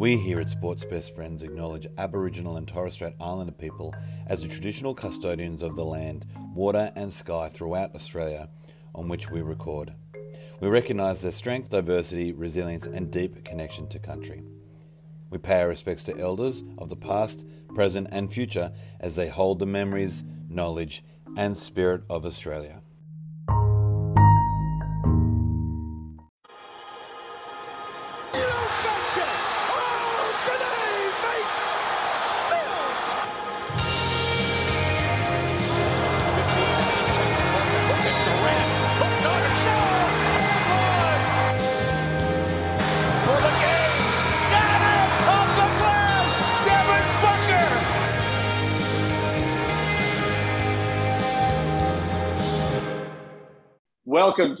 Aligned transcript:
We 0.00 0.16
here 0.16 0.40
at 0.40 0.48
Sports 0.48 0.86
Best 0.86 1.14
Friends 1.14 1.42
acknowledge 1.42 1.86
Aboriginal 1.98 2.56
and 2.56 2.66
Torres 2.66 2.94
Strait 2.94 3.12
Islander 3.20 3.52
people 3.52 3.94
as 4.28 4.40
the 4.40 4.48
traditional 4.48 4.94
custodians 4.94 5.60
of 5.60 5.76
the 5.76 5.84
land, 5.84 6.24
water, 6.54 6.90
and 6.96 7.12
sky 7.12 7.50
throughout 7.50 7.94
Australia 7.94 8.48
on 8.94 9.08
which 9.08 9.30
we 9.30 9.42
record. 9.42 9.92
We 10.58 10.68
recognise 10.68 11.20
their 11.20 11.32
strength, 11.32 11.68
diversity, 11.68 12.32
resilience, 12.32 12.86
and 12.86 13.10
deep 13.10 13.44
connection 13.44 13.88
to 13.88 13.98
country. 13.98 14.42
We 15.28 15.36
pay 15.36 15.60
our 15.60 15.68
respects 15.68 16.04
to 16.04 16.18
elders 16.18 16.64
of 16.78 16.88
the 16.88 16.96
past, 16.96 17.44
present, 17.74 18.08
and 18.10 18.32
future 18.32 18.72
as 19.00 19.16
they 19.16 19.28
hold 19.28 19.58
the 19.58 19.66
memories, 19.66 20.24
knowledge, 20.48 21.04
and 21.36 21.58
spirit 21.58 22.04
of 22.08 22.24
Australia. 22.24 22.80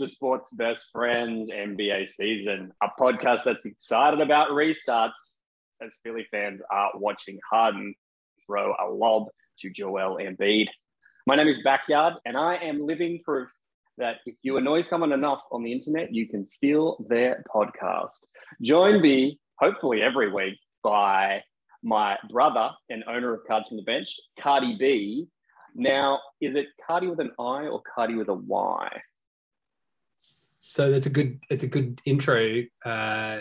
To 0.00 0.08
Sports 0.08 0.54
Best 0.54 0.86
Friends 0.92 1.50
NBA 1.50 2.08
season, 2.08 2.72
a 2.82 2.88
podcast 2.98 3.44
that's 3.44 3.66
excited 3.66 4.22
about 4.22 4.48
restarts 4.48 5.40
as 5.82 5.98
Philly 6.02 6.26
fans 6.30 6.62
are 6.70 6.92
watching 6.94 7.38
Harden 7.50 7.94
throw 8.46 8.72
a 8.82 8.88
lob 8.88 9.26
to 9.58 9.68
Joel 9.68 10.16
Embiid. 10.16 10.68
My 11.26 11.36
name 11.36 11.48
is 11.48 11.60
Backyard, 11.60 12.14
and 12.24 12.34
I 12.34 12.54
am 12.54 12.86
living 12.86 13.20
proof 13.22 13.50
that 13.98 14.20
if 14.24 14.36
you 14.40 14.56
annoy 14.56 14.80
someone 14.80 15.12
enough 15.12 15.42
on 15.52 15.62
the 15.62 15.72
internet, 15.72 16.14
you 16.14 16.26
can 16.26 16.46
steal 16.46 17.04
their 17.10 17.44
podcast. 17.54 18.24
Join 18.62 19.02
me, 19.02 19.38
hopefully 19.58 20.00
every 20.00 20.32
week, 20.32 20.58
by 20.82 21.42
my 21.82 22.16
brother 22.30 22.70
and 22.88 23.04
owner 23.06 23.34
of 23.34 23.40
Cards 23.46 23.68
from 23.68 23.76
the 23.76 23.82
Bench, 23.82 24.18
Cardi 24.40 24.78
B. 24.78 25.28
Now, 25.74 26.20
is 26.40 26.54
it 26.54 26.68
Cardi 26.86 27.08
with 27.08 27.20
an 27.20 27.32
I 27.38 27.66
or 27.66 27.82
Cardi 27.94 28.14
with 28.14 28.30
a 28.30 28.34
Y? 28.34 29.02
So 30.20 30.90
that's 30.90 31.06
a 31.06 31.10
good 31.10 31.40
it's 31.50 31.64
a 31.64 31.66
good 31.66 32.00
intro 32.04 32.62
uh, 32.84 33.38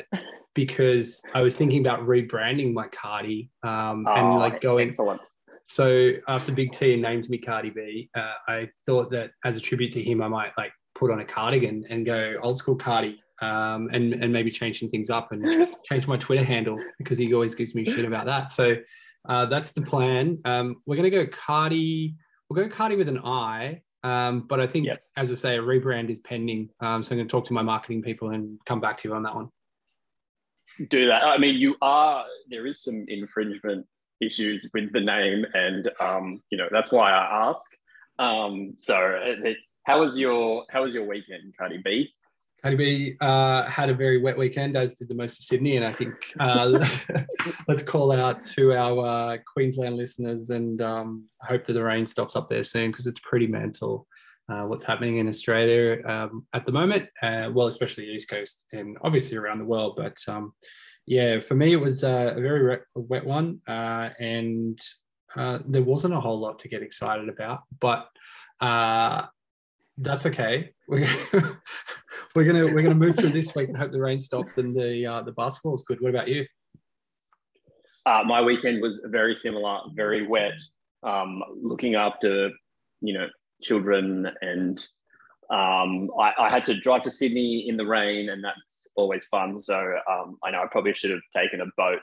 because 0.56 1.22
I 1.34 1.42
was 1.42 1.56
thinking 1.56 1.86
about 1.86 2.02
rebranding 2.06 2.74
my 2.74 2.88
Cardi 2.88 3.52
um, 3.64 4.08
and 4.08 4.28
Oh, 4.28 4.38
like 4.38 4.62
going. 4.62 4.88
excellent. 4.88 5.22
So 5.66 6.14
after 6.28 6.52
Big 6.52 6.72
T 6.72 6.96
named 6.96 7.30
me 7.30 7.38
Cardi 7.38 7.70
B, 7.70 8.10
uh, 8.16 8.34
I 8.48 8.70
thought 8.86 9.12
that 9.12 9.32
as 9.46 9.56
a 9.58 9.60
tribute 9.60 9.92
to 9.94 10.02
him, 10.02 10.22
I 10.24 10.28
might 10.28 10.52
like 10.58 10.72
put 10.96 11.12
on 11.12 11.20
a 11.20 11.26
cardigan 11.26 11.86
and 11.90 12.06
go 12.06 12.36
old 12.42 12.58
school 12.58 12.76
Cardi. 12.76 13.22
Um, 13.42 13.90
and 13.94 14.14
and 14.16 14.34
maybe 14.34 14.52
changing 14.52 14.90
things 14.90 15.10
up 15.10 15.32
and 15.32 15.68
change 15.86 16.08
my 16.08 16.18
Twitter 16.18 16.44
handle 16.44 16.78
because 16.98 17.18
he 17.18 17.34
always 17.34 17.56
gives 17.56 17.74
me 17.74 17.86
shit 17.86 18.04
about 18.04 18.26
that. 18.26 18.50
So 18.50 18.76
uh, 19.30 19.46
that's 19.46 19.72
the 19.72 19.82
plan. 19.82 20.40
Um, 20.44 20.82
we're 20.86 20.98
gonna 20.98 21.10
go 21.10 21.26
Cardi. 21.28 22.16
We'll 22.50 22.62
go 22.68 22.74
Cardi 22.74 22.98
with 22.98 23.08
an 23.08 23.20
I. 23.20 23.82
Um, 24.04 24.42
but 24.48 24.60
I 24.60 24.68
think, 24.68 24.86
Yep. 24.88 25.04
as 25.18 25.32
I 25.32 25.36
say, 25.36 25.58
a 25.58 25.62
rebrand 25.62 26.10
is 26.10 26.20
pending. 26.20 26.70
Um, 26.80 27.04
so 27.04 27.12
I'm 27.12 27.18
going 27.18 27.28
to 27.28 27.32
talk 27.32 27.46
to 27.46 27.54
my 27.54 27.62
marketing 27.62 28.02
people 28.02 28.30
and 28.30 28.58
come 28.66 28.80
back 28.80 28.98
to 28.98 29.10
you 29.10 29.16
on 29.16 29.24
that 29.24 29.36
one. 29.36 29.50
do 30.90 31.08
that. 31.08 31.24
I 31.24 31.38
mean, 31.38 31.56
you 31.56 31.76
are 31.82 32.26
there 32.50 32.66
is 32.66 32.82
some 32.84 33.06
infringement 33.08 33.86
issues 34.22 34.68
with 34.74 34.92
the 34.94 35.00
name, 35.02 35.46
and 35.54 35.90
um, 36.00 36.42
you 36.52 36.58
know 36.58 36.68
that's 36.72 36.92
why 36.92 37.12
I 37.12 37.50
ask. 37.50 37.72
Um, 38.20 38.76
so, 38.78 38.96
uh, 38.96 39.52
how 39.86 40.00
was 40.02 40.18
your 40.18 40.66
how 40.70 40.84
was 40.84 40.94
your 40.94 41.06
weekend, 41.08 41.54
Cardi 41.58 41.82
B? 41.84 42.14
Cardi 42.62 42.78
B 42.78 43.16
uh, 43.22 43.64
had 43.64 43.90
a 43.90 43.94
very 43.94 44.22
wet 44.22 44.38
weekend, 44.38 44.76
as 44.76 44.96
did 44.96 45.08
the 45.08 45.16
most 45.16 45.40
of 45.40 45.46
Sydney. 45.46 45.78
And 45.78 45.86
I 45.86 45.94
think 45.94 46.14
uh, 46.40 46.86
let's 47.68 47.84
call 47.84 48.12
out 48.12 48.44
to 48.44 48.74
our 48.74 49.06
uh, 49.06 49.38
Queensland 49.52 49.96
listeners 49.96 50.50
and 50.50 50.82
um, 50.82 51.26
hope 51.42 51.66
that 51.66 51.74
the 51.74 51.84
rain 51.84 52.06
stops 52.06 52.36
up 52.36 52.50
there 52.50 52.64
soon 52.64 52.92
because 52.92 53.08
it's 53.08 53.20
pretty 53.22 53.48
mental 53.48 54.08
uh, 54.50 54.64
what's 54.64 54.84
happening 54.84 55.18
in 55.18 55.28
Australia 55.28 56.06
um, 56.06 56.46
at 56.54 56.66
the 56.66 56.72
moment. 56.72 57.08
Uh, 57.22 57.50
well, 57.54 57.68
especially 57.68 58.06
the 58.06 58.14
East 58.14 58.30
Coast 58.30 58.66
and 58.74 58.98
obviously 59.04 59.38
around 59.38 59.60
the 59.60 59.66
world. 59.66 59.94
But 59.96 60.18
um, 60.28 60.54
yeah, 61.06 61.40
for 61.40 61.56
me, 61.56 61.72
it 61.72 61.80
was 61.80 62.04
uh, 62.04 62.34
a 62.36 62.42
very 62.42 62.80
wet 62.96 63.26
one. 63.26 63.62
And 63.68 64.80
there 65.36 65.84
wasn't 65.84 66.14
a 66.14 66.20
whole 66.20 66.40
lot 66.40 66.60
to 66.60 66.68
get 66.68 66.84
excited 66.84 67.30
about. 67.30 67.62
But 67.80 68.10
that's 70.00 70.26
okay. 70.26 70.72
We're 70.88 71.06
gonna, 71.32 71.60
we're 72.36 72.46
gonna 72.46 72.66
we're 72.66 72.82
gonna 72.82 72.96
move 72.96 73.16
through 73.16 73.32
this 73.32 73.54
week 73.56 73.70
and 73.70 73.78
hope 73.78 73.92
the 73.92 74.02
rain 74.02 74.20
stops 74.20 74.58
and 74.58 74.76
the 74.76 75.06
uh, 75.06 75.22
the 75.22 75.32
basketball 75.34 75.76
is 75.76 75.84
good. 75.84 76.02
What 76.02 76.10
about 76.10 76.28
you? 76.28 76.46
Uh, 78.06 78.24
my 78.26 78.42
weekend 78.42 78.82
was 78.82 79.02
very 79.06 79.36
similar, 79.36 79.82
very 79.94 80.26
wet. 80.26 80.60
Um, 81.04 81.42
looking 81.62 81.96
after 81.96 82.50
you 83.02 83.14
know 83.14 83.28
children, 83.62 84.28
and 84.42 84.80
um, 85.52 86.10
I, 86.20 86.34
I 86.40 86.50
had 86.50 86.64
to 86.66 86.80
drive 86.80 87.02
to 87.04 87.12
Sydney 87.12 87.68
in 87.68 87.78
the 87.78 87.86
rain, 87.86 88.30
and 88.30 88.44
that's 88.44 88.88
always 88.96 89.26
fun. 89.28 89.60
So 89.60 89.78
um, 90.10 90.38
I 90.44 90.52
know 90.52 90.62
I 90.64 90.68
probably 90.72 90.94
should 90.94 91.12
have 91.12 91.22
taken 91.36 91.62
a 91.62 91.66
boat. 91.78 92.00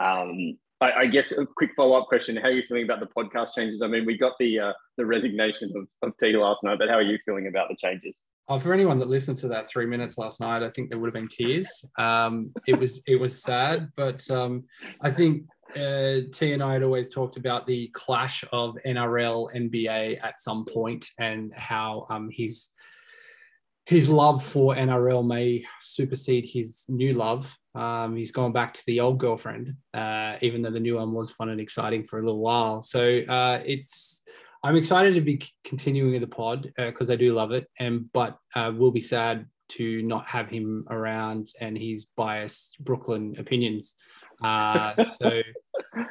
Um, 0.00 0.58
I, 0.80 0.92
I 0.92 1.06
guess 1.06 1.32
a 1.32 1.46
quick 1.46 1.70
follow 1.76 1.98
up 1.98 2.08
question: 2.08 2.36
How 2.36 2.48
are 2.48 2.52
you 2.52 2.62
feeling 2.68 2.84
about 2.84 3.00
the 3.00 3.06
podcast 3.06 3.54
changes? 3.54 3.82
I 3.82 3.86
mean, 3.86 4.04
we 4.04 4.18
got 4.18 4.32
the 4.38 4.60
uh, 4.60 4.72
the 4.96 5.06
resignation 5.06 5.72
of, 5.76 5.88
of 6.08 6.16
T 6.18 6.36
last 6.36 6.64
night, 6.64 6.78
but 6.78 6.88
how 6.88 6.96
are 6.96 7.02
you 7.02 7.18
feeling 7.24 7.46
about 7.46 7.68
the 7.68 7.76
changes? 7.76 8.16
Uh, 8.48 8.58
for 8.58 8.72
anyone 8.72 8.98
that 9.00 9.08
listened 9.08 9.36
to 9.38 9.48
that 9.48 9.68
three 9.68 9.86
minutes 9.86 10.18
last 10.18 10.40
night, 10.40 10.62
I 10.62 10.70
think 10.70 10.88
there 10.88 10.98
would 10.98 11.08
have 11.08 11.14
been 11.14 11.28
tears. 11.28 11.68
Um, 11.98 12.52
it 12.66 12.78
was 12.78 13.02
it 13.06 13.16
was 13.16 13.42
sad, 13.42 13.88
but 13.96 14.28
um, 14.30 14.64
I 15.00 15.10
think 15.10 15.46
uh, 15.74 16.20
T 16.32 16.52
and 16.52 16.62
I 16.62 16.74
had 16.74 16.82
always 16.82 17.12
talked 17.12 17.36
about 17.36 17.66
the 17.66 17.88
clash 17.92 18.44
of 18.52 18.76
NRL 18.86 19.54
NBA 19.54 20.22
at 20.22 20.38
some 20.38 20.64
point 20.64 21.06
and 21.18 21.52
how 21.54 22.06
um, 22.08 22.28
his 22.30 22.70
his 23.86 24.08
love 24.08 24.44
for 24.44 24.74
NRL 24.74 25.26
may 25.26 25.64
supersede 25.80 26.46
his 26.46 26.84
new 26.88 27.14
love. 27.14 27.56
Um, 27.76 28.16
he's 28.16 28.32
gone 28.32 28.52
back 28.52 28.72
to 28.74 28.82
the 28.86 29.00
old 29.00 29.18
girlfriend, 29.18 29.74
uh, 29.92 30.36
even 30.40 30.62
though 30.62 30.70
the 30.70 30.80
new 30.80 30.96
one 30.96 31.12
was 31.12 31.30
fun 31.30 31.50
and 31.50 31.60
exciting 31.60 32.04
for 32.04 32.18
a 32.18 32.22
little 32.22 32.40
while. 32.40 32.82
So 32.82 33.02
uh, 33.08 33.60
it's 33.64 34.24
I'm 34.64 34.76
excited 34.76 35.14
to 35.14 35.20
be 35.20 35.42
continuing 35.62 36.18
the 36.20 36.26
pod 36.26 36.72
because 36.76 37.10
I 37.10 37.16
do 37.16 37.34
love 37.34 37.52
it, 37.52 37.68
and 37.78 38.10
but 38.12 38.38
uh, 38.54 38.72
will 38.74 38.90
be 38.90 39.02
sad 39.02 39.46
to 39.68 40.02
not 40.02 40.28
have 40.30 40.48
him 40.48 40.86
around 40.88 41.48
and 41.60 41.76
his 41.76 42.06
biased 42.16 42.82
Brooklyn 42.82 43.36
opinions. 43.38 43.94
Uh, 44.42 44.94
so 45.04 45.42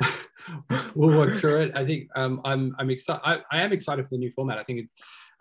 we'll 0.95 1.17
work 1.17 1.33
through 1.33 1.61
it. 1.61 1.71
I 1.75 1.83
think 1.83 2.09
um, 2.15 2.41
I'm 2.45 2.75
I'm 2.77 2.91
excited. 2.91 3.21
I, 3.25 3.39
I 3.51 3.61
am 3.61 3.73
excited 3.73 4.05
for 4.05 4.11
the 4.11 4.19
new 4.19 4.29
format. 4.29 4.59
I 4.59 4.63
think, 4.63 4.79
it, 4.81 4.89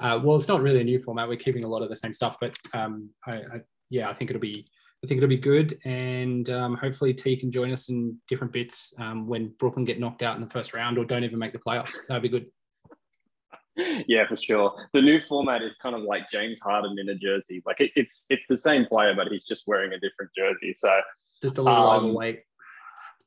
uh, 0.00 0.20
well, 0.22 0.36
it's 0.36 0.48
not 0.48 0.62
really 0.62 0.80
a 0.80 0.84
new 0.84 1.00
format. 1.00 1.28
We're 1.28 1.36
keeping 1.36 1.64
a 1.64 1.68
lot 1.68 1.82
of 1.82 1.90
the 1.90 1.96
same 1.96 2.14
stuff, 2.14 2.38
but 2.40 2.56
um, 2.72 3.10
I, 3.26 3.32
I 3.32 3.60
yeah, 3.90 4.08
I 4.08 4.14
think 4.14 4.30
it'll 4.30 4.40
be 4.40 4.66
I 5.04 5.06
think 5.06 5.18
it'll 5.18 5.28
be 5.28 5.36
good, 5.36 5.78
and 5.84 6.48
um, 6.48 6.76
hopefully 6.76 7.12
T 7.12 7.36
can 7.36 7.52
join 7.52 7.70
us 7.72 7.90
in 7.90 8.16
different 8.26 8.54
bits 8.54 8.94
um, 8.98 9.26
when 9.26 9.52
Brooklyn 9.58 9.84
get 9.84 10.00
knocked 10.00 10.22
out 10.22 10.34
in 10.34 10.40
the 10.40 10.48
first 10.48 10.72
round 10.72 10.96
or 10.96 11.04
don't 11.04 11.24
even 11.24 11.38
make 11.38 11.52
the 11.52 11.58
playoffs. 11.58 11.94
That'd 12.08 12.22
be 12.22 12.30
good. 12.30 12.46
Yeah, 13.76 14.26
for 14.26 14.36
sure. 14.36 14.72
The 14.94 15.02
new 15.02 15.20
format 15.20 15.60
is 15.60 15.76
kind 15.76 15.94
of 15.94 16.02
like 16.02 16.30
James 16.30 16.58
Harden 16.60 16.96
in 16.98 17.08
a 17.10 17.14
jersey. 17.14 17.62
Like 17.66 17.80
it, 17.80 17.90
it's 17.96 18.24
it's 18.30 18.46
the 18.48 18.56
same 18.56 18.86
player, 18.86 19.14
but 19.14 19.28
he's 19.28 19.44
just 19.44 19.64
wearing 19.66 19.92
a 19.92 19.98
different 19.98 20.30
jersey. 20.34 20.72
So 20.74 20.88
Just 21.42 21.58
a 21.58 21.62
little 21.62 21.86
Um, 21.86 22.04
overweight. 22.06 22.44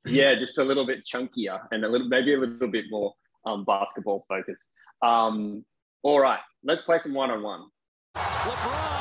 yeah, 0.08 0.34
just 0.36 0.58
a 0.58 0.64
little 0.64 0.86
bit 0.86 1.06
chunkier 1.06 1.60
and 1.72 1.86
a 1.86 1.90
little 1.90 2.08
maybe 2.08 2.34
a 2.34 2.40
little 2.40 2.70
bit 2.70 2.86
more 2.90 3.14
um, 3.46 3.66
basketball 3.66 4.26
focused. 4.28 4.70
Um, 5.04 5.64
all 6.02 6.20
right, 6.20 6.40
let's 6.64 6.82
play 6.82 6.98
some 7.00 7.14
one 7.14 7.30
on 7.30 7.44
one. 7.44 8.96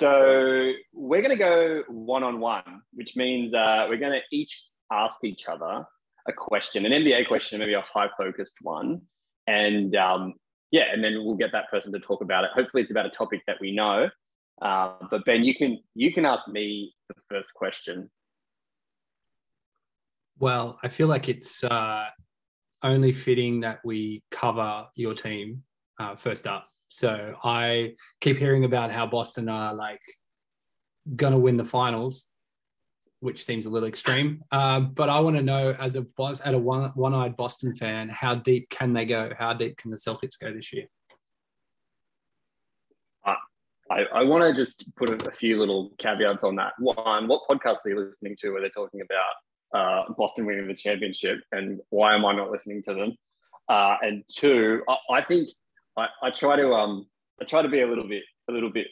So 0.00 0.72
we're 0.94 1.20
going 1.20 1.36
to 1.36 1.44
go 1.44 1.82
one 1.88 2.22
on 2.22 2.40
one, 2.40 2.80
which 2.94 3.16
means 3.16 3.52
uh, 3.52 3.84
we're 3.86 3.98
going 3.98 4.18
to 4.18 4.22
each 4.34 4.64
ask 4.90 5.22
each 5.24 5.44
other 5.46 5.84
a 6.26 6.32
question, 6.32 6.86
an 6.86 6.92
NBA 6.92 7.28
question, 7.28 7.58
maybe 7.58 7.74
a 7.74 7.82
high 7.82 8.08
focused 8.16 8.56
one, 8.62 9.02
and 9.46 9.94
um, 9.96 10.32
yeah, 10.70 10.84
and 10.90 11.04
then 11.04 11.22
we'll 11.22 11.36
get 11.36 11.52
that 11.52 11.70
person 11.70 11.92
to 11.92 11.98
talk 11.98 12.22
about 12.22 12.44
it. 12.44 12.50
Hopefully, 12.54 12.82
it's 12.82 12.90
about 12.90 13.04
a 13.04 13.10
topic 13.10 13.42
that 13.46 13.58
we 13.60 13.72
know. 13.74 14.08
Uh, 14.62 14.94
but 15.10 15.26
Ben, 15.26 15.44
you 15.44 15.54
can 15.54 15.78
you 15.94 16.14
can 16.14 16.24
ask 16.24 16.48
me 16.48 16.94
the 17.10 17.14
first 17.28 17.52
question. 17.52 18.10
Well, 20.38 20.78
I 20.82 20.88
feel 20.88 21.08
like 21.08 21.28
it's 21.28 21.62
uh, 21.62 22.06
only 22.82 23.12
fitting 23.12 23.60
that 23.60 23.80
we 23.84 24.22
cover 24.30 24.86
your 24.96 25.12
team 25.12 25.62
uh, 25.98 26.16
first 26.16 26.46
up. 26.46 26.69
So 26.90 27.36
I 27.44 27.94
keep 28.20 28.36
hearing 28.36 28.64
about 28.64 28.90
how 28.90 29.06
Boston 29.06 29.48
are 29.48 29.72
like 29.72 30.02
gonna 31.14 31.38
win 31.38 31.56
the 31.56 31.64
finals, 31.64 32.26
which 33.20 33.44
seems 33.44 33.64
a 33.66 33.70
little 33.70 33.88
extreme. 33.88 34.42
Uh, 34.50 34.80
but 34.80 35.08
I 35.08 35.20
want 35.20 35.36
to 35.36 35.42
know, 35.42 35.70
as 35.78 35.94
a 35.94 36.04
at 36.44 36.54
a 36.54 36.58
one 36.58 36.90
one-eyed 36.94 37.36
Boston 37.36 37.76
fan, 37.76 38.08
how 38.08 38.34
deep 38.34 38.68
can 38.70 38.92
they 38.92 39.04
go? 39.04 39.32
How 39.38 39.52
deep 39.52 39.76
can 39.76 39.92
the 39.92 39.96
Celtics 39.96 40.38
go 40.38 40.52
this 40.52 40.72
year? 40.72 40.86
I, 43.90 44.04
I 44.14 44.22
want 44.22 44.42
to 44.44 44.60
just 44.60 44.84
put 44.96 45.10
a, 45.10 45.30
few 45.32 45.58
little 45.58 45.90
caveats 45.98 46.44
on 46.44 46.54
that. 46.56 46.74
One, 46.78 47.26
what 47.26 47.42
podcast 47.50 47.78
are 47.86 47.90
you 47.90 48.00
listening 48.00 48.36
to 48.40 48.50
where 48.50 48.60
they're 48.60 48.70
talking 48.70 49.00
about 49.00 49.34
uh, 49.74 50.12
Boston 50.16 50.46
winning 50.46 50.68
the 50.68 50.74
championship, 50.74 51.38
and 51.52 51.80
why 51.90 52.14
am 52.14 52.24
I 52.24 52.34
not 52.34 52.50
listening 52.50 52.84
to 52.84 52.94
them? 52.94 53.16
Uh, 53.68 53.96
and 54.02 54.22
two, 54.28 54.82
I, 54.88 55.18
I 55.18 55.24
think 55.24 55.50
I, 56.00 56.08
I, 56.22 56.30
try 56.30 56.56
to 56.56 56.72
um 56.72 57.06
I 57.40 57.44
try 57.44 57.62
to 57.62 57.68
be 57.68 57.80
a 57.80 57.86
little 57.86 58.08
bit 58.08 58.22
a 58.48 58.52
little 58.52 58.70
bit 58.70 58.88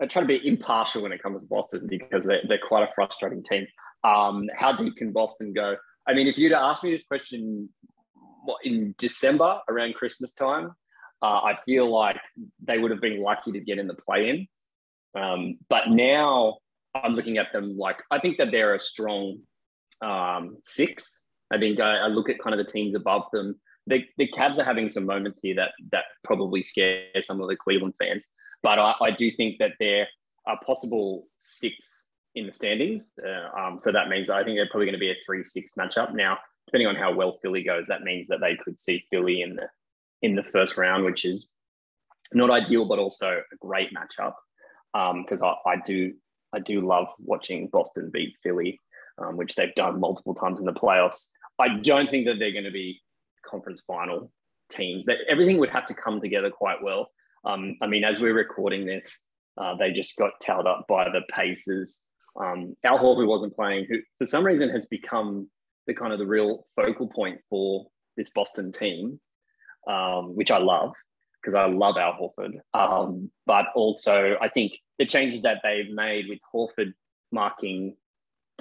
I 0.00 0.06
try 0.06 0.22
to 0.22 0.28
be 0.28 0.46
impartial 0.46 1.02
when 1.02 1.12
it 1.12 1.22
comes 1.22 1.40
to 1.40 1.48
Boston 1.48 1.86
because 1.88 2.24
they're, 2.24 2.42
they're 2.46 2.58
quite 2.58 2.82
a 2.82 2.92
frustrating 2.94 3.42
team. 3.42 3.66
Um, 4.04 4.46
how 4.54 4.72
deep 4.72 4.96
can 4.96 5.12
Boston 5.12 5.54
go? 5.54 5.76
I 6.06 6.12
mean, 6.12 6.26
if 6.26 6.36
you'd 6.36 6.52
asked 6.52 6.84
me 6.84 6.90
this 6.90 7.04
question 7.04 7.70
what, 8.44 8.58
in 8.64 8.94
December 8.98 9.58
around 9.68 9.94
Christmas 9.94 10.34
time, 10.34 10.72
uh, 11.22 11.40
I 11.40 11.58
feel 11.64 11.90
like 11.90 12.18
they 12.62 12.78
would 12.78 12.90
have 12.90 13.00
been 13.00 13.22
lucky 13.22 13.52
to 13.52 13.60
get 13.60 13.78
in 13.78 13.86
the 13.86 13.94
play 13.94 14.28
in. 14.28 14.48
Um, 15.20 15.58
but 15.68 15.88
now 15.88 16.58
I'm 16.94 17.14
looking 17.14 17.38
at 17.38 17.52
them 17.52 17.76
like 17.78 18.02
I 18.10 18.18
think 18.18 18.36
that 18.36 18.50
they're 18.50 18.74
a 18.74 18.80
strong 18.80 19.38
um, 20.02 20.58
six. 20.62 21.28
I 21.50 21.58
think 21.58 21.80
I, 21.80 21.96
I, 21.98 22.06
look 22.08 22.28
at 22.28 22.38
kind 22.38 22.58
of 22.58 22.64
the 22.64 22.70
teams 22.70 22.94
above 22.94 23.22
them. 23.32 23.58
The, 23.86 24.04
the 24.18 24.28
Cavs 24.28 24.58
are 24.58 24.64
having 24.64 24.90
some 24.90 25.06
moments 25.06 25.40
here 25.42 25.54
that 25.56 25.70
that 25.92 26.04
probably 26.24 26.62
scare 26.62 27.04
some 27.22 27.40
of 27.40 27.48
the 27.48 27.56
Cleveland 27.56 27.94
fans. 27.98 28.28
But 28.62 28.78
I, 28.78 28.94
I 29.00 29.10
do 29.10 29.30
think 29.30 29.58
that 29.58 29.72
there 29.78 30.08
are 30.46 30.58
possible 30.64 31.26
six 31.36 32.10
in 32.34 32.46
the 32.46 32.52
standings. 32.52 33.12
Uh, 33.24 33.58
um, 33.58 33.78
so 33.78 33.92
that 33.92 34.08
means 34.08 34.28
I 34.30 34.44
think 34.44 34.56
they're 34.56 34.68
probably 34.68 34.86
going 34.86 34.94
to 34.94 34.98
be 34.98 35.10
a 35.10 35.16
three-six 35.24 35.72
matchup. 35.78 36.14
Now, 36.14 36.38
depending 36.66 36.88
on 36.88 36.96
how 36.96 37.12
well 37.14 37.38
Philly 37.42 37.62
goes, 37.62 37.86
that 37.86 38.02
means 38.02 38.26
that 38.28 38.40
they 38.40 38.56
could 38.56 38.78
see 38.78 39.04
Philly 39.10 39.42
in 39.42 39.56
the 39.56 39.68
in 40.22 40.34
the 40.34 40.42
first 40.42 40.76
round, 40.76 41.04
which 41.04 41.24
is 41.24 41.48
not 42.32 42.50
ideal, 42.50 42.86
but 42.86 42.98
also 42.98 43.40
a 43.52 43.56
great 43.60 43.90
matchup. 43.94 44.34
Because 44.92 45.42
um, 45.42 45.54
I, 45.66 45.72
I, 45.72 45.76
do 45.84 46.14
I 46.54 46.60
do 46.60 46.80
love 46.80 47.08
watching 47.18 47.68
Boston 47.68 48.10
beat 48.12 48.34
Philly, 48.42 48.80
um, 49.18 49.36
which 49.36 49.54
they've 49.54 49.74
done 49.74 50.00
multiple 50.00 50.34
times 50.34 50.58
in 50.58 50.64
the 50.66 50.72
playoffs. 50.72 51.28
I 51.58 51.78
don't 51.80 52.10
think 52.10 52.26
that 52.26 52.38
they're 52.38 52.52
going 52.52 52.64
to 52.64 52.70
be 52.70 53.02
conference 53.48 53.82
final 53.86 54.30
teams. 54.70 55.06
That 55.06 55.18
everything 55.28 55.58
would 55.58 55.70
have 55.70 55.86
to 55.86 55.94
come 55.94 56.20
together 56.20 56.50
quite 56.50 56.82
well. 56.82 57.08
Um, 57.44 57.76
I 57.80 57.86
mean, 57.86 58.04
as 58.04 58.20
we're 58.20 58.34
recording 58.34 58.84
this, 58.84 59.22
uh, 59.56 59.76
they 59.76 59.92
just 59.92 60.16
got 60.16 60.32
towed 60.42 60.66
up 60.66 60.86
by 60.88 61.04
the 61.04 61.22
Pacers. 61.32 62.02
Um, 62.38 62.76
Al 62.84 62.98
Horford 62.98 63.26
wasn't 63.26 63.54
playing, 63.54 63.86
who 63.88 63.98
for 64.18 64.26
some 64.26 64.44
reason 64.44 64.68
has 64.70 64.86
become 64.86 65.48
the 65.86 65.94
kind 65.94 66.12
of 66.12 66.18
the 66.18 66.26
real 66.26 66.66
focal 66.74 67.08
point 67.08 67.40
for 67.48 67.86
this 68.16 68.30
Boston 68.30 68.72
team 68.72 69.20
um, 69.86 70.34
which 70.34 70.50
I 70.50 70.58
love 70.58 70.92
because 71.40 71.54
I 71.54 71.66
love 71.66 71.96
Al 71.96 72.14
Horford. 72.14 72.58
Um, 72.74 73.30
but 73.46 73.66
also, 73.74 74.36
I 74.40 74.48
think 74.48 74.78
the 74.98 75.06
changes 75.06 75.42
that 75.42 75.58
they've 75.62 75.90
made 75.90 76.26
with 76.28 76.40
Horford 76.52 76.92
marking 77.30 77.96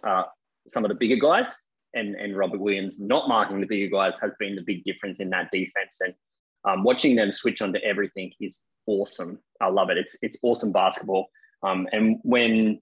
uh, 0.03 0.23
some 0.69 0.85
of 0.85 0.89
the 0.89 0.95
bigger 0.95 1.15
guys 1.15 1.63
and, 1.95 2.15
and 2.15 2.37
Robert 2.37 2.59
Williams 2.59 2.99
not 2.99 3.27
marking 3.27 3.59
the 3.59 3.67
bigger 3.67 3.89
guys 3.89 4.13
has 4.21 4.31
been 4.39 4.55
the 4.55 4.61
big 4.61 4.83
difference 4.83 5.19
in 5.19 5.29
that 5.31 5.49
defense. 5.51 5.97
And 6.01 6.13
um, 6.65 6.83
watching 6.83 7.15
them 7.15 7.31
switch 7.31 7.61
onto 7.61 7.79
everything 7.79 8.33
is 8.39 8.61
awesome. 8.85 9.39
I 9.61 9.69
love 9.69 9.89
it. 9.89 9.97
It's 9.97 10.17
it's 10.21 10.37
awesome 10.43 10.71
basketball. 10.71 11.29
Um, 11.63 11.87
and 11.91 12.19
when 12.23 12.81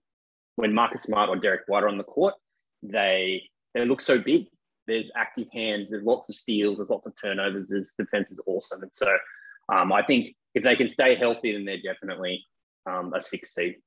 when 0.56 0.74
Marcus 0.74 1.04
Smart 1.04 1.30
or 1.30 1.36
Derrick 1.38 1.62
White 1.68 1.84
are 1.84 1.90
on 1.90 1.98
the 1.98 2.04
court, 2.04 2.34
they 2.82 3.44
they 3.74 3.86
look 3.86 4.02
so 4.02 4.20
big 4.20 4.48
there's 4.88 5.12
active 5.16 5.48
hands, 5.54 5.90
there's 5.90 6.04
lots 6.04 6.30
of 6.30 6.36
steals, 6.36 6.78
there's 6.78 6.90
lots 6.90 7.08
of 7.08 7.14
turnovers. 7.22 7.70
This 7.70 7.94
defense 7.98 8.32
is 8.32 8.40
awesome, 8.46 8.82
and 8.82 8.92
so 8.94 9.08
um, 9.70 9.94
I 9.94 10.04
think 10.04 10.36
if 10.56 10.64
they 10.64 10.76
can 10.76 10.88
stay 10.88 11.16
healthy, 11.16 11.54
then 11.54 11.66
they're 11.66 11.82
definitely 11.82 12.46
um, 12.90 13.14
a 13.14 13.22
six 13.22 13.54
seed. 13.54 13.78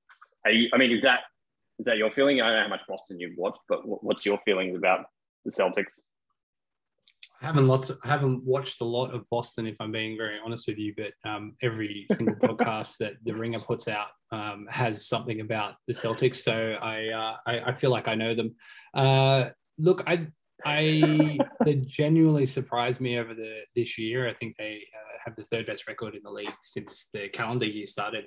You, 0.46 0.69
I 0.73 0.78
mean, 0.78 0.93
is 0.93 1.02
that 1.02 1.20
is 1.78 1.87
that 1.87 1.99
your 1.99 2.11
feeling? 2.11 2.40
I 2.40 2.46
don't 2.46 2.56
know 2.56 2.62
how 2.62 2.69
much 2.69 2.81
Boston 2.88 3.20
you've 3.20 3.37
watched, 3.37 3.61
but 3.69 3.81
what's 3.84 4.25
your 4.25 4.38
feelings 4.44 4.76
about 4.76 5.06
the 5.47 5.53
Celtics? 5.53 6.01
I 7.41 7.47
haven't 7.47 7.69
lots. 7.69 7.91
Of, 7.91 7.99
I 8.03 8.09
haven't 8.09 8.45
watched 8.45 8.81
a 8.81 8.85
lot 8.85 9.15
of 9.15 9.29
Boston, 9.31 9.67
if 9.67 9.77
I'm 9.81 9.93
being 9.93 10.17
very 10.17 10.39
honest 10.45 10.67
with 10.67 10.79
you. 10.79 10.95
But 10.97 11.13
um, 11.29 11.55
every 11.63 12.07
single 12.13 12.35
podcast 12.43 12.97
that 12.99 13.15
the 13.25 13.35
Ringer 13.35 13.61
puts 13.61 13.89
out 13.89 14.09
um, 14.33 14.67
has 14.71 15.07
something 15.07 15.41
about 15.41 15.75
the 15.87 15.93
Celtics, 15.93 16.37
so 16.37 16.77
I, 16.81 17.09
uh, 17.09 17.37
I, 17.47 17.71
I 17.71 17.73
feel 17.73 17.91
like 17.91 18.09
I 18.09 18.15
know 18.15 18.35
them. 18.35 18.55
Uh, 18.95 19.51
look, 19.79 20.03
I 20.07 20.29
I 20.65 21.39
they 21.65 21.75
genuinely 21.75 22.47
surprised 22.47 23.01
me 23.01 23.19
over 23.19 23.35
the 23.35 23.61
this 23.75 23.99
year. 23.99 24.29
I 24.29 24.35
think 24.35 24.57
they 24.57 24.83
uh, 24.95 25.19
have 25.25 25.37
the 25.37 25.45
third 25.45 25.67
best 25.67 25.87
record 25.87 26.15
in 26.15 26.23
the 26.25 26.31
league 26.31 26.55
since 26.63 27.09
the 27.13 27.29
calendar 27.29 27.67
year 27.67 27.87
started, 27.87 28.25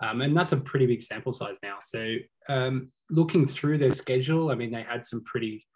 um, 0.00 0.20
and 0.20 0.36
that's 0.36 0.52
a 0.52 0.58
pretty 0.58 0.86
big 0.86 1.02
sample 1.02 1.32
size 1.32 1.58
now. 1.64 1.78
So 1.80 2.14
um, 2.48 2.92
looking 3.10 3.44
through 3.46 3.78
their 3.78 3.90
schedule, 3.90 4.52
I 4.52 4.54
mean, 4.54 4.70
they 4.70 4.82
had 4.82 5.04
some 5.04 5.24
pretty 5.24 5.66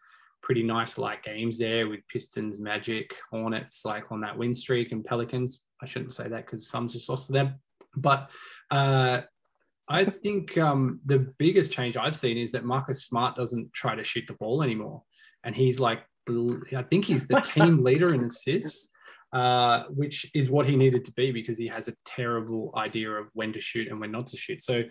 pretty 0.46 0.62
nice 0.62 0.96
light 0.96 1.24
games 1.24 1.58
there 1.58 1.88
with 1.88 2.06
Pistons, 2.06 2.60
Magic, 2.60 3.12
Hornets, 3.32 3.84
like 3.84 4.12
on 4.12 4.20
that 4.20 4.38
win 4.38 4.54
streak, 4.54 4.92
and 4.92 5.04
Pelicans. 5.04 5.64
I 5.82 5.86
shouldn't 5.86 6.14
say 6.14 6.28
that 6.28 6.46
because 6.46 6.70
Suns 6.70 6.92
just 6.92 7.08
lost 7.08 7.26
to 7.26 7.32
them, 7.32 7.56
but. 7.96 8.30
Uh, 8.70 9.22
I 9.88 10.04
think 10.04 10.58
um, 10.58 10.98
the 11.06 11.32
biggest 11.38 11.70
change 11.70 11.96
I've 11.96 12.16
seen 12.16 12.36
is 12.36 12.50
that 12.50 12.64
Marcus 12.64 13.04
Smart 13.04 13.36
doesn't 13.36 13.72
try 13.72 13.94
to 13.94 14.02
shoot 14.02 14.24
the 14.26 14.34
ball 14.34 14.64
anymore 14.64 15.04
and 15.44 15.54
he's 15.54 15.78
like, 15.78 16.00
I 16.28 16.82
think 16.90 17.04
he's 17.04 17.28
the 17.28 17.40
team 17.40 17.84
leader 17.84 18.12
in 18.12 18.24
assists, 18.24 18.90
uh, 19.32 19.84
which 19.90 20.28
is 20.34 20.50
what 20.50 20.68
he 20.68 20.74
needed 20.74 21.04
to 21.04 21.12
be 21.12 21.30
because 21.30 21.56
he 21.56 21.68
has 21.68 21.86
a 21.86 21.94
terrible 22.04 22.72
idea 22.76 23.10
of 23.12 23.28
when 23.34 23.52
to 23.52 23.60
shoot 23.60 23.86
and 23.88 24.00
when 24.00 24.10
not 24.10 24.26
to 24.28 24.36
shoot. 24.36 24.60
So 24.60 24.82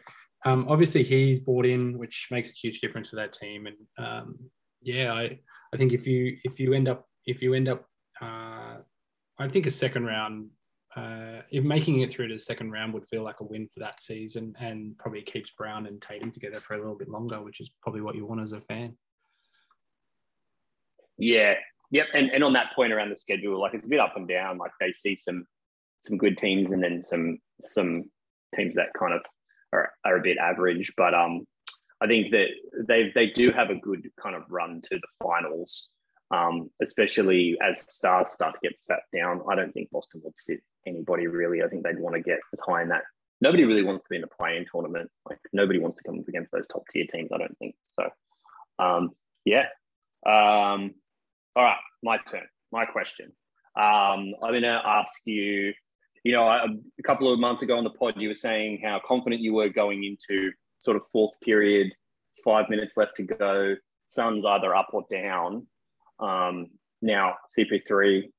um, 0.45 0.65
obviously 0.69 1.03
he's 1.03 1.41
bought 1.41 1.65
in, 1.65 1.97
which 1.97 2.29
makes 2.31 2.51
a 2.51 2.53
huge 2.53 2.79
difference 2.79 3.09
to 3.09 3.17
that 3.17 3.33
team. 3.33 3.67
And 3.67 3.75
um, 3.97 4.39
yeah, 4.85 5.13
I, 5.13 5.39
I 5.73 5.77
think 5.77 5.93
if 5.93 6.07
you 6.07 6.37
if 6.43 6.59
you 6.59 6.73
end 6.73 6.87
up 6.87 7.07
if 7.25 7.41
you 7.41 7.53
end 7.53 7.67
up, 7.67 7.85
uh, 8.21 8.77
I 9.39 9.47
think 9.49 9.65
a 9.65 9.71
second 9.71 10.05
round. 10.05 10.49
Uh, 10.95 11.41
if 11.51 11.61
making 11.61 11.99
it 11.99 12.13
through 12.13 12.29
to 12.29 12.35
the 12.35 12.39
second 12.39 12.71
round 12.71 12.93
would 12.93 13.05
feel 13.07 13.21
like 13.21 13.41
a 13.41 13.43
win 13.43 13.67
for 13.67 13.81
that 13.81 13.99
season 13.99 14.55
and 14.61 14.97
probably 14.97 15.21
keeps 15.21 15.51
Brown 15.51 15.87
and 15.87 16.01
Tatum 16.01 16.31
together 16.31 16.61
for 16.61 16.75
a 16.75 16.77
little 16.77 16.95
bit 16.95 17.09
longer, 17.09 17.41
which 17.41 17.59
is 17.59 17.69
probably 17.81 17.99
what 17.99 18.15
you 18.15 18.25
want 18.25 18.39
as 18.39 18.53
a 18.53 18.61
fan. 18.61 18.95
Yeah. 21.17 21.55
Yep. 21.91 22.07
And, 22.13 22.29
and 22.31 22.45
on 22.45 22.53
that 22.53 22.73
point 22.77 22.93
around 22.93 23.09
the 23.09 23.17
schedule, 23.17 23.59
like 23.59 23.73
it's 23.73 23.85
a 23.85 23.89
bit 23.89 23.99
up 23.99 24.15
and 24.15 24.25
down. 24.25 24.57
Like 24.57 24.71
they 24.79 24.93
see 24.93 25.17
some 25.17 25.45
some 26.05 26.17
good 26.17 26.37
teams 26.37 26.71
and 26.71 26.81
then 26.81 27.01
some 27.01 27.39
some 27.59 28.05
teams 28.55 28.75
that 28.75 28.93
kind 28.97 29.13
of 29.13 29.21
are, 29.73 29.91
are 30.05 30.17
a 30.17 30.21
bit 30.21 30.37
average. 30.37 30.93
But 30.95 31.13
um 31.13 31.45
I 32.05 32.07
think 32.07 32.31
that 32.31 32.49
they 32.87 33.11
they 33.15 33.27
do 33.31 33.51
have 33.51 33.71
a 33.71 33.75
good 33.75 34.09
kind 34.21 34.35
of 34.35 34.43
run 34.49 34.81
to 34.81 34.99
the 34.99 35.07
finals. 35.23 35.89
Um, 36.31 36.71
especially 36.81 37.55
as 37.61 37.81
stars 37.81 38.29
start 38.29 38.55
to 38.55 38.59
get 38.61 38.79
sat 38.79 39.01
down. 39.15 39.41
I 39.49 39.53
don't 39.53 39.71
think 39.71 39.91
Boston 39.91 40.21
would 40.23 40.35
sit 40.35 40.59
anybody 40.87 41.27
really. 41.27 41.61
I 41.61 41.67
think 41.67 41.83
they'd 41.83 41.99
want 41.99 42.15
to 42.15 42.21
get 42.21 42.39
as 42.51 42.59
high 42.67 42.81
in 42.81 42.89
that. 42.89 43.03
Nobody 43.41 43.63
really 43.63 43.83
wants 43.83 44.01
to 44.03 44.09
be 44.09 44.15
in 44.15 44.23
the 44.23 44.27
play-in 44.27 44.65
tournament. 44.71 45.11
Like 45.29 45.37
nobody 45.53 45.77
wants 45.77 45.97
to 45.97 46.03
come 46.03 46.19
up 46.19 46.27
against 46.27 46.51
those 46.51 46.65
top 46.71 46.83
tier 46.91 47.05
teams. 47.05 47.29
I 47.31 47.37
don't 47.37 47.57
think 47.59 47.75
so. 47.83 48.09
Um, 48.83 49.11
yeah. 49.45 49.67
Um, 50.25 50.95
all 51.55 51.63
right, 51.63 51.77
my 52.01 52.17
turn. 52.29 52.47
My 52.71 52.85
question. 52.85 53.27
Um, 53.75 54.33
I'm 54.43 54.51
going 54.51 54.63
to 54.63 54.81
ask 54.83 55.21
you. 55.25 55.73
You 56.23 56.31
know, 56.31 56.47
a, 56.47 56.65
a 56.97 57.03
couple 57.03 57.31
of 57.31 57.39
months 57.39 57.61
ago 57.61 57.77
on 57.77 57.83
the 57.83 57.91
pod, 57.91 58.15
you 58.17 58.29
were 58.29 58.33
saying 58.33 58.81
how 58.83 58.99
confident 59.05 59.41
you 59.41 59.53
were 59.53 59.69
going 59.69 60.03
into 60.03 60.51
sort 60.85 60.97
of 60.97 61.03
fourth 61.11 61.33
period, 61.43 61.91
five 62.43 62.69
minutes 62.69 62.95
left 62.95 63.17
to 63.17 63.23
go. 63.23 63.75
Suns 64.05 64.45
either 64.45 64.75
up 64.75 64.89
or 64.93 65.03
down. 65.11 65.67
Um, 66.19 66.67
now 67.01 67.33
CP3 67.57 68.29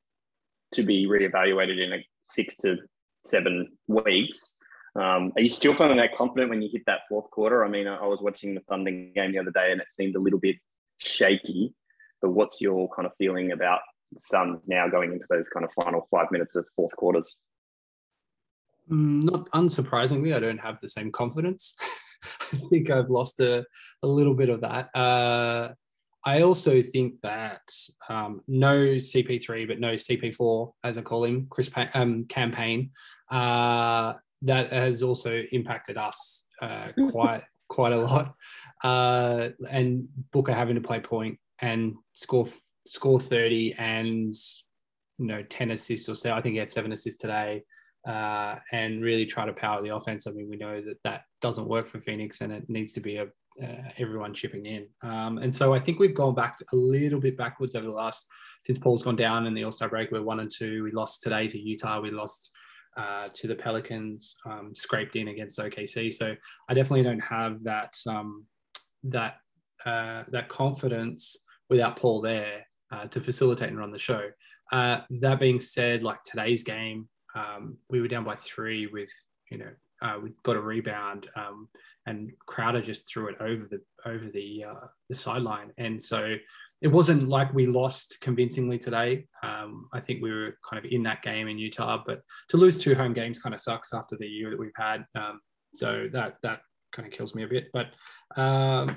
to 0.74 0.82
be 0.82 1.06
reevaluated 1.06 1.84
in 1.84 1.92
a 1.92 2.06
six 2.24 2.56
to 2.56 2.76
seven 3.24 3.64
weeks. 3.88 4.56
Um, 4.94 5.32
are 5.36 5.42
you 5.42 5.50
still 5.50 5.74
feeling 5.74 5.98
that 5.98 6.14
confident 6.14 6.48
when 6.48 6.62
you 6.62 6.70
hit 6.72 6.82
that 6.86 7.00
fourth 7.08 7.30
quarter? 7.30 7.64
I 7.64 7.68
mean, 7.68 7.86
I, 7.86 7.96
I 7.96 8.06
was 8.06 8.20
watching 8.22 8.54
the 8.54 8.62
Thunder 8.62 8.90
game 8.90 9.32
the 9.32 9.38
other 9.38 9.50
day 9.50 9.72
and 9.72 9.80
it 9.80 9.88
seemed 9.90 10.16
a 10.16 10.20
little 10.20 10.38
bit 10.38 10.56
shaky. 10.98 11.74
But 12.22 12.30
what's 12.30 12.62
your 12.62 12.88
kind 12.94 13.04
of 13.04 13.12
feeling 13.18 13.52
about 13.52 13.80
the 14.12 14.20
Suns 14.22 14.68
now 14.68 14.88
going 14.88 15.12
into 15.12 15.26
those 15.28 15.48
kind 15.48 15.66
of 15.66 15.84
final 15.84 16.08
five 16.10 16.28
minutes 16.30 16.56
of 16.56 16.64
fourth 16.76 16.96
quarters? 16.96 17.36
Mm, 18.90 19.24
not 19.24 19.50
unsurprisingly, 19.50 20.34
I 20.34 20.40
don't 20.40 20.58
have 20.58 20.80
the 20.80 20.88
same 20.88 21.10
confidence. 21.10 21.74
I 22.52 22.60
think 22.70 22.90
I've 22.90 23.10
lost 23.10 23.40
a, 23.40 23.64
a 24.02 24.06
little 24.06 24.34
bit 24.34 24.48
of 24.48 24.60
that. 24.60 24.94
Uh, 24.96 25.74
I 26.24 26.42
also 26.42 26.82
think 26.82 27.14
that 27.22 27.62
um, 28.08 28.40
no 28.48 28.74
CP3, 28.76 29.68
but 29.68 29.78
no 29.78 29.94
CP4, 29.94 30.72
as 30.82 30.98
I 30.98 31.02
call 31.02 31.24
him, 31.24 31.46
Chris 31.50 31.68
pa- 31.68 31.90
um, 31.94 32.24
campaign, 32.24 32.90
uh, 33.30 34.14
that 34.42 34.72
has 34.72 35.02
also 35.02 35.42
impacted 35.52 35.96
us 35.96 36.46
uh, 36.60 36.88
quite 37.10 37.42
quite 37.68 37.92
a 37.92 37.96
lot. 37.96 38.34
Uh, 38.82 39.50
and 39.70 40.06
Booker 40.32 40.52
having 40.52 40.74
to 40.74 40.80
play 40.80 41.00
point 41.00 41.38
and 41.60 41.94
score 42.12 42.46
score 42.84 43.18
30 43.18 43.74
and 43.78 44.34
you 45.18 45.26
know 45.26 45.42
10 45.42 45.70
assists 45.70 46.08
or 46.08 46.14
so. 46.14 46.32
I 46.32 46.40
think 46.40 46.54
he 46.54 46.58
had 46.58 46.70
seven 46.70 46.92
assists 46.92 47.20
today. 47.20 47.62
Uh, 48.06 48.56
and 48.70 49.02
really 49.02 49.26
try 49.26 49.44
to 49.44 49.52
power 49.52 49.82
the 49.82 49.94
offense. 49.94 50.28
I 50.28 50.30
mean, 50.30 50.48
we 50.48 50.56
know 50.56 50.80
that 50.80 50.98
that 51.02 51.22
doesn't 51.40 51.66
work 51.66 51.88
for 51.88 52.00
Phoenix, 52.00 52.40
and 52.40 52.52
it 52.52 52.68
needs 52.68 52.92
to 52.92 53.00
be 53.00 53.16
a 53.16 53.26
uh, 53.62 53.88
everyone 53.98 54.34
chipping 54.34 54.66
in. 54.66 54.86
Um, 55.02 55.38
and 55.38 55.54
so 55.54 55.74
I 55.74 55.80
think 55.80 55.98
we've 55.98 56.14
gone 56.14 56.34
back 56.34 56.56
a 56.72 56.76
little 56.76 57.20
bit 57.20 57.36
backwards 57.36 57.74
over 57.74 57.86
the 57.86 57.92
last 57.92 58.26
since 58.64 58.78
Paul's 58.78 59.02
gone 59.02 59.16
down 59.16 59.46
in 59.46 59.54
the 59.54 59.64
All 59.64 59.72
Star 59.72 59.88
break. 59.88 60.10
We're 60.10 60.22
one 60.22 60.40
and 60.40 60.50
two. 60.50 60.82
We 60.84 60.92
lost 60.92 61.22
today 61.22 61.48
to 61.48 61.58
Utah. 61.58 62.00
We 62.00 62.10
lost 62.10 62.50
uh, 62.96 63.28
to 63.32 63.46
the 63.46 63.54
Pelicans, 63.54 64.36
um, 64.46 64.74
scraped 64.74 65.16
in 65.16 65.28
against 65.28 65.58
OKC. 65.58 66.12
So 66.12 66.34
I 66.68 66.74
definitely 66.74 67.02
don't 67.02 67.20
have 67.20 67.62
that 67.64 67.94
um, 68.06 68.44
that 69.04 69.36
uh, 69.84 70.24
that 70.28 70.48
confidence 70.48 71.36
without 71.70 71.96
Paul 71.96 72.20
there 72.20 72.66
uh, 72.90 73.06
to 73.06 73.20
facilitate 73.20 73.68
and 73.68 73.78
run 73.78 73.92
the 73.92 73.98
show. 73.98 74.30
Uh, 74.72 75.00
that 75.20 75.38
being 75.38 75.60
said, 75.60 76.02
like 76.02 76.22
today's 76.24 76.62
game, 76.62 77.08
um, 77.36 77.76
we 77.90 78.00
were 78.00 78.08
down 78.08 78.24
by 78.24 78.34
three 78.36 78.86
with 78.88 79.12
you 79.50 79.58
know 79.58 79.70
uh, 80.02 80.18
we 80.22 80.32
got 80.42 80.56
a 80.56 80.60
rebound 80.60 81.28
um, 81.36 81.68
and 82.06 82.32
Crowder 82.46 82.80
just 82.80 83.08
threw 83.08 83.28
it 83.28 83.36
over 83.40 83.68
the 83.70 83.80
over 84.08 84.28
the 84.32 84.64
uh, 84.64 84.86
the 85.08 85.14
sideline, 85.14 85.72
and 85.78 86.02
so 86.02 86.36
it 86.82 86.88
wasn't 86.88 87.22
like 87.22 87.52
we 87.54 87.66
lost 87.66 88.18
convincingly 88.20 88.78
today. 88.78 89.26
Um, 89.42 89.88
I 89.94 90.00
think 90.00 90.22
we 90.22 90.30
were 90.30 90.58
kind 90.68 90.84
of 90.84 90.90
in 90.90 91.02
that 91.04 91.22
game 91.22 91.48
in 91.48 91.58
Utah, 91.58 92.02
but 92.06 92.20
to 92.48 92.56
lose 92.56 92.78
two 92.78 92.94
home 92.94 93.14
games 93.14 93.38
kind 93.38 93.54
of 93.54 93.60
sucks 93.60 93.94
after 93.94 94.16
the 94.16 94.26
year 94.26 94.50
that 94.50 94.58
we've 94.58 94.70
had. 94.76 95.04
Um, 95.14 95.40
so 95.74 96.08
that 96.12 96.36
that 96.42 96.60
kind 96.92 97.06
of 97.06 97.12
kills 97.12 97.34
me 97.34 97.44
a 97.44 97.48
bit. 97.48 97.68
But 97.72 97.88
um, 98.40 98.96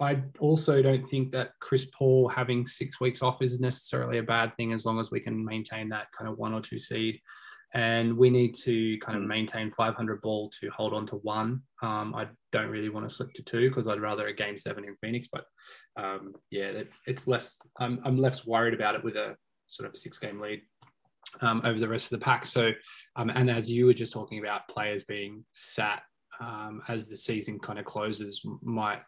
I 0.00 0.22
also 0.38 0.80
don't 0.82 1.06
think 1.06 1.32
that 1.32 1.50
Chris 1.60 1.86
Paul 1.86 2.28
having 2.28 2.66
six 2.66 3.00
weeks 3.00 3.22
off 3.22 3.42
is 3.42 3.60
necessarily 3.60 4.18
a 4.18 4.22
bad 4.22 4.56
thing 4.56 4.72
as 4.72 4.86
long 4.86 4.98
as 4.98 5.10
we 5.10 5.20
can 5.20 5.44
maintain 5.44 5.88
that 5.90 6.06
kind 6.16 6.30
of 6.30 6.38
one 6.38 6.54
or 6.54 6.60
two 6.60 6.78
seed 6.78 7.20
and 7.74 8.16
we 8.16 8.30
need 8.30 8.54
to 8.54 8.98
kind 8.98 9.16
of 9.16 9.24
maintain 9.24 9.70
500 9.70 10.20
ball 10.22 10.50
to 10.60 10.70
hold 10.70 10.92
on 10.92 11.06
to 11.06 11.16
one. 11.16 11.62
Um, 11.82 12.14
I 12.14 12.26
don't 12.52 12.70
really 12.70 12.88
want 12.88 13.08
to 13.08 13.14
slip 13.14 13.32
to 13.34 13.42
two 13.42 13.68
because 13.68 13.86
I'd 13.86 14.00
rather 14.00 14.26
a 14.26 14.32
game 14.32 14.58
seven 14.58 14.84
in 14.84 14.96
Phoenix, 15.00 15.28
but 15.32 15.44
um, 15.96 16.34
yeah, 16.50 16.64
it, 16.64 16.92
it's 17.06 17.26
less. 17.26 17.60
I'm, 17.78 18.00
I'm 18.04 18.18
less 18.18 18.46
worried 18.46 18.74
about 18.74 18.96
it 18.96 19.04
with 19.04 19.16
a 19.16 19.36
sort 19.66 19.88
of 19.88 19.96
six 19.96 20.18
game 20.18 20.40
lead 20.40 20.62
um, 21.40 21.62
over 21.64 21.78
the 21.78 21.88
rest 21.88 22.12
of 22.12 22.18
the 22.18 22.24
pack. 22.24 22.46
So, 22.46 22.72
um, 23.16 23.30
and 23.30 23.50
as 23.50 23.70
you 23.70 23.86
were 23.86 23.94
just 23.94 24.12
talking 24.12 24.40
about 24.40 24.68
players 24.68 25.04
being 25.04 25.44
sat 25.52 26.02
um, 26.40 26.82
as 26.88 27.08
the 27.08 27.16
season 27.16 27.58
kind 27.58 27.78
of 27.78 27.84
closes, 27.84 28.44
might 28.62 29.02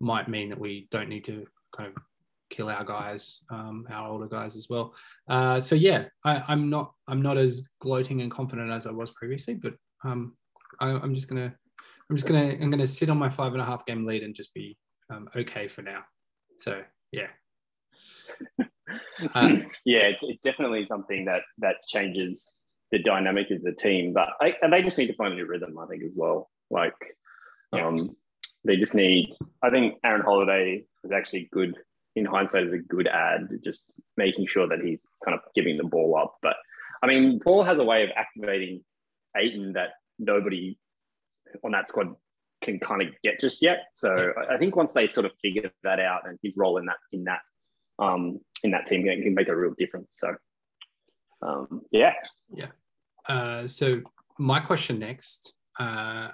might 0.00 0.28
mean 0.28 0.48
that 0.48 0.60
we 0.60 0.88
don't 0.90 1.08
need 1.08 1.24
to 1.24 1.44
kind 1.76 1.88
of 1.88 2.02
kill 2.50 2.68
our 2.68 2.84
guys, 2.84 3.40
um, 3.50 3.86
our 3.90 4.08
older 4.08 4.26
guys 4.26 4.56
as 4.56 4.68
well. 4.68 4.94
Uh, 5.28 5.60
so 5.60 5.74
yeah, 5.74 6.04
I, 6.24 6.52
am 6.52 6.70
not 6.70 6.92
I'm 7.06 7.22
not 7.22 7.36
as 7.36 7.62
gloating 7.80 8.20
and 8.20 8.30
confident 8.30 8.70
as 8.70 8.86
I 8.86 8.92
was 8.92 9.10
previously, 9.12 9.54
but 9.54 9.74
um, 10.04 10.36
I, 10.80 10.90
am 10.90 11.14
just 11.14 11.28
gonna 11.28 11.54
I'm 12.10 12.16
just 12.16 12.26
gonna 12.26 12.56
I'm 12.60 12.70
gonna 12.70 12.86
sit 12.86 13.10
on 13.10 13.18
my 13.18 13.28
five 13.28 13.52
and 13.52 13.62
a 13.62 13.64
half 13.64 13.86
game 13.86 14.06
lead 14.06 14.22
and 14.22 14.34
just 14.34 14.54
be 14.54 14.76
um, 15.10 15.28
okay 15.36 15.68
for 15.68 15.82
now. 15.82 16.02
So 16.58 16.82
yeah. 17.12 17.28
Uh, 19.34 19.48
yeah, 19.84 20.04
it's, 20.06 20.22
it's 20.22 20.42
definitely 20.42 20.86
something 20.86 21.24
that 21.26 21.42
that 21.58 21.76
changes 21.88 22.54
the 22.90 22.98
dynamic 22.98 23.50
of 23.50 23.62
the 23.62 23.72
team, 23.72 24.12
but 24.12 24.30
I, 24.40 24.54
and 24.62 24.72
they 24.72 24.82
just 24.82 24.96
need 24.96 25.08
to 25.08 25.14
find 25.14 25.32
a 25.32 25.36
new 25.36 25.46
rhythm, 25.46 25.78
I 25.78 25.86
think, 25.86 26.02
as 26.02 26.14
well. 26.16 26.48
Like, 26.70 26.94
um, 27.72 28.16
they 28.64 28.76
just 28.76 28.94
need. 28.94 29.34
I 29.62 29.70
think 29.70 29.96
Aaron 30.04 30.22
Holiday 30.22 30.84
was 31.02 31.12
actually 31.12 31.48
good 31.52 31.76
in 32.16 32.24
hindsight 32.24 32.66
is 32.66 32.74
a 32.74 32.78
good 32.78 33.06
ad, 33.06 33.48
just 33.64 33.84
making 34.16 34.46
sure 34.46 34.68
that 34.68 34.80
he's 34.80 35.02
kind 35.24 35.36
of 35.36 35.40
giving 35.54 35.76
the 35.76 35.84
ball 35.84 36.16
up. 36.16 36.36
But 36.42 36.56
I 37.02 37.06
mean, 37.06 37.40
Paul 37.40 37.62
has 37.62 37.78
a 37.78 37.84
way 37.84 38.02
of 38.02 38.10
activating 38.16 38.82
Ayton 39.36 39.72
that 39.74 39.90
nobody 40.18 40.78
on 41.64 41.72
that 41.72 41.88
squad 41.88 42.14
can 42.60 42.78
kind 42.80 43.02
of 43.02 43.08
get 43.22 43.40
just 43.40 43.62
yet. 43.62 43.86
So 43.94 44.32
I 44.50 44.56
think 44.58 44.74
once 44.74 44.92
they 44.92 45.08
sort 45.08 45.26
of 45.26 45.32
figure 45.40 45.70
that 45.84 46.00
out 46.00 46.28
and 46.28 46.38
his 46.42 46.56
role 46.56 46.78
in 46.78 46.86
that 46.86 46.96
in 47.12 47.24
that 47.24 47.40
um, 47.98 48.40
in 48.62 48.70
that 48.72 48.86
team 48.86 49.04
can 49.04 49.34
make 49.34 49.48
a 49.48 49.56
real 49.56 49.74
difference. 49.76 50.08
So 50.12 50.34
um, 51.42 51.82
yeah, 51.90 52.14
yeah. 52.52 52.66
Uh, 53.28 53.66
so 53.66 54.00
my 54.38 54.60
question 54.60 54.98
next 54.98 55.52
uh, 55.78 56.30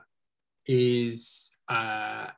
is 0.66 1.50
uh, 1.69 2.28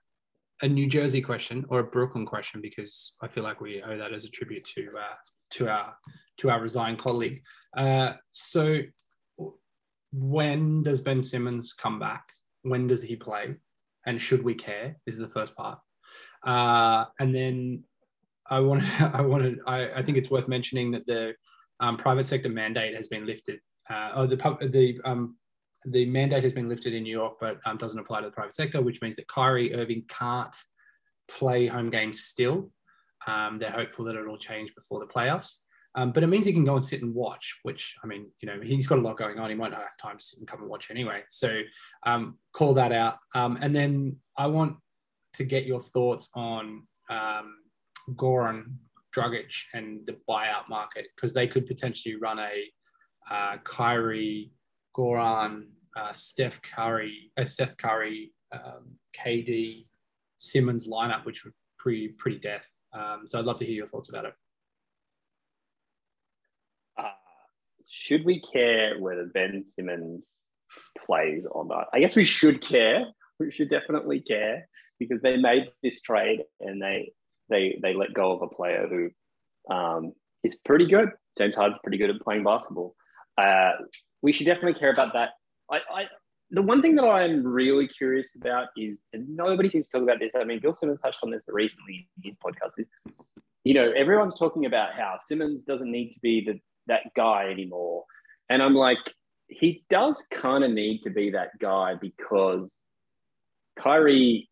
a 0.62 0.68
New 0.68 0.86
Jersey 0.86 1.20
question 1.20 1.64
or 1.68 1.80
a 1.80 1.84
Brooklyn 1.84 2.25
question 2.25 2.60
because 2.60 3.12
I 3.20 3.28
feel 3.28 3.44
like 3.44 3.60
we 3.60 3.82
owe 3.82 3.98
that 3.98 4.12
as 4.12 4.25
a 4.25 4.30
tribute 4.30 4.64
to 4.75 4.88
uh, 4.98 5.14
to 5.52 5.68
our 5.68 5.94
to 6.38 6.50
our 6.50 6.60
resigned 6.60 6.98
colleague. 6.98 7.42
Uh, 7.76 8.12
so, 8.32 8.80
when 10.12 10.82
does 10.82 11.02
Ben 11.02 11.22
Simmons 11.22 11.72
come 11.72 11.98
back? 11.98 12.25
When 12.62 12.86
does 12.86 13.02
he 13.02 13.16
play? 13.16 13.56
And 14.06 14.20
should 14.20 14.42
we 14.42 14.54
care? 14.54 14.96
Is 15.06 15.18
the 15.18 15.28
first 15.28 15.54
part. 15.56 15.78
Uh, 16.44 17.06
and 17.18 17.34
then 17.34 17.84
I 18.48 18.60
want 18.60 18.82
I 19.14 19.20
wanted 19.20 19.58
I, 19.66 19.90
I 19.90 20.02
think 20.02 20.16
it's 20.16 20.30
worth 20.30 20.48
mentioning 20.48 20.90
that 20.92 21.06
the 21.06 21.34
um, 21.80 21.96
private 21.96 22.26
sector 22.26 22.48
mandate 22.48 22.94
has 22.94 23.08
been 23.08 23.26
lifted. 23.26 23.60
Uh, 23.90 24.12
or 24.16 24.26
the 24.26 24.36
the 24.70 24.98
um, 25.04 25.36
the 25.87 26.07
mandate 26.07 26.43
has 26.43 26.52
been 26.52 26.69
lifted 26.69 26.95
in 26.95 27.05
New 27.05 27.16
York, 27.16 27.37
but 27.40 27.59
um, 27.64 27.76
doesn't 27.76 27.99
apply 27.99 28.21
to 28.21 28.26
the 28.26 28.33
private 28.33 28.55
sector, 28.55 28.81
which 28.83 29.00
means 29.02 29.16
that 29.16 29.28
Kyrie 29.28 29.75
Irving 29.75 30.05
can't 30.09 30.57
play 31.28 31.66
home 31.66 31.90
games 31.90 32.25
still. 32.25 32.71
Um, 33.26 33.59
they're 33.59 33.71
hopeful 33.71 34.05
that 34.07 34.16
it'll 34.16 34.38
change 34.38 34.75
before 34.75 35.00
the 35.00 35.07
playoffs. 35.07 35.61
Um, 35.95 36.12
but 36.12 36.23
it 36.23 36.26
means 36.26 36.45
he 36.45 36.52
can 36.52 36.64
go 36.64 36.75
and 36.75 36.85
sit 36.85 37.02
and 37.02 37.14
watch, 37.14 37.59
which 37.62 37.95
I 38.05 38.07
mean, 38.07 38.26
you 38.40 38.47
know, 38.47 38.61
he's 38.61 38.87
got 38.87 38.99
a 38.99 39.00
lot 39.00 39.16
going 39.16 39.38
on. 39.38 39.49
He 39.49 39.57
might 39.57 39.71
not 39.71 39.81
have 39.81 39.97
time 40.00 40.19
to 40.19 40.23
sit 40.25 40.38
and 40.38 40.47
come 40.47 40.61
and 40.61 40.69
watch 40.69 40.90
anyway. 40.90 41.23
So 41.31 41.62
um, 42.05 42.38
call 42.52 42.75
that 42.75 42.93
out. 42.93 43.16
Um, 43.35 43.57
and 43.62 43.75
then 43.75 44.16
I 44.37 44.47
want 44.47 44.76
to 45.35 45.45
get 45.45 45.64
your 45.64 45.81
thoughts 45.81 46.28
on 46.35 46.87
um, 47.09 47.57
Goran 48.11 48.75
Dragic 49.16 49.55
and 49.73 50.00
the 50.07 50.19
buyout 50.28 50.69
market 50.69 51.07
because 51.16 51.33
they 51.33 51.47
could 51.47 51.66
potentially 51.66 52.16
run 52.16 52.40
a 52.40 52.71
uh, 53.31 53.57
Kyrie 53.64 54.52
Goran 54.95 55.64
uh, 55.96 56.12
Steph 56.12 56.60
Curry, 56.62 57.32
uh, 57.36 57.44
Seth 57.44 57.76
Curry, 57.78 58.32
um, 58.52 58.96
KD, 59.18 59.86
Simmons 60.36 60.88
lineup, 60.88 61.24
which 61.24 61.44
would 61.44 61.54
pretty 61.78 62.08
pretty 62.08 62.38
death. 62.38 62.66
Um, 62.92 63.22
so 63.26 63.38
I'd 63.38 63.44
love 63.44 63.58
to 63.58 63.64
hear 63.64 63.74
your 63.74 63.86
thoughts 63.86 64.08
about 64.08 64.26
it. 64.26 64.34
Uh, 66.98 67.10
should 67.90 68.24
we 68.24 68.40
care 68.40 68.98
whether 68.98 69.26
Ben 69.32 69.64
Simmons 69.66 70.36
plays 71.04 71.46
or 71.50 71.64
not? 71.64 71.86
I 71.92 72.00
guess 72.00 72.16
we 72.16 72.24
should 72.24 72.60
care. 72.60 73.06
We 73.38 73.50
should 73.50 73.70
definitely 73.70 74.20
care 74.20 74.68
because 74.98 75.20
they 75.22 75.36
made 75.36 75.70
this 75.82 76.00
trade 76.00 76.42
and 76.60 76.80
they 76.80 77.12
they 77.48 77.78
they 77.82 77.94
let 77.94 78.14
go 78.14 78.32
of 78.32 78.42
a 78.42 78.54
player 78.54 78.86
who 78.88 79.74
um, 79.74 80.12
is 80.42 80.56
pretty 80.56 80.86
good. 80.86 81.10
James 81.38 81.54
Harden's 81.54 81.78
pretty 81.82 81.98
good 81.98 82.10
at 82.10 82.20
playing 82.20 82.44
basketball. 82.44 82.94
Uh, 83.36 83.72
we 84.22 84.32
should 84.32 84.46
definitely 84.46 84.78
care 84.78 84.92
about 84.92 85.12
that 85.12 85.30
I, 85.70 85.76
I 85.76 86.04
the 86.50 86.62
one 86.62 86.80
thing 86.80 86.94
that 86.96 87.04
I'm 87.04 87.44
really 87.44 87.88
curious 87.88 88.37
about 88.37 88.68
is, 88.76 89.02
and 89.12 89.28
nobody 89.28 89.68
seems 89.68 89.88
to 89.88 89.99
talk 89.99 90.02
about 90.04 90.20
this. 90.20 90.30
I 90.35 90.44
mean, 90.44 90.61
Bill 90.61 90.75
Simmons 90.75 91.00
touched 91.02 91.18
on 91.23 91.30
this 91.30 91.42
recently 91.49 92.08
in 92.23 92.30
his 92.30 92.37
podcast. 92.44 92.73
Is 92.78 92.87
you 93.64 93.75
know 93.75 93.92
everyone's 93.96 94.38
talking 94.38 94.66
about 94.66 94.94
how 94.94 95.18
Simmons 95.20 95.62
doesn't 95.62 95.90
need 95.90 96.12
to 96.12 96.20
be 96.20 96.44
the 96.44 96.61
that 96.87 97.12
guy 97.16 97.49
anymore, 97.50 98.04
and 98.49 98.62
I'm 98.62 98.75
like, 98.75 98.99
he 99.49 99.85
does 99.90 100.25
kind 100.30 100.62
of 100.62 100.70
need 100.70 101.02
to 101.02 101.11
be 101.11 101.30
that 101.30 101.58
guy 101.58 101.94
because 102.00 102.78
Kyrie 103.78 104.49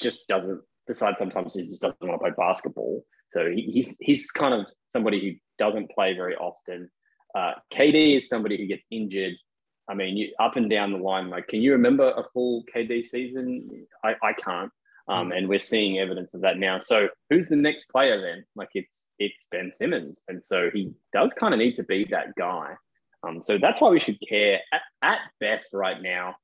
just 0.00 0.28
doesn't 0.28 0.62
decide 0.86 1.18
sometimes 1.18 1.54
he 1.54 1.66
just 1.66 1.80
doesn't 1.80 1.96
want 2.00 2.12
to 2.12 2.18
play 2.18 2.32
basketball. 2.36 3.04
So 3.32 3.50
he, 3.50 3.62
he's 3.62 3.94
he's 4.00 4.30
kind 4.30 4.54
of 4.54 4.66
somebody 4.88 5.20
who 5.20 5.32
doesn't 5.58 5.90
play 5.90 6.14
very 6.14 6.36
often. 6.36 6.90
Uh, 7.34 7.54
KD 7.72 8.16
is 8.16 8.28
somebody 8.28 8.56
who 8.56 8.66
gets 8.66 8.84
injured 8.92 9.34
I 9.88 9.94
mean, 9.94 10.16
you, 10.16 10.32
up 10.38 10.56
and 10.56 10.70
down 10.70 10.92
the 10.92 10.98
line, 10.98 11.28
like, 11.28 11.48
can 11.48 11.60
you 11.60 11.72
remember 11.72 12.10
a 12.10 12.24
full 12.32 12.64
KD 12.74 13.04
season? 13.04 13.86
I, 14.02 14.14
I 14.22 14.32
can't. 14.32 14.70
Um, 15.06 15.32
and 15.32 15.48
we're 15.48 15.58
seeing 15.58 15.98
evidence 15.98 16.32
of 16.32 16.40
that 16.40 16.58
now. 16.58 16.78
So 16.78 17.08
who's 17.28 17.48
the 17.48 17.56
next 17.56 17.90
player 17.90 18.20
then? 18.20 18.44
Like 18.56 18.70
it's 18.72 19.04
it's 19.18 19.46
Ben 19.50 19.70
Simmons, 19.70 20.22
and 20.28 20.42
so 20.42 20.70
he 20.72 20.92
does 21.12 21.34
kind 21.34 21.52
of 21.52 21.58
need 21.58 21.74
to 21.74 21.82
be 21.82 22.06
that 22.10 22.34
guy. 22.38 22.74
Um, 23.22 23.42
so 23.42 23.58
that's 23.58 23.80
why 23.80 23.90
we 23.90 24.00
should 24.00 24.18
care. 24.26 24.60
At, 24.72 24.80
at 25.02 25.18
best, 25.40 25.68
right 25.74 26.00
now, 26.00 26.36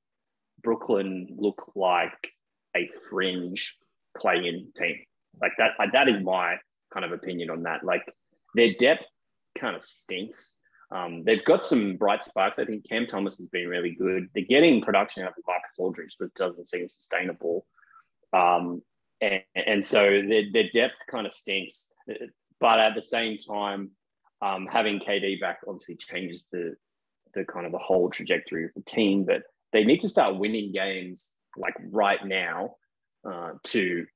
Brooklyn 0.62 1.28
look 1.38 1.72
like 1.74 2.32
a 2.76 2.90
fringe 3.08 3.76
play-in 4.16 4.68
team. 4.76 5.04
Like 5.40 5.52
that. 5.56 5.70
That 5.92 6.08
is 6.08 6.22
my 6.22 6.56
kind 6.92 7.06
of 7.06 7.12
opinion 7.12 7.48
on 7.48 7.62
that. 7.62 7.82
Like 7.82 8.02
their 8.54 8.74
depth 8.78 9.04
kind 9.58 9.74
of 9.74 9.82
stinks. 9.82 10.56
Um, 10.92 11.22
they've 11.24 11.44
got 11.44 11.62
some 11.62 11.96
bright 11.96 12.24
sparks. 12.24 12.58
I 12.58 12.64
think 12.64 12.88
Cam 12.88 13.06
Thomas 13.06 13.36
has 13.36 13.46
been 13.46 13.68
really 13.68 13.92
good. 13.92 14.28
They're 14.34 14.44
getting 14.44 14.82
production 14.82 15.22
out 15.22 15.30
of 15.30 15.44
Marcus 15.46 15.78
Aldridge, 15.78 16.16
but 16.18 16.34
doesn't 16.34 16.68
seem 16.68 16.88
sustainable. 16.88 17.66
Um, 18.32 18.82
and, 19.20 19.42
and 19.54 19.84
so 19.84 20.02
their, 20.02 20.44
their 20.52 20.70
depth 20.72 20.96
kind 21.10 21.26
of 21.26 21.32
stinks. 21.32 21.92
But 22.58 22.80
at 22.80 22.94
the 22.94 23.02
same 23.02 23.38
time, 23.38 23.90
um, 24.42 24.66
having 24.66 25.00
KD 25.00 25.40
back 25.40 25.60
obviously 25.66 25.96
changes 25.96 26.46
the 26.50 26.74
the 27.34 27.44
kind 27.44 27.64
of 27.64 27.70
the 27.70 27.78
whole 27.78 28.10
trajectory 28.10 28.64
of 28.64 28.70
the 28.74 28.82
team. 28.82 29.24
But 29.24 29.42
they 29.72 29.84
need 29.84 30.00
to 30.00 30.08
start 30.08 30.38
winning 30.38 30.72
games 30.72 31.32
like 31.56 31.74
right 31.90 32.24
now 32.24 32.74
uh, 33.28 33.52
to 33.64 34.06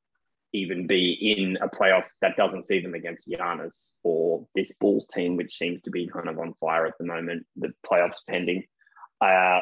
even 0.55 0.87
be 0.87 1.35
in 1.37 1.59
a 1.61 1.69
playoff 1.69 2.07
that 2.23 2.37
doesn't 2.37 2.65
see 2.65 2.81
them 2.81 2.95
against 2.95 3.29
Giannis 3.29 3.93
or 4.05 4.47
this 4.55 4.73
Bulls 4.81 5.07
team, 5.09 5.37
which 5.37 5.57
seems 5.57 5.83
to 5.83 5.91
be 5.91 6.07
kind 6.07 6.29
of 6.29 6.39
on 6.39 6.55
fire 6.61 6.87
at 6.87 6.95
the 6.99 7.05
moment. 7.05 7.45
The 7.57 7.73
playoffs 7.85 8.21
pending. 8.29 8.63
Uh, 9.21 9.61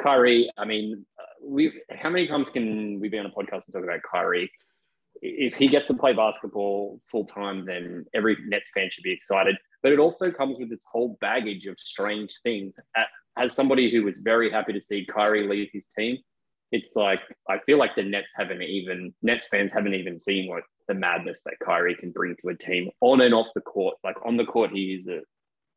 Kyrie, 0.00 0.50
I 0.56 0.64
mean, 0.64 1.04
uh, 1.20 1.24
we 1.44 1.80
how 1.90 2.10
many 2.10 2.26
times 2.26 2.48
can 2.48 2.98
we 2.98 3.08
be 3.08 3.18
on 3.18 3.26
a 3.26 3.30
podcast 3.30 3.66
and 3.66 3.74
talk 3.74 3.84
about 3.84 4.00
Kyrie? 4.10 4.50
If 5.22 5.54
he 5.54 5.68
gets 5.68 5.86
to 5.86 5.94
play 5.94 6.12
basketball 6.12 7.00
full 7.10 7.24
time, 7.24 7.64
then 7.64 8.04
every 8.14 8.36
Nets 8.46 8.70
fan 8.74 8.88
should 8.90 9.04
be 9.04 9.12
excited. 9.12 9.56
But 9.82 9.92
it 9.92 9.98
also 9.98 10.30
comes 10.30 10.58
with 10.58 10.72
its 10.72 10.84
whole 10.90 11.16
baggage 11.20 11.66
of 11.66 11.78
strange 11.78 12.34
things. 12.42 12.78
As 13.38 13.54
somebody 13.54 13.90
who 13.90 14.02
was 14.02 14.18
very 14.18 14.50
happy 14.50 14.72
to 14.72 14.82
see 14.82 15.06
Kyrie 15.06 15.46
leave 15.46 15.68
his 15.72 15.86
team, 15.86 16.18
it's 16.72 16.96
like 16.96 17.20
I 17.48 17.58
feel 17.66 17.78
like 17.78 17.94
the 17.94 18.02
Nets 18.02 18.32
haven't 18.36 18.62
even 18.62 19.14
Nets 19.22 19.48
fans 19.48 19.72
haven't 19.72 19.94
even 19.94 20.18
seen 20.18 20.48
what 20.48 20.64
the 20.88 20.94
madness 20.94 21.42
that 21.44 21.58
Kyrie 21.64 21.96
can 21.96 22.10
bring 22.10 22.36
to 22.42 22.48
a 22.48 22.56
team 22.56 22.90
on 23.00 23.20
and 23.20 23.34
off 23.34 23.48
the 23.54 23.60
court. 23.60 23.96
Like 24.04 24.16
on 24.24 24.36
the 24.36 24.44
court, 24.44 24.70
he 24.72 24.94
is 25.00 25.08
a 25.08 25.20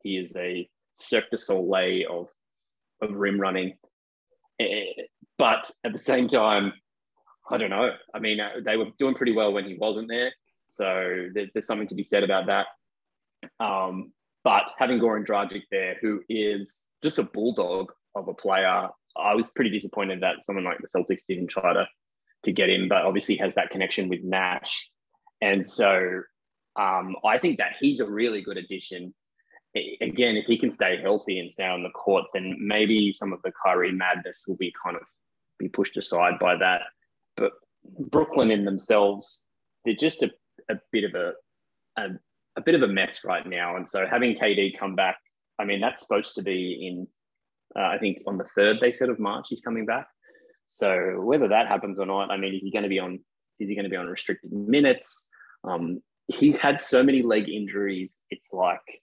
he 0.02 0.16
is 0.16 0.34
a 0.36 0.68
Cirque 0.94 1.30
du 1.30 1.38
Soleil 1.38 2.28
of 3.02 3.08
of 3.08 3.16
rim 3.16 3.40
running. 3.40 3.74
Eh, 4.60 4.84
but 5.38 5.70
at 5.84 5.92
the 5.92 5.98
same 5.98 6.28
time, 6.28 6.72
I 7.50 7.56
don't 7.56 7.70
know. 7.70 7.90
I 8.14 8.18
mean, 8.18 8.40
uh, 8.40 8.50
they 8.64 8.76
were 8.76 8.88
doing 8.98 9.14
pretty 9.14 9.32
well 9.32 9.52
when 9.52 9.64
he 9.64 9.74
wasn't 9.74 10.08
there, 10.08 10.32
so 10.66 11.28
there's 11.34 11.66
something 11.66 11.88
to 11.88 11.94
be 11.94 12.04
said 12.04 12.24
about 12.24 12.46
that. 12.46 12.66
Um, 13.58 14.12
but 14.44 14.72
having 14.78 14.98
Goran 14.98 15.26
Dragic 15.26 15.62
there, 15.70 15.96
who 16.00 16.22
is 16.28 16.86
just 17.02 17.18
a 17.18 17.22
bulldog 17.22 17.92
of 18.14 18.28
a 18.28 18.34
player, 18.34 18.88
I 19.16 19.34
was 19.34 19.50
pretty 19.50 19.70
disappointed 19.70 20.22
that 20.22 20.44
someone 20.44 20.64
like 20.64 20.78
the 20.78 20.88
Celtics 20.88 21.24
didn't 21.26 21.48
try 21.48 21.72
to 21.72 21.86
to 22.44 22.52
get 22.52 22.70
him, 22.70 22.88
but 22.88 23.04
obviously 23.04 23.36
has 23.36 23.54
that 23.54 23.70
connection 23.70 24.08
with 24.08 24.20
Nash, 24.22 24.90
and 25.40 25.68
so 25.68 26.22
um, 26.76 27.16
I 27.24 27.38
think 27.38 27.58
that 27.58 27.72
he's 27.80 28.00
a 28.00 28.08
really 28.08 28.42
good 28.42 28.56
addition. 28.56 29.14
Again, 29.74 30.36
if 30.36 30.46
he 30.46 30.58
can 30.58 30.72
stay 30.72 31.00
healthy 31.00 31.38
and 31.38 31.52
stay 31.52 31.66
on 31.66 31.82
the 31.82 31.90
court, 31.90 32.24
then 32.34 32.56
maybe 32.58 33.12
some 33.12 33.32
of 33.32 33.40
the 33.42 33.52
Kyrie 33.64 33.92
madness 33.92 34.44
will 34.48 34.56
be 34.56 34.72
kind 34.82 34.96
of 34.96 35.02
be 35.58 35.68
pushed 35.68 35.96
aside 35.96 36.38
by 36.40 36.56
that. 36.56 36.82
But 37.36 37.52
Brooklyn 37.84 38.50
in 38.50 38.64
themselves, 38.64 39.44
they're 39.84 39.94
just 39.94 40.22
a, 40.22 40.30
a 40.68 40.74
bit 40.92 41.04
of 41.04 41.14
a, 41.14 41.32
a 41.96 42.08
a 42.56 42.60
bit 42.60 42.74
of 42.74 42.82
a 42.82 42.88
mess 42.88 43.24
right 43.24 43.46
now, 43.46 43.76
and 43.76 43.86
so 43.86 44.06
having 44.10 44.34
KD 44.34 44.78
come 44.78 44.94
back, 44.96 45.18
I 45.58 45.64
mean 45.64 45.80
that's 45.80 46.02
supposed 46.02 46.34
to 46.34 46.42
be 46.42 46.88
in 46.88 47.06
uh, 47.76 47.82
I 47.82 47.98
think 47.98 48.22
on 48.26 48.38
the 48.38 48.46
third, 48.56 48.78
they 48.80 48.92
said 48.92 49.08
of 49.08 49.18
March, 49.18 49.46
he's 49.48 49.60
coming 49.60 49.86
back. 49.86 50.06
So 50.68 51.20
whether 51.20 51.48
that 51.48 51.68
happens 51.68 51.98
or 51.98 52.06
not, 52.06 52.30
I 52.30 52.36
mean, 52.36 52.54
is 52.54 52.62
he 52.62 52.70
going 52.70 52.84
to 52.84 52.88
be 52.88 52.98
on? 52.98 53.20
Is 53.58 53.68
he 53.68 53.74
going 53.74 53.84
to 53.84 53.90
be 53.90 53.96
on 53.96 54.06
restricted 54.06 54.52
minutes? 54.52 55.28
Um, 55.64 56.00
he's 56.28 56.56
had 56.56 56.80
so 56.80 57.02
many 57.02 57.22
leg 57.22 57.48
injuries. 57.48 58.22
It's 58.30 58.48
like 58.52 59.02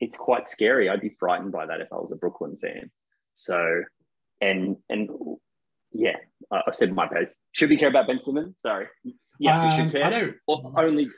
it's 0.00 0.16
quite 0.16 0.48
scary. 0.48 0.88
I'd 0.88 1.00
be 1.00 1.16
frightened 1.18 1.52
by 1.52 1.66
that 1.66 1.80
if 1.80 1.88
I 1.92 1.96
was 1.96 2.10
a 2.12 2.16
Brooklyn 2.16 2.56
fan. 2.60 2.90
So, 3.32 3.82
and 4.40 4.76
and 4.88 5.08
yeah, 5.92 6.16
I've 6.50 6.74
said 6.74 6.92
my 6.92 7.06
piece. 7.06 7.32
Should 7.52 7.70
we 7.70 7.76
care 7.76 7.88
about 7.88 8.06
Ben 8.06 8.20
Simmons? 8.20 8.60
Sorry. 8.60 8.86
Yes, 9.38 9.56
um, 9.56 9.64
we 9.64 9.70
should 9.70 9.84
um, 9.86 9.90
care. 9.90 10.04
I 10.04 10.10
don't. 10.10 10.36
Only 10.76 11.08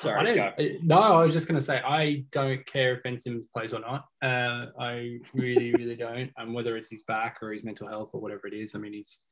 Sorry, 0.00 0.20
I 0.20 0.34
don't, 0.34 0.38
uh, 0.40 0.78
no, 0.82 1.00
I 1.00 1.24
was 1.24 1.32
just 1.32 1.48
going 1.48 1.58
to 1.58 1.64
say 1.64 1.78
I 1.78 2.24
don't 2.32 2.64
care 2.66 2.94
if 2.94 3.02
Ben 3.02 3.18
Simmons 3.18 3.46
plays 3.46 3.72
or 3.72 3.80
not. 3.80 4.04
Uh, 4.22 4.66
I 4.78 5.18
really, 5.34 5.72
really 5.78 5.96
don't. 5.96 6.30
And 6.36 6.54
whether 6.54 6.76
it's 6.76 6.90
his 6.90 7.02
back 7.04 7.38
or 7.42 7.52
his 7.52 7.64
mental 7.64 7.88
health 7.88 8.10
or 8.14 8.20
whatever 8.20 8.46
it 8.46 8.54
is, 8.54 8.74
I 8.74 8.78
mean, 8.78 8.92
he's, 8.92 9.24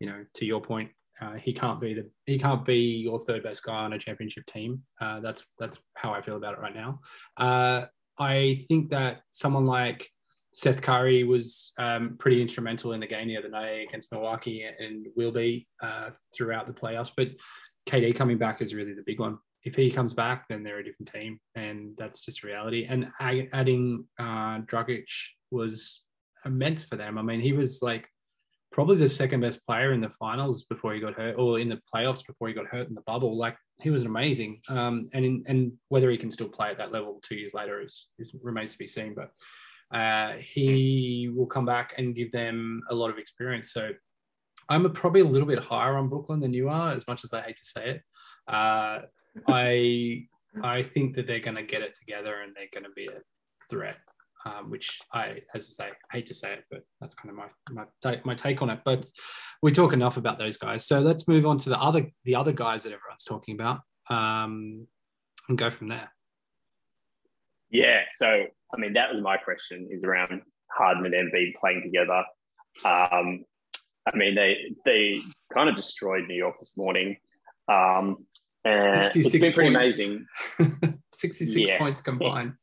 you 0.00 0.06
know, 0.06 0.24
to 0.34 0.44
your 0.44 0.60
point, 0.60 0.90
uh, 1.20 1.34
he 1.34 1.52
can't 1.52 1.80
be 1.80 1.94
the 1.94 2.08
he 2.26 2.38
can't 2.38 2.64
be 2.64 2.76
your 2.76 3.18
third 3.18 3.42
best 3.42 3.62
guy 3.62 3.72
on 3.72 3.94
a 3.94 3.98
championship 3.98 4.44
team. 4.46 4.82
Uh, 5.00 5.20
that's 5.20 5.46
that's 5.58 5.78
how 5.94 6.12
I 6.12 6.20
feel 6.20 6.36
about 6.36 6.54
it 6.54 6.60
right 6.60 6.74
now. 6.74 7.00
Uh, 7.36 7.86
I 8.18 8.62
think 8.68 8.90
that 8.90 9.22
someone 9.30 9.66
like 9.66 10.10
Seth 10.52 10.82
Curry 10.82 11.24
was 11.24 11.72
um, 11.78 12.16
pretty 12.18 12.40
instrumental 12.40 12.92
in 12.92 13.00
the 13.00 13.06
game 13.06 13.28
the 13.28 13.36
other 13.36 13.48
night 13.48 13.86
against 13.88 14.12
Milwaukee 14.12 14.64
and 14.64 15.06
will 15.16 15.32
be 15.32 15.66
uh, 15.82 16.10
throughout 16.34 16.66
the 16.66 16.72
playoffs. 16.72 17.12
But 17.14 17.28
KD 17.86 18.14
coming 18.14 18.38
back 18.38 18.62
is 18.62 18.74
really 18.74 18.94
the 18.94 19.02
big 19.04 19.20
one 19.20 19.38
if 19.66 19.74
he 19.74 19.90
comes 19.90 20.14
back, 20.14 20.46
then 20.48 20.62
they're 20.62 20.78
a 20.78 20.84
different 20.84 21.12
team, 21.12 21.40
and 21.56 21.96
that's 21.98 22.24
just 22.24 22.44
reality. 22.44 22.86
And 22.88 23.10
adding 23.20 24.06
uh, 24.16 24.60
Dragic 24.60 25.06
was 25.50 26.04
immense 26.44 26.84
for 26.84 26.94
them. 26.94 27.18
I 27.18 27.22
mean, 27.22 27.40
he 27.40 27.52
was 27.52 27.82
like 27.82 28.08
probably 28.70 28.96
the 28.96 29.08
second 29.08 29.40
best 29.40 29.66
player 29.66 29.92
in 29.92 30.00
the 30.00 30.10
finals 30.10 30.66
before 30.66 30.94
he 30.94 31.00
got 31.00 31.14
hurt, 31.14 31.34
or 31.36 31.58
in 31.58 31.68
the 31.68 31.80
playoffs 31.92 32.24
before 32.24 32.46
he 32.46 32.54
got 32.54 32.68
hurt 32.68 32.88
in 32.88 32.94
the 32.94 33.00
bubble. 33.08 33.36
Like 33.36 33.56
he 33.82 33.90
was 33.90 34.04
amazing. 34.04 34.60
Um, 34.70 35.08
and 35.14 35.24
in, 35.24 35.44
and 35.48 35.72
whether 35.88 36.12
he 36.12 36.16
can 36.16 36.30
still 36.30 36.48
play 36.48 36.70
at 36.70 36.78
that 36.78 36.92
level 36.92 37.20
two 37.24 37.34
years 37.34 37.52
later 37.52 37.82
is, 37.82 38.06
is 38.20 38.36
remains 38.40 38.70
to 38.72 38.78
be 38.78 38.86
seen. 38.86 39.16
But 39.16 39.32
uh, 39.96 40.36
he 40.38 41.28
will 41.34 41.46
come 41.46 41.66
back 41.66 41.94
and 41.98 42.14
give 42.14 42.30
them 42.30 42.82
a 42.88 42.94
lot 42.94 43.10
of 43.10 43.18
experience. 43.18 43.72
So 43.72 43.90
I'm 44.68 44.88
probably 44.92 45.22
a 45.22 45.24
little 45.24 45.48
bit 45.48 45.58
higher 45.58 45.96
on 45.96 46.08
Brooklyn 46.08 46.38
than 46.38 46.54
you 46.54 46.68
are, 46.68 46.92
as 46.92 47.08
much 47.08 47.24
as 47.24 47.32
I 47.32 47.40
hate 47.40 47.56
to 47.56 47.64
say 47.64 47.90
it. 47.90 48.02
Uh, 48.46 49.00
I 49.48 50.26
I 50.62 50.82
think 50.82 51.14
that 51.16 51.26
they're 51.26 51.40
going 51.40 51.56
to 51.56 51.62
get 51.62 51.82
it 51.82 51.94
together 51.94 52.40
and 52.42 52.54
they're 52.54 52.68
going 52.72 52.84
to 52.84 52.94
be 52.94 53.06
a 53.06 53.20
threat. 53.70 53.96
Um, 54.44 54.70
which 54.70 55.00
I, 55.12 55.40
as 55.56 55.76
I 55.80 55.86
say, 55.86 55.90
hate 56.12 56.26
to 56.26 56.34
say 56.34 56.52
it, 56.52 56.64
but 56.70 56.82
that's 57.00 57.14
kind 57.14 57.30
of 57.30 57.36
my 57.36 57.48
my 57.70 57.82
take, 58.00 58.24
my 58.24 58.34
take 58.36 58.62
on 58.62 58.70
it. 58.70 58.78
But 58.84 59.04
we 59.60 59.72
talk 59.72 59.92
enough 59.92 60.18
about 60.18 60.38
those 60.38 60.56
guys, 60.56 60.86
so 60.86 61.00
let's 61.00 61.26
move 61.26 61.46
on 61.46 61.58
to 61.58 61.68
the 61.68 61.78
other 61.80 62.08
the 62.24 62.36
other 62.36 62.52
guys 62.52 62.84
that 62.84 62.92
everyone's 62.92 63.24
talking 63.24 63.56
about, 63.56 63.80
um, 64.08 64.86
and 65.48 65.58
go 65.58 65.68
from 65.68 65.88
there. 65.88 66.12
Yeah, 67.70 68.02
so 68.14 68.44
I 68.72 68.76
mean 68.78 68.92
that 68.92 69.12
was 69.12 69.20
my 69.20 69.36
question 69.36 69.88
is 69.90 70.04
around 70.04 70.42
Harden 70.70 71.04
and 71.06 71.14
Embiid 71.14 71.54
playing 71.60 71.82
together. 71.82 72.22
Um, 72.84 73.44
I 74.06 74.16
mean 74.16 74.36
they 74.36 74.76
they 74.84 75.18
kind 75.52 75.68
of 75.68 75.74
destroyed 75.74 76.28
New 76.28 76.36
York 76.36 76.54
this 76.60 76.76
morning. 76.76 77.16
Um, 77.68 78.26
uh, 78.66 79.02
66 79.02 79.16
it's 79.16 79.32
been 79.32 79.52
pretty 79.52 79.74
points. 79.74 79.98
amazing. 79.98 80.26
66 81.12 81.70
yeah. 81.70 81.78
points 81.78 82.00
combined. 82.00 82.54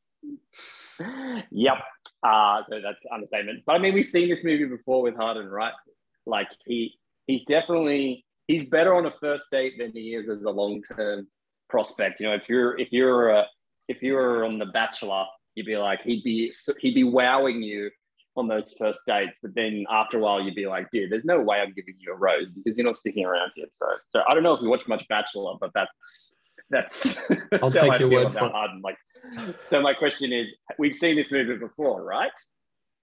yep. 1.51 1.77
Uh, 2.23 2.63
so 2.69 2.81
that's 2.81 2.99
understatement. 3.11 3.63
But 3.65 3.73
I 3.73 3.77
mean, 3.79 3.93
we've 3.93 4.05
seen 4.05 4.29
this 4.29 4.43
movie 4.43 4.65
before 4.65 5.01
with 5.01 5.15
Harden, 5.15 5.49
right? 5.49 5.73
Like 6.25 6.47
he 6.65 6.93
he's 7.27 7.43
definitely 7.45 8.25
he's 8.47 8.65
better 8.65 8.95
on 8.95 9.05
a 9.05 9.13
first 9.19 9.49
date 9.51 9.73
than 9.77 9.91
he 9.91 10.15
is 10.15 10.29
as 10.29 10.43
a 10.43 10.49
long 10.49 10.81
term 10.95 11.27
prospect. 11.69 12.19
You 12.19 12.27
know, 12.27 12.35
if 12.35 12.43
you're 12.47 12.77
if 12.79 12.91
you're 12.91 13.29
a, 13.29 13.45
if 13.89 14.01
you're 14.01 14.45
on 14.45 14.57
The 14.57 14.67
Bachelor, 14.67 15.25
you'd 15.55 15.65
be 15.65 15.77
like 15.77 16.03
he'd 16.03 16.23
be 16.23 16.53
he'd 16.79 16.95
be 16.95 17.03
wowing 17.03 17.61
you 17.61 17.89
on 18.35 18.47
those 18.47 18.73
first 18.73 19.01
dates, 19.07 19.39
but 19.41 19.53
then 19.55 19.85
after 19.89 20.17
a 20.17 20.19
while 20.19 20.41
you'd 20.41 20.55
be 20.55 20.67
like, 20.67 20.89
dude, 20.91 21.11
there's 21.11 21.25
no 21.25 21.39
way 21.39 21.59
I'm 21.59 21.73
giving 21.73 21.95
you 21.99 22.13
a 22.13 22.17
rose 22.17 22.47
because 22.55 22.77
you're 22.77 22.85
not 22.85 22.97
sticking 22.97 23.25
around 23.25 23.51
here. 23.55 23.67
So, 23.71 23.85
so 24.09 24.21
I 24.27 24.33
don't 24.33 24.43
know 24.43 24.53
if 24.53 24.61
you 24.61 24.69
watch 24.69 24.87
much 24.87 25.07
Bachelor, 25.07 25.53
but 25.59 25.71
that's 25.73 26.39
that's, 26.69 27.17
I'll 27.61 27.69
that's 27.69 27.73
take 27.73 27.99
your 27.99 28.09
word 28.09 28.33
for 28.33 28.49
Harden. 28.49 28.81
Like, 28.83 28.97
so 29.69 29.81
my 29.81 29.93
question 29.93 30.33
is, 30.33 30.55
we've 30.79 30.95
seen 30.95 31.15
this 31.15 31.31
movie 31.31 31.57
before, 31.57 32.03
right? 32.03 32.31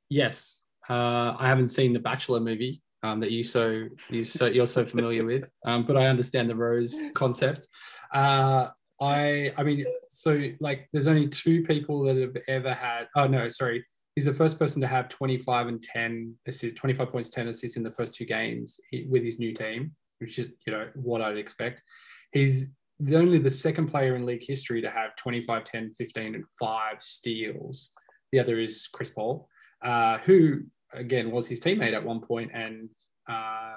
Yes, 0.08 0.62
uh, 0.88 1.36
I 1.38 1.46
haven't 1.46 1.68
seen 1.68 1.92
the 1.92 2.00
Bachelor 2.00 2.40
movie 2.40 2.82
um, 3.02 3.20
that 3.20 3.30
you 3.30 3.42
so 3.42 3.86
you 4.08 4.24
so 4.24 4.46
you're 4.46 4.66
so 4.66 4.84
familiar 4.84 5.24
with, 5.24 5.48
um, 5.64 5.84
but 5.86 5.96
I 5.96 6.06
understand 6.06 6.50
the 6.50 6.56
rose 6.56 6.96
concept. 7.14 7.66
Uh, 8.12 8.68
I 9.00 9.52
I 9.56 9.62
mean, 9.62 9.86
so 10.08 10.50
like, 10.60 10.88
there's 10.92 11.06
only 11.06 11.28
two 11.28 11.62
people 11.62 12.02
that 12.04 12.16
have 12.16 12.36
ever 12.48 12.74
had. 12.74 13.08
Oh 13.14 13.26
no, 13.26 13.48
sorry 13.48 13.84
he's 14.20 14.26
the 14.26 14.32
first 14.34 14.58
person 14.58 14.82
to 14.82 14.86
have 14.86 15.08
25 15.08 15.68
and 15.68 15.82
10 15.82 16.34
assists, 16.46 16.78
25 16.78 17.10
points, 17.10 17.30
10 17.30 17.48
assists 17.48 17.78
in 17.78 17.82
the 17.82 17.90
first 17.90 18.14
two 18.14 18.26
games 18.26 18.78
with 19.08 19.24
his 19.24 19.38
new 19.38 19.54
team, 19.54 19.92
which 20.18 20.38
is 20.38 20.50
you 20.66 20.72
know 20.74 20.88
what 20.94 21.22
I'd 21.22 21.38
expect. 21.38 21.82
He's 22.30 22.70
the 22.98 23.16
only 23.16 23.38
the 23.38 23.50
second 23.50 23.86
player 23.86 24.16
in 24.16 24.26
league 24.26 24.44
history 24.46 24.82
to 24.82 24.90
have 24.90 25.16
25, 25.16 25.64
10, 25.64 25.92
15, 25.92 26.34
and 26.34 26.44
five 26.60 27.02
steals. 27.02 27.92
The 28.32 28.40
other 28.40 28.60
is 28.60 28.88
Chris 28.92 29.08
Paul, 29.08 29.48
uh, 29.82 30.18
who 30.18 30.64
again 30.92 31.30
was 31.30 31.48
his 31.48 31.62
teammate 31.62 31.94
at 31.94 32.04
one 32.04 32.20
point 32.20 32.50
and 32.52 32.90
uh, 33.26 33.76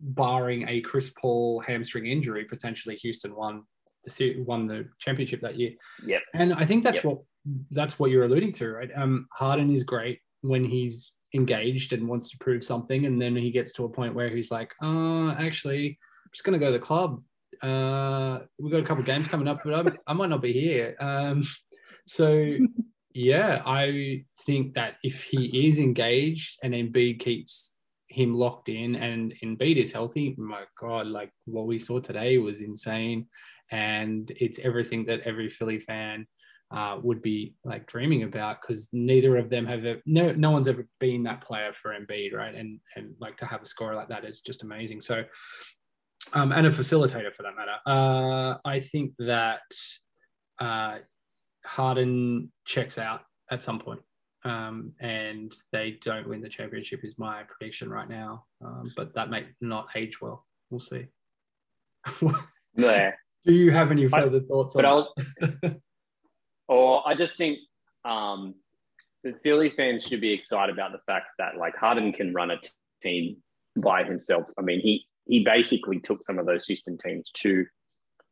barring 0.00 0.68
a 0.68 0.80
Chris 0.80 1.10
Paul 1.10 1.60
hamstring 1.60 2.06
injury, 2.06 2.46
potentially 2.46 2.96
Houston 2.96 3.36
won 3.36 3.62
the 4.02 4.40
won 4.40 4.66
the 4.66 4.88
championship 4.98 5.40
that 5.42 5.56
year. 5.56 5.70
Yep. 6.04 6.22
And 6.34 6.52
I 6.52 6.66
think 6.66 6.82
that's 6.82 6.96
Yep. 6.96 7.04
what 7.04 7.18
that's 7.70 7.98
what 7.98 8.10
you're 8.10 8.24
alluding 8.24 8.52
to, 8.52 8.72
right? 8.72 8.90
Um, 8.94 9.26
Harden 9.32 9.72
is 9.72 9.84
great 9.84 10.20
when 10.42 10.64
he's 10.64 11.12
engaged 11.34 11.92
and 11.92 12.08
wants 12.08 12.30
to 12.30 12.38
prove 12.38 12.62
something, 12.62 13.06
and 13.06 13.20
then 13.20 13.36
he 13.36 13.50
gets 13.50 13.72
to 13.74 13.84
a 13.84 13.88
point 13.88 14.14
where 14.14 14.28
he's 14.28 14.50
like, 14.50 14.72
"Uh, 14.82 15.32
actually, 15.32 15.86
I'm 15.88 16.30
just 16.32 16.44
gonna 16.44 16.58
go 16.58 16.66
to 16.66 16.72
the 16.72 16.78
club. 16.78 17.22
Uh, 17.62 18.40
we've 18.58 18.72
got 18.72 18.80
a 18.80 18.86
couple 18.86 19.04
games 19.04 19.28
coming 19.28 19.48
up, 19.48 19.60
but 19.64 19.74
I, 19.74 20.10
I 20.10 20.12
might 20.12 20.30
not 20.30 20.42
be 20.42 20.52
here." 20.52 20.96
Um, 21.00 21.42
so 22.06 22.58
yeah, 23.14 23.62
I 23.66 24.24
think 24.46 24.74
that 24.74 24.96
if 25.02 25.24
he 25.24 25.66
is 25.66 25.78
engaged 25.78 26.58
and 26.62 26.74
Embiid 26.74 27.20
keeps 27.20 27.74
him 28.08 28.34
locked 28.34 28.68
in 28.68 28.94
and 28.96 29.34
Embiid 29.42 29.76
is 29.76 29.92
healthy, 29.92 30.34
my 30.38 30.64
God, 30.80 31.06
like 31.06 31.30
what 31.46 31.66
we 31.66 31.78
saw 31.78 32.00
today 32.00 32.38
was 32.38 32.60
insane. 32.60 33.26
And 33.70 34.30
it's 34.36 34.58
everything 34.58 35.06
that 35.06 35.20
every 35.20 35.48
Philly 35.48 35.78
fan 35.78 36.26
uh, 36.72 36.98
would 37.02 37.22
be 37.22 37.54
like 37.64 37.86
dreaming 37.86 38.22
about 38.22 38.60
because 38.60 38.88
neither 38.92 39.36
of 39.36 39.50
them 39.50 39.66
have 39.66 39.84
ever, 39.84 40.00
no 40.06 40.32
no 40.32 40.50
one's 40.50 40.68
ever 40.68 40.86
been 41.00 41.22
that 41.24 41.42
player 41.42 41.72
for 41.72 41.94
Embiid, 41.94 42.32
right? 42.32 42.54
And 42.54 42.80
and 42.96 43.14
like 43.20 43.36
to 43.38 43.46
have 43.46 43.62
a 43.62 43.66
score 43.66 43.94
like 43.94 44.08
that 44.08 44.24
is 44.24 44.40
just 44.40 44.62
amazing. 44.62 45.00
So 45.00 45.24
um, 46.34 46.52
and 46.52 46.66
a 46.66 46.70
facilitator 46.70 47.34
for 47.34 47.42
that 47.42 47.56
matter. 47.56 47.76
Uh, 47.86 48.56
I 48.64 48.80
think 48.80 49.12
that 49.18 49.60
uh, 50.58 50.98
Harden 51.64 52.50
checks 52.64 52.96
out 52.98 53.22
at 53.50 53.62
some 53.62 53.78
point, 53.78 54.00
um, 54.44 54.92
and 55.00 55.52
they 55.72 55.98
don't 56.02 56.28
win 56.28 56.40
the 56.40 56.48
championship. 56.48 57.00
Is 57.04 57.18
my 57.18 57.42
prediction 57.44 57.90
right 57.90 58.08
now, 58.08 58.44
um, 58.64 58.92
but 58.96 59.14
that 59.14 59.30
may 59.30 59.46
not 59.60 59.88
age 59.94 60.20
well. 60.20 60.46
We'll 60.70 60.80
see. 60.80 61.06
Yeah. 62.74 63.12
Do 63.44 63.52
you 63.52 63.70
have 63.70 63.90
any 63.90 64.06
I- 64.06 64.20
further 64.20 64.40
thoughts? 64.40 64.74
But 64.74 64.84
I 64.84 64.90
on 64.92 64.96
was, 64.96 65.08
or 66.72 67.06
I 67.06 67.14
just 67.14 67.36
think 67.36 67.58
um, 68.04 68.54
the 69.22 69.34
Philly 69.42 69.70
fans 69.76 70.04
should 70.04 70.20
be 70.20 70.32
excited 70.32 70.72
about 70.72 70.92
the 70.92 71.00
fact 71.06 71.26
that 71.38 71.58
like 71.58 71.76
Harden 71.76 72.12
can 72.12 72.32
run 72.32 72.50
a 72.50 72.58
t- 72.58 72.70
team 73.02 73.36
by 73.76 74.04
himself. 74.04 74.48
I 74.58 74.62
mean, 74.62 74.80
he 74.80 75.04
he 75.26 75.44
basically 75.44 76.00
took 76.00 76.22
some 76.22 76.38
of 76.38 76.46
those 76.46 76.64
Houston 76.66 76.96
teams 76.96 77.30
to 77.34 77.66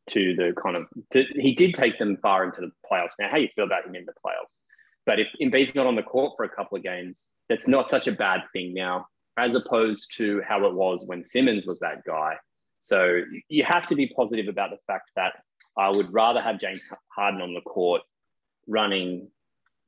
to 0.08 0.34
the 0.34 0.54
kind 0.60 0.76
of 0.78 0.86
to, 1.12 1.24
he 1.34 1.54
did 1.54 1.74
take 1.74 1.98
them 1.98 2.16
far 2.22 2.44
into 2.44 2.62
the 2.62 2.70
playoffs. 2.90 3.10
Now, 3.18 3.28
how 3.30 3.36
you 3.36 3.48
feel 3.54 3.66
about 3.66 3.86
him 3.86 3.94
in 3.94 4.06
the 4.06 4.12
playoffs? 4.24 4.54
But 5.04 5.20
if 5.20 5.28
Embiid's 5.40 5.74
not 5.74 5.86
on 5.86 5.96
the 5.96 6.02
court 6.02 6.32
for 6.36 6.44
a 6.44 6.48
couple 6.48 6.78
of 6.78 6.82
games, 6.82 7.28
that's 7.48 7.68
not 7.68 7.90
such 7.90 8.06
a 8.06 8.12
bad 8.12 8.40
thing 8.52 8.72
now, 8.72 9.06
as 9.36 9.54
opposed 9.54 10.16
to 10.16 10.42
how 10.48 10.66
it 10.66 10.74
was 10.74 11.04
when 11.06 11.24
Simmons 11.24 11.66
was 11.66 11.78
that 11.80 12.04
guy. 12.06 12.36
So 12.78 13.20
you 13.48 13.64
have 13.64 13.86
to 13.88 13.94
be 13.94 14.06
positive 14.16 14.48
about 14.48 14.70
the 14.70 14.78
fact 14.86 15.10
that 15.16 15.34
I 15.76 15.90
would 15.90 16.12
rather 16.12 16.40
have 16.40 16.58
James 16.58 16.80
Harden 17.14 17.42
on 17.42 17.54
the 17.54 17.60
court 17.60 18.02
running 18.70 19.28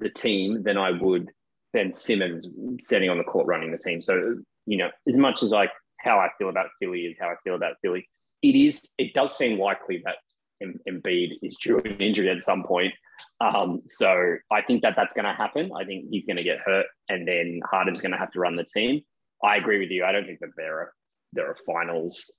the 0.00 0.10
team 0.10 0.62
than 0.62 0.76
I 0.76 0.90
would 0.90 1.30
than 1.72 1.94
Simmons 1.94 2.48
standing 2.80 3.08
on 3.08 3.18
the 3.18 3.24
court 3.24 3.46
running 3.46 3.72
the 3.72 3.78
team. 3.78 4.02
So, 4.02 4.36
you 4.66 4.76
know, 4.76 4.90
as 5.08 5.16
much 5.16 5.42
as 5.42 5.50
like 5.50 5.70
how 6.00 6.18
I 6.18 6.28
feel 6.38 6.48
about 6.48 6.66
Philly 6.80 7.00
is 7.02 7.16
how 7.18 7.28
I 7.28 7.34
feel 7.44 7.54
about 7.54 7.76
Philly, 7.80 8.06
it 8.42 8.54
is, 8.54 8.82
it 8.98 9.14
does 9.14 9.36
seem 9.36 9.58
likely 9.58 10.02
that 10.04 10.16
Em- 10.62 10.80
Embiid 10.88 11.38
is 11.42 11.56
due 11.56 11.78
an 11.78 11.96
injury 11.96 12.28
at 12.28 12.42
some 12.42 12.62
point. 12.62 12.92
Um, 13.40 13.82
so 13.86 14.36
I 14.50 14.62
think 14.62 14.82
that 14.82 14.94
that's 14.96 15.14
going 15.14 15.24
to 15.24 15.32
happen. 15.32 15.70
I 15.74 15.84
think 15.84 16.06
he's 16.10 16.24
going 16.26 16.36
to 16.36 16.42
get 16.42 16.58
hurt 16.64 16.86
and 17.08 17.26
then 17.26 17.60
Harden's 17.70 18.00
going 18.00 18.12
to 18.12 18.18
have 18.18 18.32
to 18.32 18.40
run 18.40 18.56
the 18.56 18.64
team. 18.64 19.00
I 19.42 19.56
agree 19.56 19.78
with 19.78 19.90
you. 19.90 20.04
I 20.04 20.12
don't 20.12 20.26
think 20.26 20.40
that 20.40 20.50
they're 20.56 20.82
a, 20.82 20.86
they're 21.32 21.52
a 21.52 21.56
finals 21.66 22.32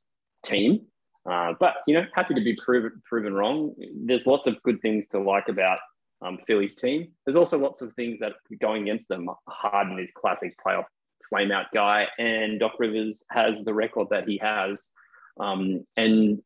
team. 0.46 0.82
Uh, 1.30 1.54
but 1.60 1.76
you 1.88 1.94
know, 1.94 2.06
happy 2.14 2.34
to 2.34 2.42
be 2.42 2.54
proven 2.56 3.02
proven 3.06 3.34
wrong. 3.34 3.74
There's 4.06 4.28
lots 4.28 4.46
of 4.46 4.62
good 4.64 4.82
things 4.82 5.08
to 5.10 5.20
like 5.20 5.48
about 5.48 5.80
um, 6.24 6.40
Philly's 6.48 6.76
team. 6.76 7.10
There's 7.26 7.36
also 7.36 7.58
lots 7.58 7.82
of 7.82 7.94
things 7.94 8.20
that 8.20 8.34
going 8.62 8.84
against 8.84 9.08
them. 9.08 9.30
Harden 9.48 10.00
is 10.00 10.12
classic 10.12 10.56
playoff 10.66 10.86
flameout 11.34 11.66
guy, 11.74 12.08
and 12.18 12.60
Doc 12.60 12.74
Rivers 12.80 13.24
has 13.32 13.64
the 13.64 13.74
record 13.74 14.08
that 14.12 14.28
he 14.28 14.38
has, 14.38 14.92
um, 15.40 15.86
and 15.98 16.42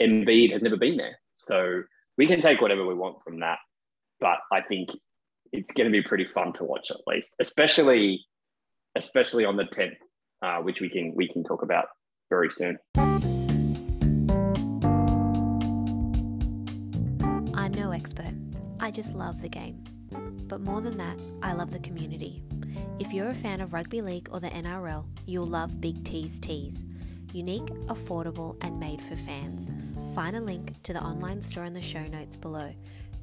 Embiid 0.00 0.52
has 0.52 0.62
never 0.62 0.76
been 0.76 0.96
there. 0.96 1.18
So 1.34 1.82
we 2.16 2.26
can 2.26 2.40
take 2.40 2.60
whatever 2.60 2.86
we 2.86 2.94
want 2.94 3.22
from 3.22 3.40
that, 3.40 3.58
but 4.20 4.38
I 4.52 4.60
think 4.62 4.90
it's 5.52 5.72
going 5.72 5.86
to 5.86 5.92
be 5.92 6.02
pretty 6.02 6.26
fun 6.26 6.52
to 6.54 6.64
watch 6.64 6.90
at 6.90 6.98
least, 7.06 7.34
especially 7.40 8.24
especially 8.96 9.44
on 9.44 9.56
the 9.56 9.64
tenth, 9.64 9.98
uh, 10.42 10.58
which 10.58 10.80
we 10.80 10.88
can 10.88 11.12
we 11.14 11.28
can 11.28 11.44
talk 11.44 11.62
about 11.62 11.86
very 12.30 12.50
soon. 12.50 12.78
I'm 17.56 17.72
no 17.72 17.92
expert. 17.92 18.34
I 18.84 18.90
just 18.90 19.14
love 19.14 19.40
the 19.40 19.48
game. 19.48 19.82
But 20.46 20.60
more 20.60 20.82
than 20.82 20.98
that, 20.98 21.16
I 21.42 21.54
love 21.54 21.72
the 21.72 21.78
community. 21.78 22.42
If 22.98 23.14
you're 23.14 23.30
a 23.30 23.34
fan 23.34 23.62
of 23.62 23.72
rugby 23.72 24.02
league 24.02 24.28
or 24.30 24.40
the 24.40 24.50
NRL, 24.50 25.06
you'll 25.24 25.46
love 25.46 25.80
Big 25.80 26.04
T's 26.04 26.38
Tees. 26.38 26.84
Unique, 27.32 27.64
affordable, 27.86 28.58
and 28.60 28.78
made 28.78 29.00
for 29.00 29.16
fans. 29.16 29.70
Find 30.14 30.36
a 30.36 30.40
link 30.42 30.82
to 30.82 30.92
the 30.92 31.00
online 31.00 31.40
store 31.40 31.64
in 31.64 31.72
the 31.72 31.80
show 31.80 32.06
notes 32.08 32.36
below. 32.36 32.74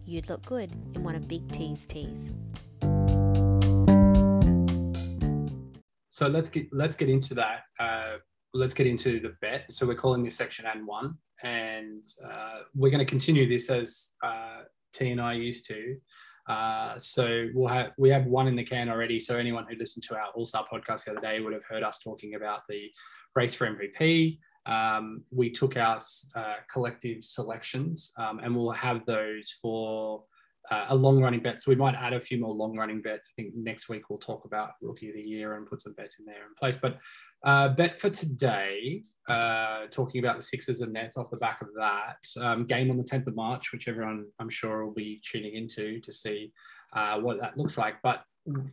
You'd 0.04 0.30
look 0.30 0.44
good 0.48 0.72
in 0.96 1.04
one 1.04 1.14
of 1.14 1.28
Big 1.28 1.52
T's 1.52 1.86
tees. 1.86 2.34
So 6.10 6.28
let's 6.28 6.50
get 6.50 6.74
let's 6.74 6.96
get 6.96 7.08
into 7.08 7.36
that. 7.36 7.66
Uh, 7.80 8.18
let's 8.56 8.74
get 8.74 8.88
into 8.88 9.20
the 9.20 9.36
bet. 9.42 9.66
So 9.70 9.86
we're 9.86 9.94
calling 9.94 10.24
this 10.24 10.36
section 10.36 10.66
N 10.66 10.88
one, 10.88 11.20
and 11.44 12.04
uh, 12.26 12.62
we're 12.74 12.90
going 12.90 13.06
to 13.06 13.10
continue 13.10 13.48
this 13.48 13.70
as 13.70 14.14
uh, 14.24 14.62
T 14.94 15.12
and 15.12 15.22
I 15.22 15.34
used 15.34 15.68
to. 15.68 15.98
Uh, 16.48 16.98
so 16.98 17.48
we'll 17.54 17.68
have 17.68 17.92
we 17.98 18.10
have 18.10 18.26
one 18.26 18.48
in 18.48 18.56
the 18.56 18.64
can 18.64 18.90
already. 18.90 19.20
So 19.20 19.38
anyone 19.38 19.66
who 19.70 19.78
listened 19.78 20.04
to 20.06 20.16
our 20.16 20.30
All 20.34 20.46
Star 20.46 20.66
podcast 20.72 21.06
the 21.06 21.12
other 21.12 21.22
day 21.22 21.40
would 21.40 21.54
have 21.54 21.66
heard 21.70 21.84
us 21.84 22.00
talking 22.00 22.36
about 22.36 22.62
the 22.68 22.92
race 23.36 23.54
for 23.54 23.68
MVP. 23.68 24.40
Um, 24.66 25.24
we 25.32 25.50
took 25.50 25.78
our 25.78 26.00
uh, 26.36 26.56
collective 26.72 27.24
selections, 27.24 28.12
um, 28.18 28.40
and 28.40 28.56
we'll 28.56 28.72
have 28.72 29.06
those 29.06 29.52
for 29.62 30.24
uh, 30.70 30.86
a 30.90 30.96
long 30.96 31.22
running 31.22 31.42
bet. 31.42 31.62
So 31.62 31.72
we 31.72 31.76
might 31.76 31.96
add 31.96 32.14
a 32.14 32.22
few 32.22 32.40
more 32.40 32.54
long 32.54 32.78
running 32.78 33.02
bets. 33.02 33.30
I 33.32 33.34
think 33.42 33.56
next 33.56 33.90
week 33.90 34.10
we'll 34.10 34.20
talk 34.20 34.46
about 34.46 34.72
rookie 34.82 35.10
of 35.10 35.16
the 35.16 35.22
year 35.22 35.56
and 35.56 35.66
put 35.66 35.82
some 35.82 35.94
bets 35.94 36.20
in 36.20 36.26
there 36.26 36.46
in 36.48 36.54
place. 36.60 36.78
But 36.78 37.00
uh, 37.44 37.70
bet 37.70 38.00
for 38.00 38.10
today, 38.10 39.04
uh, 39.32 39.88
talking 39.90 40.20
about 40.20 40.36
the 40.36 40.42
Sixers 40.42 40.82
and 40.82 40.92
Nets 40.92 41.18
off 41.18 41.30
the 41.30 41.38
back 41.38 41.62
of 41.62 41.70
that 41.78 42.18
um, 42.40 42.66
game 42.66 42.90
on 42.90 42.98
the 42.98 43.04
10th 43.04 43.28
of 43.28 43.36
March, 43.36 43.72
which 43.72 43.88
everyone 43.88 44.26
I'm 44.40 44.50
sure 44.50 44.86
will 44.86 44.94
be 44.94 45.22
tuning 45.24 45.56
into 45.56 46.00
to 46.02 46.12
see 46.12 46.52
uh, 46.94 47.20
what 47.20 47.40
that 47.40 47.58
looks 47.58 47.78
like. 47.78 47.96
But 48.04 48.24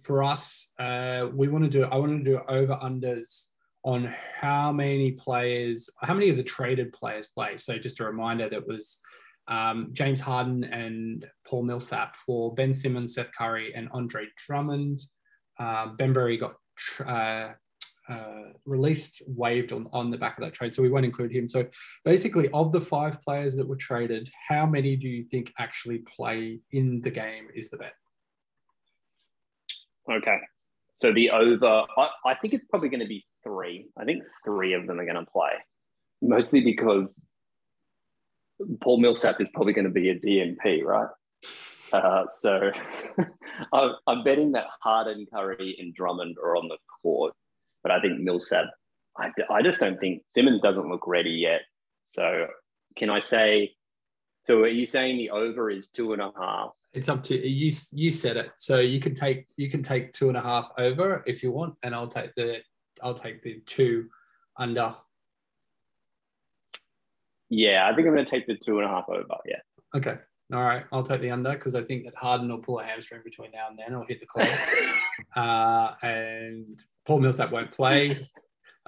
for 0.02 0.24
us, 0.24 0.72
uh, 0.78 1.28
we 1.32 1.48
want 1.48 1.64
to 1.64 1.70
do 1.70 1.84
I 1.84 1.96
want 1.96 2.24
to 2.24 2.30
do 2.30 2.40
over 2.48 2.76
unders 2.82 3.50
on 3.84 4.12
how 4.40 4.72
many 4.72 5.12
players, 5.12 5.88
how 6.02 6.14
many 6.14 6.28
of 6.28 6.36
the 6.36 6.42
traded 6.42 6.92
players 6.92 7.28
play. 7.28 7.56
So 7.56 7.78
just 7.78 8.00
a 8.00 8.04
reminder 8.04 8.48
that 8.48 8.66
was 8.66 8.98
um, 9.46 9.90
James 9.92 10.20
Harden 10.20 10.64
and 10.64 11.24
Paul 11.46 11.62
Millsap 11.62 12.16
for 12.16 12.54
Ben 12.54 12.74
Simmons, 12.74 13.14
Seth 13.14 13.30
Curry, 13.36 13.72
and 13.74 13.88
Andre 13.92 14.26
Drummond. 14.36 15.02
Uh, 15.58 15.86
got 15.96 16.54
uh, 17.06 17.52
uh, 18.08 18.52
released, 18.64 19.22
waived 19.26 19.72
on, 19.72 19.88
on 19.92 20.10
the 20.10 20.18
back 20.18 20.38
of 20.38 20.44
that 20.44 20.54
trade, 20.54 20.74
so 20.74 20.82
we 20.82 20.90
won't 20.90 21.04
include 21.04 21.32
him. 21.32 21.46
So 21.46 21.66
basically, 22.04 22.48
of 22.50 22.72
the 22.72 22.80
five 22.80 23.20
players 23.22 23.56
that 23.56 23.68
were 23.68 23.76
traded, 23.76 24.30
how 24.48 24.66
many 24.66 24.96
do 24.96 25.08
you 25.08 25.24
think 25.24 25.52
actually 25.58 25.98
play 25.98 26.60
in 26.72 27.00
the 27.00 27.10
game? 27.10 27.48
Is 27.54 27.70
the 27.70 27.76
bet? 27.76 27.94
Okay. 30.10 30.38
So 30.94 31.12
the 31.12 31.30
over, 31.30 31.84
I, 31.96 32.08
I 32.26 32.34
think 32.34 32.54
it's 32.54 32.64
probably 32.70 32.88
going 32.88 33.00
to 33.00 33.06
be 33.06 33.24
three. 33.44 33.88
I 33.96 34.04
think 34.04 34.22
three 34.44 34.72
of 34.72 34.86
them 34.86 34.98
are 34.98 35.04
going 35.04 35.24
to 35.24 35.30
play, 35.30 35.52
mostly 36.22 36.60
because 36.60 37.24
Paul 38.80 38.98
Millsap 38.98 39.40
is 39.40 39.48
probably 39.54 39.72
going 39.72 39.84
to 39.84 39.92
be 39.92 40.10
a 40.10 40.18
DNP, 40.18 40.82
right? 40.82 41.08
Uh, 41.92 42.24
so 42.40 42.70
I'm, 43.72 43.92
I'm 44.06 44.24
betting 44.24 44.52
that 44.52 44.66
Harden, 44.82 45.26
Curry, 45.32 45.76
and 45.78 45.94
Drummond 45.94 46.36
are 46.42 46.56
on 46.56 46.68
the 46.68 46.78
court, 47.02 47.34
but 47.88 47.96
I 47.96 48.00
think 48.00 48.20
Millsap. 48.20 48.66
I, 49.16 49.30
I 49.50 49.62
just 49.62 49.80
don't 49.80 49.98
think 49.98 50.22
Simmons 50.28 50.60
doesn't 50.60 50.88
look 50.88 51.06
ready 51.06 51.30
yet. 51.30 51.62
So 52.04 52.46
can 52.96 53.10
I 53.10 53.20
say? 53.20 53.74
So 54.46 54.60
are 54.60 54.68
you 54.68 54.86
saying 54.86 55.16
the 55.18 55.30
over 55.30 55.70
is 55.70 55.88
two 55.88 56.12
and 56.12 56.22
a 56.22 56.30
half? 56.38 56.70
It's 56.92 57.08
up 57.08 57.22
to 57.24 57.48
you. 57.48 57.72
You 57.92 58.10
said 58.10 58.36
it, 58.36 58.50
so 58.56 58.78
you 58.78 59.00
can 59.00 59.14
take 59.14 59.46
you 59.56 59.70
can 59.70 59.82
take 59.82 60.12
two 60.12 60.28
and 60.28 60.36
a 60.36 60.40
half 60.40 60.70
over 60.78 61.22
if 61.26 61.42
you 61.42 61.50
want, 61.50 61.74
and 61.82 61.94
I'll 61.94 62.08
take 62.08 62.34
the 62.34 62.58
I'll 63.02 63.14
take 63.14 63.42
the 63.42 63.60
two 63.66 64.08
under. 64.56 64.94
Yeah, 67.50 67.88
I 67.90 67.94
think 67.94 68.06
I'm 68.06 68.14
going 68.14 68.26
to 68.26 68.30
take 68.30 68.46
the 68.46 68.56
two 68.56 68.78
and 68.78 68.86
a 68.86 68.88
half 68.88 69.08
over. 69.08 69.24
Yeah. 69.46 69.60
Okay. 69.94 70.16
All 70.52 70.62
right. 70.62 70.84
I'll 70.92 71.02
take 71.02 71.22
the 71.22 71.30
under 71.30 71.52
because 71.52 71.74
I 71.74 71.82
think 71.82 72.04
that 72.04 72.14
Harden 72.14 72.48
will 72.48 72.58
pull 72.58 72.80
a 72.80 72.84
hamstring 72.84 73.22
between 73.24 73.50
now 73.52 73.68
and 73.70 73.78
then 73.78 73.94
or 73.94 74.04
hit 74.06 74.20
the 74.20 74.26
clock. 74.26 74.48
uh, 75.36 75.94
and 76.06 76.82
Paul 77.08 77.20
Millsap 77.20 77.50
won't 77.50 77.72
play. 77.72 78.28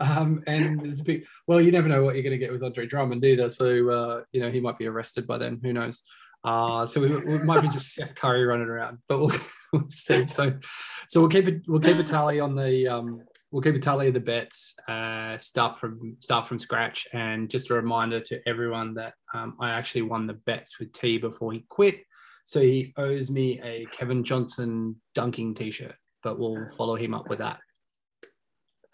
Um, 0.02 0.42
and 0.46 0.80
there's 0.80 1.00
a 1.00 1.04
big, 1.04 1.26
well, 1.46 1.60
you 1.60 1.70
never 1.70 1.86
know 1.86 2.02
what 2.02 2.14
you're 2.14 2.22
going 2.22 2.30
to 2.30 2.38
get 2.38 2.50
with 2.50 2.62
Andre 2.62 2.86
Drummond 2.86 3.22
either. 3.22 3.50
So, 3.50 3.90
uh, 3.90 4.22
you 4.32 4.40
know, 4.40 4.50
he 4.50 4.58
might 4.58 4.78
be 4.78 4.86
arrested 4.86 5.26
by 5.26 5.36
then. 5.36 5.60
Who 5.62 5.74
knows? 5.74 6.04
Uh, 6.42 6.86
so 6.86 7.02
we, 7.02 7.14
we 7.18 7.38
might 7.40 7.60
be 7.60 7.68
just 7.68 7.92
Seth 7.94 8.14
Curry 8.14 8.46
running 8.46 8.68
around, 8.68 8.96
but 9.08 9.18
we'll, 9.18 9.32
we'll 9.74 9.88
see. 9.90 10.26
So, 10.26 10.58
so 11.06 11.20
we'll 11.20 11.28
keep 11.28 11.48
it, 11.48 11.64
we'll 11.68 11.80
keep 11.80 11.98
a 11.98 12.02
tally 12.02 12.40
on 12.40 12.54
the, 12.54 12.88
um, 12.88 13.20
we'll 13.50 13.60
keep 13.60 13.74
a 13.74 13.78
tally 13.78 14.08
of 14.08 14.14
the 14.14 14.20
bets, 14.20 14.74
uh, 14.88 15.36
start 15.36 15.76
from, 15.78 16.16
start 16.20 16.48
from 16.48 16.58
scratch. 16.58 17.06
And 17.12 17.50
just 17.50 17.68
a 17.68 17.74
reminder 17.74 18.20
to 18.20 18.40
everyone 18.48 18.94
that 18.94 19.12
um, 19.34 19.54
I 19.60 19.72
actually 19.72 20.02
won 20.02 20.26
the 20.26 20.32
bets 20.32 20.80
with 20.80 20.94
T 20.94 21.18
before 21.18 21.52
he 21.52 21.66
quit. 21.68 21.96
So 22.44 22.62
he 22.62 22.94
owes 22.96 23.30
me 23.30 23.60
a 23.62 23.84
Kevin 23.92 24.24
Johnson 24.24 24.96
dunking 25.14 25.56
t-shirt, 25.56 25.96
but 26.22 26.38
we'll 26.38 26.70
follow 26.78 26.96
him 26.96 27.12
up 27.12 27.28
with 27.28 27.40
that. 27.40 27.58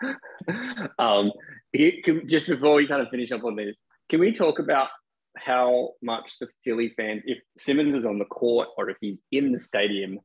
um, 0.99 1.33
can, 1.75 2.29
just 2.29 2.47
before 2.47 2.75
we 2.75 2.87
kind 2.87 3.03
of 3.03 3.09
finish 3.09 3.33
up 3.33 3.45
on 3.45 3.57
this, 3.57 3.81
can 4.09 4.21
we 4.21 4.33
talk 4.33 4.59
about 4.59 4.89
how 5.37 5.91
much 6.03 6.39
the 6.39 6.49
Philly 6.65 6.93
fans, 6.97 7.23
if 7.27 7.39
Simmons 7.59 7.95
is 7.95 8.07
on 8.07 8.19
the 8.19 8.25
court 8.27 8.69
or 8.77 8.91
if 8.91 8.97
he's 9.01 9.19
in 9.33 9.53
the 9.53 9.59
stadium, 9.59 10.19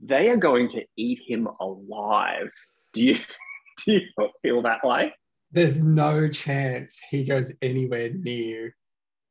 they 0.00 0.28
are 0.28 0.36
going 0.36 0.68
to 0.70 0.84
eat 0.96 1.20
him 1.26 1.48
alive. 1.60 2.50
Do 2.92 3.04
you 3.04 3.14
do 3.84 3.92
you 3.92 4.00
feel 4.42 4.62
that 4.62 4.84
way? 4.84 5.12
There's 5.50 5.82
no 5.82 6.28
chance 6.28 6.98
he 7.10 7.24
goes 7.24 7.52
anywhere 7.62 8.10
near 8.12 8.74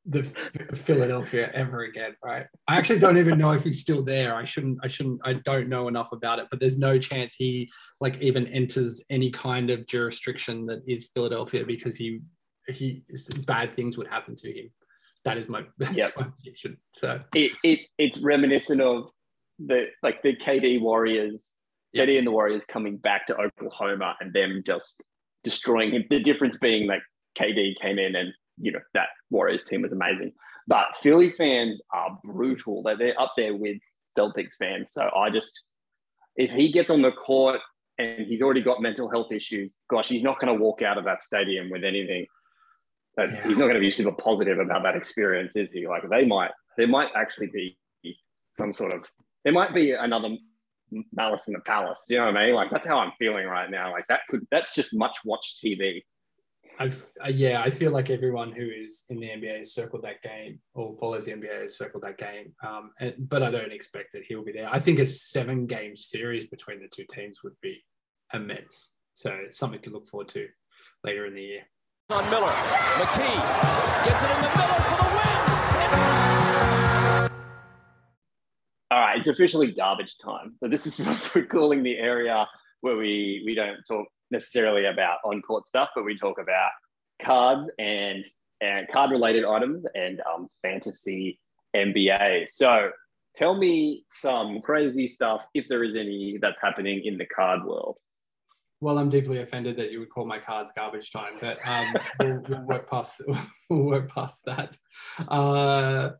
the 0.05 0.23
Philadelphia 0.75 1.49
ever 1.53 1.83
again, 1.83 2.15
right? 2.23 2.45
I 2.67 2.77
actually 2.77 2.99
don't 2.99 3.17
even 3.17 3.37
know 3.37 3.53
if 3.53 3.63
he's 3.63 3.79
still 3.79 4.03
there. 4.03 4.35
I 4.35 4.43
shouldn't. 4.43 4.79
I 4.83 4.87
shouldn't. 4.87 5.21
I 5.23 5.33
don't 5.33 5.69
know 5.69 5.87
enough 5.87 6.11
about 6.11 6.39
it, 6.39 6.47
but 6.51 6.59
there's 6.59 6.77
no 6.77 6.99
chance 6.99 7.33
he 7.33 7.71
like 8.01 8.21
even 8.21 8.47
enters 8.47 9.03
any 9.09 9.31
kind 9.31 9.69
of 9.69 9.87
jurisdiction 9.87 10.65
that 10.65 10.81
is 10.87 11.09
Philadelphia 11.13 11.63
because 11.65 11.95
he 11.95 12.21
he 12.67 13.03
bad 13.45 13.73
things 13.73 13.97
would 13.97 14.07
happen 14.07 14.35
to 14.37 14.51
him. 14.51 14.69
That 15.25 15.37
is 15.37 15.47
my, 15.47 15.63
yep. 15.93 16.13
my 16.17 16.23
prediction. 16.23 16.77
So 16.95 17.21
it, 17.33 17.53
it 17.63 17.79
it's 17.97 18.19
reminiscent 18.19 18.81
of 18.81 19.09
the 19.57 19.87
like 20.01 20.21
the 20.21 20.35
KD 20.35 20.81
Warriors, 20.81 21.53
yep. 21.93 22.09
KD 22.09 22.17
and 22.17 22.27
the 22.27 22.31
Warriors 22.31 22.63
coming 22.67 22.97
back 22.97 23.25
to 23.27 23.37
Oklahoma 23.37 24.15
and 24.19 24.33
them 24.33 24.63
just 24.65 25.01
destroying 25.45 25.91
him. 25.91 26.03
The 26.09 26.19
difference 26.19 26.57
being 26.57 26.87
like 26.87 27.03
KD 27.39 27.75
came 27.81 27.99
in 27.99 28.15
and 28.15 28.33
you 28.57 28.71
know, 28.71 28.79
that 28.93 29.07
Warriors 29.29 29.63
team 29.63 29.81
was 29.81 29.91
amazing. 29.91 30.31
But 30.67 30.85
Philly 31.01 31.31
fans 31.37 31.81
are 31.93 32.17
brutal. 32.23 32.83
They're, 32.83 32.97
they're 32.97 33.21
up 33.21 33.33
there 33.35 33.55
with 33.55 33.77
Celtics 34.17 34.55
fans. 34.57 34.93
So 34.93 35.09
I 35.15 35.29
just, 35.29 35.63
if 36.35 36.51
he 36.51 36.71
gets 36.71 36.89
on 36.89 37.01
the 37.01 37.11
court 37.11 37.59
and 37.97 38.25
he's 38.25 38.41
already 38.41 38.61
got 38.61 38.81
mental 38.81 39.09
health 39.09 39.31
issues, 39.31 39.77
gosh, 39.89 40.07
he's 40.07 40.23
not 40.23 40.39
going 40.39 40.55
to 40.55 40.63
walk 40.63 40.81
out 40.81 40.97
of 40.97 41.05
that 41.05 41.21
stadium 41.21 41.69
with 41.69 41.83
anything. 41.83 42.25
That 43.17 43.29
yeah. 43.31 43.47
He's 43.47 43.57
not 43.57 43.65
going 43.65 43.75
to 43.75 43.79
be 43.79 43.91
super 43.91 44.11
positive 44.11 44.57
about 44.57 44.83
that 44.83 44.95
experience, 44.95 45.55
is 45.55 45.69
he? 45.71 45.87
Like 45.87 46.03
they 46.09 46.25
might, 46.25 46.51
there 46.77 46.87
might 46.87 47.09
actually 47.15 47.47
be 47.47 47.77
some 48.51 48.73
sort 48.73 48.93
of, 48.93 49.05
there 49.43 49.53
might 49.53 49.73
be 49.73 49.91
another 49.91 50.37
malice 51.11 51.47
in 51.47 51.53
the 51.53 51.59
palace. 51.59 52.05
You 52.09 52.17
know 52.17 52.25
what 52.25 52.37
I 52.37 52.45
mean? 52.45 52.55
Like 52.55 52.71
that's 52.71 52.87
how 52.87 52.99
I'm 52.99 53.11
feeling 53.19 53.45
right 53.45 53.69
now. 53.69 53.91
Like 53.91 54.07
that 54.07 54.21
could, 54.29 54.47
that's 54.49 54.73
just 54.73 54.95
much 54.95 55.17
watch 55.25 55.59
TV. 55.63 56.01
I've, 56.79 57.05
uh, 57.23 57.29
yeah, 57.29 57.61
I 57.61 57.69
feel 57.69 57.91
like 57.91 58.09
everyone 58.09 58.51
who 58.51 58.67
is 58.67 59.05
in 59.09 59.19
the 59.19 59.27
NBA 59.27 59.59
has 59.59 59.73
circled 59.73 60.03
that 60.03 60.21
game 60.21 60.59
or 60.73 60.95
follows 60.99 61.25
the 61.25 61.33
NBA 61.33 61.61
has 61.61 61.77
circled 61.77 62.03
that 62.03 62.17
game. 62.17 62.53
Um, 62.65 62.91
and, 62.99 63.13
but 63.29 63.43
I 63.43 63.51
don't 63.51 63.71
expect 63.71 64.13
that 64.13 64.23
he'll 64.27 64.43
be 64.43 64.51
there. 64.51 64.69
I 64.71 64.79
think 64.79 64.99
a 64.99 65.05
seven 65.05 65.67
game 65.67 65.95
series 65.95 66.47
between 66.47 66.81
the 66.81 66.87
two 66.87 67.05
teams 67.11 67.43
would 67.43 67.53
be 67.61 67.83
immense. 68.33 68.95
So 69.13 69.31
it's 69.45 69.57
something 69.57 69.81
to 69.81 69.91
look 69.91 70.07
forward 70.07 70.29
to 70.29 70.47
later 71.03 71.27
in 71.27 71.35
the 71.35 71.41
year. 71.41 71.61
On 72.09 72.27
Miller, 72.29 72.47
McKee 72.47 74.05
gets 74.05 74.23
it 74.23 74.29
in 74.29 74.41
the 74.41 74.49
middle 74.49 74.75
for 74.75 74.97
the 74.97 75.09
win. 75.13 75.33
All 78.91 78.99
right, 78.99 79.17
it's 79.17 79.27
officially 79.27 79.71
garbage 79.71 80.17
time. 80.17 80.53
So 80.57 80.67
this 80.67 80.85
is 80.87 80.99
what 81.05 81.35
we're 81.35 81.45
calling 81.45 81.83
the 81.83 81.97
area 81.97 82.47
where 82.81 82.97
we 82.97 83.43
we 83.45 83.55
don't 83.55 83.77
talk 83.87 84.07
necessarily 84.31 84.85
about 84.85 85.19
on 85.23 85.41
court 85.41 85.67
stuff, 85.67 85.89
but 85.95 86.05
we 86.05 86.17
talk 86.17 86.39
about 86.39 86.71
cards 87.23 87.71
and 87.79 88.23
and 88.61 88.87
card 88.87 89.11
related 89.11 89.43
items 89.43 89.85
and 89.93 90.21
um, 90.33 90.47
fantasy 90.61 91.39
NBA. 91.75 92.49
So 92.49 92.91
tell 93.35 93.55
me 93.55 94.03
some 94.07 94.61
crazy 94.61 95.07
stuff, 95.07 95.41
if 95.53 95.65
there 95.67 95.83
is 95.83 95.95
any, 95.95 96.37
that's 96.41 96.61
happening 96.61 97.01
in 97.03 97.17
the 97.17 97.25
card 97.25 97.65
world. 97.65 97.97
Well, 98.79 98.99
I'm 98.99 99.09
deeply 99.09 99.39
offended 99.41 99.77
that 99.77 99.91
you 99.91 99.99
would 99.99 100.09
call 100.09 100.25
my 100.25 100.39
cards 100.39 100.71
garbage 100.75 101.11
time, 101.11 101.33
but 101.39 101.57
um, 101.65 101.93
we'll, 102.19 102.43
we'll, 102.49 102.61
work 102.63 102.89
past 102.89 103.21
we'll 103.69 103.83
work 103.83 104.13
past 104.13 104.43
that. 104.45 104.75
Uh, 105.27 106.11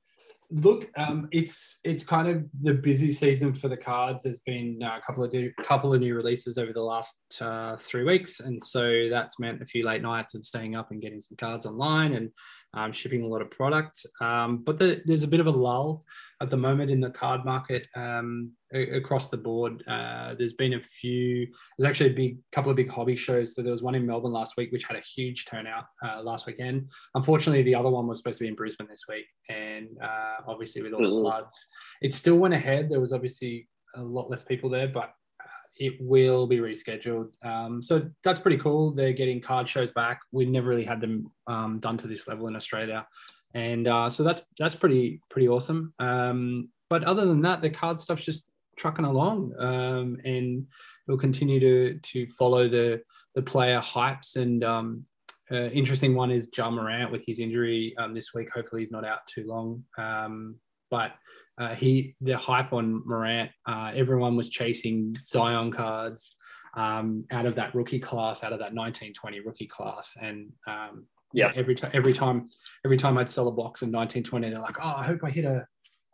look, 0.53 0.89
um, 0.97 1.27
it's 1.31 1.79
it's 1.83 2.03
kind 2.03 2.27
of 2.27 2.43
the 2.61 2.73
busy 2.73 3.11
season 3.11 3.53
for 3.53 3.67
the 3.67 3.77
cards. 3.77 4.23
There's 4.23 4.41
been 4.41 4.81
a 4.81 5.01
couple 5.01 5.23
of 5.23 5.33
new, 5.33 5.51
couple 5.63 5.93
of 5.93 5.99
new 5.99 6.15
releases 6.15 6.57
over 6.57 6.73
the 6.73 6.81
last 6.81 7.19
uh, 7.41 7.75
three 7.77 8.03
weeks, 8.03 8.39
and 8.39 8.61
so 8.61 9.09
that's 9.09 9.39
meant 9.39 9.61
a 9.61 9.65
few 9.65 9.85
late 9.85 10.01
nights 10.01 10.35
of 10.35 10.45
staying 10.45 10.75
up 10.75 10.91
and 10.91 11.01
getting 11.01 11.21
some 11.21 11.37
cards 11.37 11.65
online 11.65 12.13
and 12.13 12.29
um, 12.73 12.91
shipping 12.91 13.23
a 13.23 13.27
lot 13.27 13.41
of 13.41 13.51
product. 13.51 14.05
Um, 14.21 14.63
but 14.63 14.79
the, 14.79 15.01
there's 15.05 15.23
a 15.23 15.27
bit 15.27 15.39
of 15.39 15.47
a 15.47 15.51
lull 15.51 16.03
at 16.41 16.49
the 16.49 16.57
moment 16.57 16.91
in 16.91 16.99
the 16.99 17.09
card 17.09 17.45
market 17.45 17.87
um, 17.95 18.51
across 18.73 19.29
the 19.29 19.37
board. 19.37 19.83
Uh, 19.87 20.35
there's 20.37 20.53
been 20.53 20.73
a 20.73 20.81
few. 20.81 21.47
There's 21.77 21.87
actually 21.87 22.09
a 22.09 22.15
big 22.15 22.37
couple 22.51 22.71
of 22.71 22.77
big 22.77 22.89
hobby 22.89 23.15
shows. 23.15 23.55
So 23.55 23.61
there 23.61 23.71
was 23.71 23.83
one 23.83 23.95
in 23.95 24.05
Melbourne 24.05 24.31
last 24.31 24.57
week, 24.57 24.71
which 24.71 24.83
had 24.83 24.97
a 24.97 25.01
huge 25.01 25.45
turnout 25.45 25.85
uh, 26.05 26.21
last 26.21 26.47
weekend. 26.47 26.89
Unfortunately, 27.15 27.63
the 27.63 27.75
other 27.75 27.89
one 27.89 28.07
was 28.07 28.17
supposed 28.17 28.39
to 28.39 28.45
be 28.45 28.49
in 28.49 28.55
Brisbane 28.55 28.87
this 28.89 29.05
week, 29.07 29.25
and 29.49 29.87
uh, 30.03 30.37
obviously 30.47 30.81
with 30.81 30.93
all 30.93 31.03
the 31.03 31.09
floods, 31.09 31.67
it 32.01 32.13
still 32.13 32.37
went 32.37 32.53
ahead. 32.53 32.89
There 32.89 32.99
was 32.99 33.13
obviously 33.13 33.67
a 33.95 34.01
lot 34.01 34.29
less 34.29 34.41
people 34.41 34.69
there, 34.69 34.87
but 34.87 35.13
it 35.77 35.95
will 35.99 36.47
be 36.47 36.57
rescheduled. 36.57 37.31
Um, 37.43 37.81
so 37.81 38.09
that's 38.23 38.39
pretty 38.39 38.57
cool. 38.57 38.91
They're 38.91 39.13
getting 39.13 39.41
card 39.41 39.67
shows 39.67 39.91
back. 39.91 40.21
We've 40.31 40.49
never 40.49 40.69
really 40.69 40.83
had 40.83 41.01
them 41.01 41.31
um, 41.47 41.79
done 41.79 41.97
to 41.97 42.07
this 42.07 42.27
level 42.27 42.47
in 42.47 42.55
Australia, 42.55 43.07
and 43.53 43.87
uh, 43.87 44.09
so 44.09 44.23
that's 44.23 44.43
that's 44.57 44.75
pretty 44.75 45.21
pretty 45.29 45.47
awesome. 45.47 45.93
Um, 45.99 46.69
but 46.89 47.03
other 47.03 47.25
than 47.25 47.41
that, 47.41 47.61
the 47.61 47.69
card 47.69 47.99
stuff's 47.99 48.25
just 48.25 48.49
trucking 48.77 49.05
along, 49.05 49.53
um, 49.59 50.17
and 50.23 50.67
we'll 51.07 51.17
continue 51.17 51.59
to 51.59 51.99
to 51.99 52.25
follow 52.27 52.67
the 52.67 53.01
the 53.35 53.41
player 53.41 53.79
hypes. 53.79 54.35
And 54.35 54.63
uh, 54.63 55.69
interesting 55.69 56.15
one 56.15 56.31
is 56.31 56.49
Ja 56.55 56.69
Morant 56.69 57.11
with 57.11 57.23
his 57.25 57.39
injury 57.39 57.95
um, 57.97 58.13
this 58.13 58.33
week. 58.33 58.49
Hopefully, 58.53 58.83
he's 58.83 58.91
not 58.91 59.05
out 59.05 59.25
too 59.27 59.45
long. 59.45 59.83
but 60.89 61.13
uh, 61.57 61.75
he 61.75 62.15
the 62.21 62.37
hype 62.37 62.73
on 62.73 63.03
Morant, 63.05 63.51
uh, 63.67 63.91
everyone 63.93 64.35
was 64.35 64.49
chasing 64.49 65.13
Zion 65.13 65.71
cards 65.71 66.35
um, 66.75 67.25
out 67.31 67.45
of 67.45 67.55
that 67.55 67.75
rookie 67.75 67.99
class, 67.99 68.43
out 68.43 68.53
of 68.53 68.59
that 68.59 68.73
1920 68.73 69.39
rookie 69.41 69.67
class, 69.67 70.17
and 70.21 70.51
um, 70.67 71.05
yeah, 71.33 71.51
every 71.55 71.75
time 71.75 71.91
every 71.93 72.13
time 72.13 72.47
every 72.85 72.97
time 72.97 73.17
I'd 73.17 73.29
sell 73.29 73.47
a 73.47 73.51
box 73.51 73.81
in 73.81 73.91
1920, 73.91 74.49
they're 74.49 74.59
like, 74.59 74.77
oh, 74.79 74.93
I 74.97 75.03
hope 75.03 75.19
I 75.23 75.29
hit 75.29 75.45
a 75.45 75.65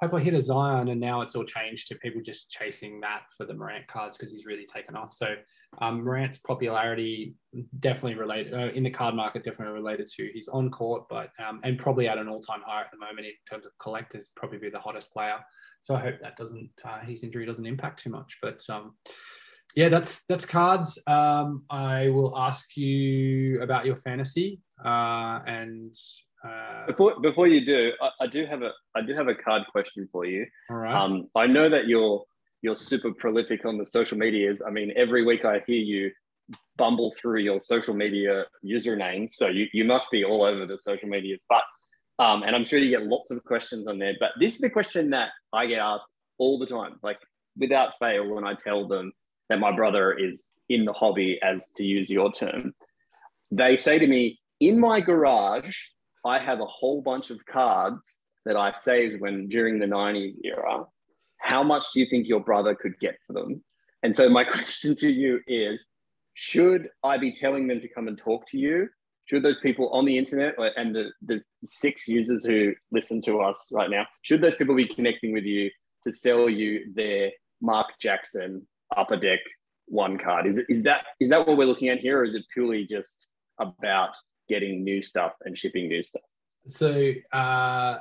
hope 0.01 0.13
I 0.13 0.19
hit 0.19 0.33
a 0.33 0.41
Zion, 0.41 0.89
and 0.89 0.99
now 0.99 1.21
it's 1.21 1.35
all 1.35 1.45
changed 1.45 1.87
to 1.87 1.95
people 1.95 2.21
just 2.21 2.51
chasing 2.51 2.99
that 3.01 3.23
for 3.37 3.45
the 3.45 3.53
Morant 3.53 3.87
cards 3.87 4.17
because 4.17 4.31
he's 4.31 4.45
really 4.45 4.65
taken 4.65 4.95
off. 4.95 5.13
So 5.13 5.35
um, 5.77 6.03
Morant's 6.03 6.39
popularity 6.39 7.35
definitely 7.79 8.15
related 8.15 8.53
uh, 8.53 8.71
in 8.73 8.83
the 8.83 8.89
card 8.89 9.15
market, 9.15 9.43
definitely 9.43 9.73
related 9.73 10.07
to 10.07 10.29
he's 10.33 10.47
on 10.47 10.69
court, 10.69 11.03
but 11.09 11.29
um, 11.45 11.59
and 11.63 11.77
probably 11.77 12.07
at 12.07 12.17
an 12.17 12.27
all-time 12.27 12.61
high 12.65 12.81
at 12.81 12.87
the 12.91 12.97
moment 12.97 13.27
in 13.27 13.33
terms 13.49 13.65
of 13.65 13.71
collectors, 13.79 14.31
probably 14.35 14.57
be 14.57 14.69
the 14.69 14.79
hottest 14.79 15.13
player. 15.13 15.37
So 15.81 15.95
I 15.95 15.99
hope 15.99 16.15
that 16.21 16.35
doesn't 16.35 16.71
uh, 16.83 16.99
his 16.99 17.23
injury 17.23 17.45
doesn't 17.45 17.65
impact 17.65 17.99
too 18.03 18.09
much. 18.09 18.37
But 18.41 18.61
um, 18.69 18.95
yeah, 19.75 19.89
that's 19.89 20.25
that's 20.25 20.45
cards. 20.45 21.01
Um, 21.07 21.63
I 21.69 22.09
will 22.09 22.37
ask 22.37 22.75
you 22.75 23.61
about 23.61 23.85
your 23.85 23.97
fantasy 23.97 24.59
uh, 24.83 25.39
and. 25.45 25.93
Uh, 26.47 26.85
before 26.87 27.19
before 27.19 27.47
you 27.47 27.65
do, 27.65 27.91
I, 28.01 28.23
I, 28.23 28.27
do 28.27 28.45
have 28.45 28.61
a 28.61 28.71
I 28.95 29.01
do 29.01 29.13
have 29.13 29.27
a 29.27 29.35
card 29.35 29.63
question 29.73 30.07
for 30.09 30.23
you. 30.23 30.45
All 30.69 30.77
right. 30.77 30.95
Um, 30.95 31.27
I 31.35 31.47
know 31.47 31.69
that 31.69 31.87
you're 31.87 32.23
you're 32.61 32.75
super 32.75 33.13
prolific 33.13 33.65
on 33.65 33.77
the 33.77 33.85
social 33.85 34.17
medias. 34.17 34.61
I 34.65 34.69
mean, 34.69 34.91
every 34.95 35.23
week 35.25 35.45
I 35.45 35.61
hear 35.65 35.77
you 35.77 36.11
bumble 36.77 37.13
through 37.19 37.41
your 37.41 37.59
social 37.59 37.93
media 37.93 38.45
usernames. 38.65 39.33
So 39.33 39.47
you, 39.47 39.67
you 39.73 39.85
must 39.85 40.09
be 40.11 40.23
all 40.23 40.43
over 40.43 40.65
the 40.65 40.77
social 40.77 41.09
medias. 41.09 41.45
But 41.47 41.61
um, 42.23 42.43
and 42.43 42.53
I'm 42.55 42.65
sure 42.65 42.79
you 42.79 42.89
get 42.89 43.07
lots 43.07 43.31
of 43.31 43.43
questions 43.45 43.87
on 43.87 43.97
there. 43.97 44.13
But 44.19 44.31
this 44.39 44.55
is 44.55 44.59
the 44.59 44.69
question 44.69 45.09
that 45.11 45.29
I 45.53 45.67
get 45.67 45.79
asked 45.79 46.09
all 46.37 46.59
the 46.59 46.65
time, 46.65 46.99
like 47.01 47.19
without 47.57 47.93
fail, 47.99 48.27
when 48.33 48.45
I 48.45 48.55
tell 48.55 48.87
them 48.87 49.13
that 49.47 49.59
my 49.59 49.73
brother 49.73 50.11
is 50.13 50.49
in 50.67 50.85
the 50.85 50.93
hobby, 50.93 51.39
as 51.41 51.71
to 51.77 51.83
use 51.83 52.09
your 52.09 52.31
term. 52.31 52.73
They 53.51 53.75
say 53.75 53.97
to 53.99 54.05
me, 54.05 54.39
in 54.59 54.79
my 54.79 55.01
garage, 55.01 55.75
I 56.25 56.39
have 56.39 56.59
a 56.59 56.65
whole 56.65 57.01
bunch 57.01 57.29
of 57.31 57.43
cards 57.45 58.19
that 58.45 58.57
I 58.57 58.73
saved 58.73 59.21
when 59.21 59.47
during 59.47 59.79
the 59.79 59.85
90s 59.85 60.35
era 60.43 60.85
how 61.49 61.63
much 61.63 61.85
do 61.91 61.99
you 61.99 62.05
think 62.07 62.27
your 62.27 62.41
brother 62.41 62.75
could 62.75 62.99
get 62.99 63.17
for 63.25 63.33
them? 63.33 63.63
And 64.03 64.15
so 64.15 64.29
my 64.29 64.43
question 64.55 64.95
to 64.97 65.11
you 65.11 65.39
is, 65.47 65.83
should 66.35 66.89
I 67.03 67.17
be 67.17 67.31
telling 67.31 67.67
them 67.67 67.81
to 67.81 67.87
come 67.87 68.07
and 68.07 68.17
talk 68.17 68.47
to 68.49 68.57
you? 68.57 68.87
Should 69.25 69.43
those 69.43 69.59
people 69.59 69.89
on 69.89 70.05
the 70.05 70.17
internet 70.17 70.53
and 70.77 70.95
the, 70.95 71.11
the 71.23 71.41
six 71.63 72.07
users 72.07 72.45
who 72.45 72.73
listen 72.91 73.21
to 73.23 73.41
us 73.41 73.69
right 73.73 73.89
now, 73.89 74.05
should 74.21 74.41
those 74.41 74.55
people 74.55 74.75
be 74.75 74.87
connecting 74.87 75.33
with 75.33 75.43
you 75.43 75.71
to 76.07 76.13
sell 76.13 76.49
you 76.49 76.93
their 76.93 77.31
Mark 77.61 77.87
Jackson 77.99 78.67
upper 78.95 79.17
deck 79.17 79.39
one 79.87 80.17
card? 80.19 80.45
Is, 80.45 80.59
is 80.69 80.83
that 80.83 81.01
is 81.19 81.29
that 81.29 81.47
what 81.47 81.57
we're 81.57 81.65
looking 81.65 81.89
at 81.89 81.99
here, 81.99 82.19
or 82.19 82.25
is 82.25 82.35
it 82.35 82.43
purely 82.53 82.85
just 82.85 83.27
about 83.59 84.15
getting 84.47 84.83
new 84.83 85.01
stuff 85.01 85.33
and 85.45 85.57
shipping 85.57 85.87
new 85.87 86.03
stuff? 86.03 86.21
So 86.65 87.11
uh, 87.33 87.97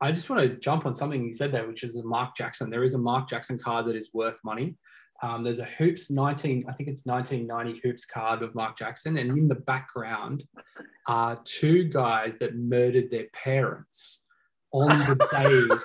I 0.00 0.12
just 0.12 0.28
want 0.28 0.42
to 0.42 0.58
jump 0.58 0.86
on 0.86 0.94
something 0.94 1.24
you 1.24 1.32
said 1.32 1.52
there, 1.52 1.66
which 1.66 1.84
is 1.84 1.94
the 1.94 2.04
Mark 2.04 2.36
Jackson. 2.36 2.70
There 2.70 2.84
is 2.84 2.94
a 2.94 2.98
Mark 2.98 3.28
Jackson 3.28 3.58
card 3.58 3.86
that 3.86 3.96
is 3.96 4.10
worth 4.12 4.38
money. 4.44 4.76
Um, 5.22 5.44
there's 5.44 5.60
a 5.60 5.64
hoops 5.64 6.10
19, 6.10 6.64
I 6.68 6.72
think 6.72 6.88
it's 6.88 7.06
1990 7.06 7.80
hoops 7.82 8.04
card 8.04 8.42
of 8.42 8.54
Mark 8.54 8.76
Jackson, 8.76 9.16
and 9.16 9.38
in 9.38 9.48
the 9.48 9.54
background 9.54 10.44
are 11.06 11.40
two 11.44 11.84
guys 11.84 12.36
that 12.38 12.56
murdered 12.56 13.10
their 13.10 13.26
parents 13.32 14.24
on 14.72 14.88
the 14.98 15.14
day 15.30 15.76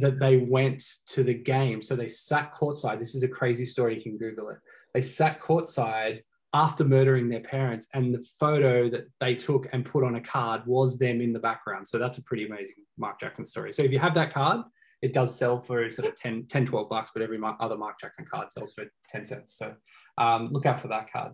that 0.00 0.20
they 0.20 0.36
went 0.36 0.84
to 1.06 1.24
the 1.24 1.34
game. 1.34 1.82
So 1.82 1.96
they 1.96 2.08
sat 2.08 2.54
courtside. 2.54 2.98
This 2.98 3.14
is 3.14 3.22
a 3.22 3.28
crazy 3.28 3.66
story. 3.66 3.96
You 3.96 4.02
can 4.02 4.18
Google 4.18 4.50
it. 4.50 4.58
They 4.92 5.02
sat 5.02 5.40
courtside 5.40 6.22
after 6.54 6.84
murdering 6.84 7.28
their 7.28 7.40
parents, 7.40 7.88
and 7.94 8.14
the 8.14 8.24
photo 8.38 8.88
that 8.88 9.08
they 9.20 9.34
took 9.34 9.66
and 9.72 9.84
put 9.84 10.04
on 10.04 10.14
a 10.14 10.20
card 10.20 10.62
was 10.64 10.96
them 10.98 11.20
in 11.20 11.32
the 11.32 11.38
background. 11.38 11.86
So 11.86 11.98
that's 11.98 12.18
a 12.18 12.22
pretty 12.22 12.46
amazing 12.46 12.76
Mark 12.96 13.20
Jackson 13.20 13.44
story. 13.44 13.72
So 13.72 13.82
if 13.82 13.90
you 13.90 13.98
have 13.98 14.14
that 14.14 14.32
card, 14.32 14.60
it 15.02 15.12
does 15.12 15.36
sell 15.36 15.60
for 15.60 15.90
sort 15.90 16.08
of 16.08 16.14
10, 16.14 16.46
10 16.48 16.66
12 16.66 16.88
bucks, 16.88 17.10
but 17.12 17.22
every 17.22 17.38
other 17.60 17.76
Mark 17.76 18.00
Jackson 18.00 18.24
card 18.24 18.52
sells 18.52 18.72
for 18.72 18.84
10 19.10 19.24
cents. 19.24 19.54
So 19.58 19.74
um, 20.16 20.48
look 20.50 20.64
out 20.64 20.80
for 20.80 20.88
that 20.88 21.12
card. 21.12 21.32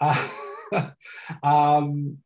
Uh, 0.00 0.90
um, 1.42 2.18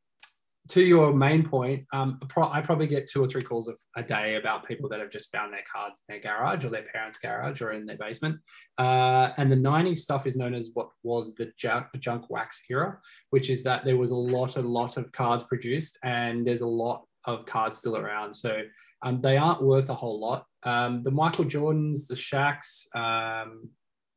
to 0.69 0.81
your 0.81 1.13
main 1.13 1.43
point, 1.43 1.85
um, 1.93 2.19
I 2.37 2.61
probably 2.61 2.87
get 2.87 3.09
two 3.09 3.23
or 3.23 3.27
three 3.27 3.43
calls 3.43 3.73
a 3.97 4.03
day 4.03 4.37
about 4.37 4.67
people 4.67 4.89
that 4.89 5.01
have 5.01 5.11
just 5.11 5.33
found 5.33 5.53
their 5.53 5.65
cards 5.71 6.03
in 6.09 6.15
their 6.15 6.23
garage 6.23 6.65
or 6.65 6.69
their 6.69 6.85
parents' 6.85 7.19
garage 7.19 7.61
or 7.61 7.73
in 7.73 7.85
their 7.85 7.97
basement. 7.97 8.39
Uh, 8.79 9.31
and 9.39 9.51
the 9.51 9.57
90s 9.57 9.99
stuff 9.99 10.25
is 10.25 10.37
known 10.37 10.55
as 10.55 10.71
what 10.75 10.89
was 11.03 11.35
the 11.35 11.51
junk, 11.59 11.87
junk 11.99 12.31
wax 12.31 12.65
era, 12.71 12.99
which 13.31 13.51
is 13.51 13.65
that 13.65 13.85
there 13.85 13.97
was 13.97 14.13
a 14.13 14.17
lot, 14.17 14.57
a 14.57 14.63
lot 14.63 14.97
of 14.97 15.11
cards 15.11 15.45
produced 15.45 15.99
and 16.05 16.47
there's 16.47 16.61
a 16.61 16.67
lot 16.67 17.05
of 17.25 17.45
cards 17.45 17.79
still 17.79 17.97
around. 17.97 18.33
So 18.33 18.63
um, 19.03 19.21
they 19.21 19.37
aren't 19.37 19.63
worth 19.63 19.91
a 19.91 19.95
whole 19.95 20.21
lot. 20.21 20.47
Um, 20.63 21.03
the 21.03 21.11
Michael 21.11 21.45
Jordans, 21.45 22.07
the 22.07 22.15
Shaqs, 22.15 22.87
um, 22.95 23.69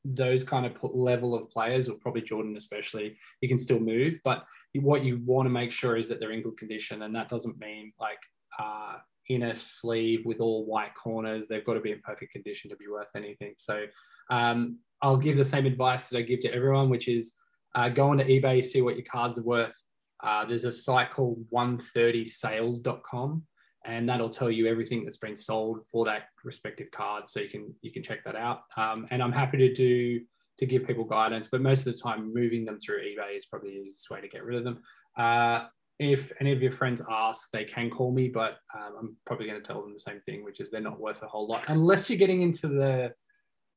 those 0.05 0.43
kind 0.43 0.67
of 0.67 0.73
level 0.83 1.33
of 1.33 1.49
players, 1.49 1.89
or 1.89 1.95
probably 1.95 2.21
Jordan 2.21 2.55
especially, 2.55 3.17
you 3.41 3.49
can 3.49 3.57
still 3.57 3.79
move. 3.79 4.19
But 4.23 4.45
what 4.81 5.03
you 5.03 5.21
want 5.25 5.45
to 5.45 5.49
make 5.49 5.71
sure 5.71 5.97
is 5.97 6.07
that 6.09 6.19
they're 6.19 6.31
in 6.31 6.41
good 6.41 6.57
condition, 6.57 7.03
and 7.03 7.15
that 7.15 7.29
doesn't 7.29 7.57
mean 7.59 7.93
like 7.99 8.19
uh, 8.59 8.95
inner 9.29 9.55
sleeve 9.55 10.25
with 10.25 10.39
all 10.39 10.65
white 10.65 10.95
corners. 10.95 11.47
They've 11.47 11.65
got 11.65 11.75
to 11.75 11.81
be 11.81 11.91
in 11.91 12.01
perfect 12.01 12.31
condition 12.31 12.69
to 12.69 12.75
be 12.75 12.87
worth 12.87 13.07
anything. 13.15 13.53
So 13.57 13.85
um, 14.29 14.79
I'll 15.01 15.17
give 15.17 15.37
the 15.37 15.45
same 15.45 15.65
advice 15.65 16.09
that 16.09 16.17
I 16.17 16.21
give 16.21 16.39
to 16.41 16.53
everyone, 16.53 16.89
which 16.89 17.07
is 17.07 17.35
uh, 17.75 17.89
go 17.89 18.09
onto 18.09 18.23
eBay, 18.23 18.63
see 18.63 18.81
what 18.81 18.95
your 18.95 19.05
cards 19.05 19.37
are 19.37 19.43
worth. 19.43 19.75
Uh, 20.23 20.45
there's 20.45 20.65
a 20.65 20.71
site 20.71 21.11
called 21.11 21.45
130sales.com 21.53 23.43
and 23.85 24.09
that'll 24.09 24.29
tell 24.29 24.49
you 24.49 24.67
everything 24.67 25.03
that's 25.03 25.17
been 25.17 25.35
sold 25.35 25.85
for 25.85 26.05
that 26.05 26.29
respective 26.43 26.89
card. 26.91 27.29
So 27.29 27.39
you 27.39 27.49
can 27.49 27.73
you 27.81 27.91
can 27.91 28.01
check 28.01 28.23
that 28.25 28.35
out. 28.35 28.63
Um, 28.77 29.07
and 29.11 29.21
I'm 29.21 29.31
happy 29.31 29.57
to 29.57 29.73
do 29.73 30.21
to 30.57 30.65
give 30.65 30.87
people 30.87 31.03
guidance, 31.03 31.47
but 31.47 31.61
most 31.61 31.85
of 31.85 31.93
the 31.93 32.01
time, 32.01 32.33
moving 32.33 32.65
them 32.65 32.79
through 32.79 32.99
eBay 32.99 33.37
is 33.37 33.45
probably 33.45 33.71
the 33.71 33.77
easiest 33.77 34.09
way 34.09 34.21
to 34.21 34.27
get 34.27 34.45
rid 34.45 34.57
of 34.57 34.63
them. 34.63 34.81
Uh, 35.17 35.65
if 35.99 36.31
any 36.41 36.51
of 36.51 36.61
your 36.61 36.71
friends 36.71 37.01
ask, 37.09 37.51
they 37.51 37.63
can 37.63 37.89
call 37.89 38.11
me, 38.11 38.27
but 38.27 38.57
um, 38.77 38.95
I'm 38.99 39.17
probably 39.25 39.47
going 39.47 39.61
to 39.61 39.65
tell 39.65 39.81
them 39.81 39.93
the 39.93 39.99
same 39.99 40.19
thing, 40.25 40.43
which 40.43 40.59
is 40.59 40.69
they're 40.69 40.81
not 40.81 40.99
worth 40.99 41.23
a 41.23 41.27
whole 41.27 41.47
lot 41.47 41.63
unless 41.67 42.09
you're 42.09 42.19
getting 42.19 42.41
into 42.41 42.67
the 42.67 43.13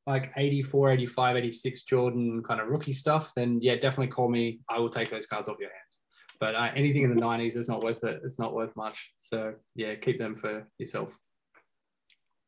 like 0.06 0.32
84, 0.36 0.92
85, 0.92 1.36
86 1.36 1.82
Jordan 1.84 2.42
kind 2.42 2.60
of 2.60 2.68
rookie 2.68 2.94
stuff. 2.94 3.32
Then 3.36 3.58
yeah, 3.60 3.74
definitely 3.74 4.08
call 4.08 4.28
me. 4.28 4.60
I 4.68 4.78
will 4.78 4.88
take 4.88 5.10
those 5.10 5.26
cards 5.26 5.48
off 5.48 5.58
your 5.60 5.68
hands. 5.68 5.98
But 6.40 6.54
uh, 6.54 6.70
anything 6.74 7.02
in 7.02 7.14
the 7.14 7.20
90s 7.20 7.56
is 7.56 7.68
not 7.68 7.82
worth 7.82 8.02
it. 8.04 8.20
It's 8.24 8.38
not 8.38 8.54
worth 8.54 8.74
much. 8.74 9.12
So 9.18 9.54
yeah, 9.74 9.94
keep 9.96 10.18
them 10.18 10.34
for 10.34 10.66
yourself. 10.78 11.16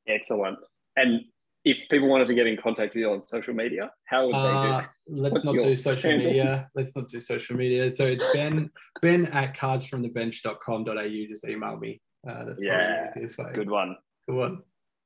Excellent. 0.08 0.58
And 0.96 1.22
if 1.64 1.77
people 1.90 2.09
wanted 2.09 2.29
to 2.29 2.35
get 2.35 2.46
in 2.46 2.57
contact 2.57 2.94
with 2.94 3.03
you 3.03 3.11
on 3.11 3.23
social 3.27 3.53
media, 3.55 3.90
how 4.07 4.27
would 4.27 4.35
uh, 4.35 4.44
they 4.44 4.68
do? 4.68 4.75
Uh, 4.75 4.87
let's 5.09 5.33
What's 5.33 5.44
not 5.44 5.55
do 5.55 5.77
social 5.77 6.11
handles? 6.11 6.29
media. 6.29 6.70
Let's 6.75 6.96
not 6.96 7.09
do 7.09 7.20
social 7.20 7.57
media. 7.57 7.90
So 7.90 8.07
it's 8.07 8.25
Ben 8.33 8.70
Ben 9.03 9.27
at 9.27 9.57
cardsfromthebench.com.au. 9.57 11.27
Just 11.29 11.46
email 11.46 11.77
me. 11.77 12.01
Uh, 12.29 12.55
yeah, 12.59 13.11
good 13.55 13.70
one. 13.70 13.96
Good 14.27 14.37
one. 14.37 14.59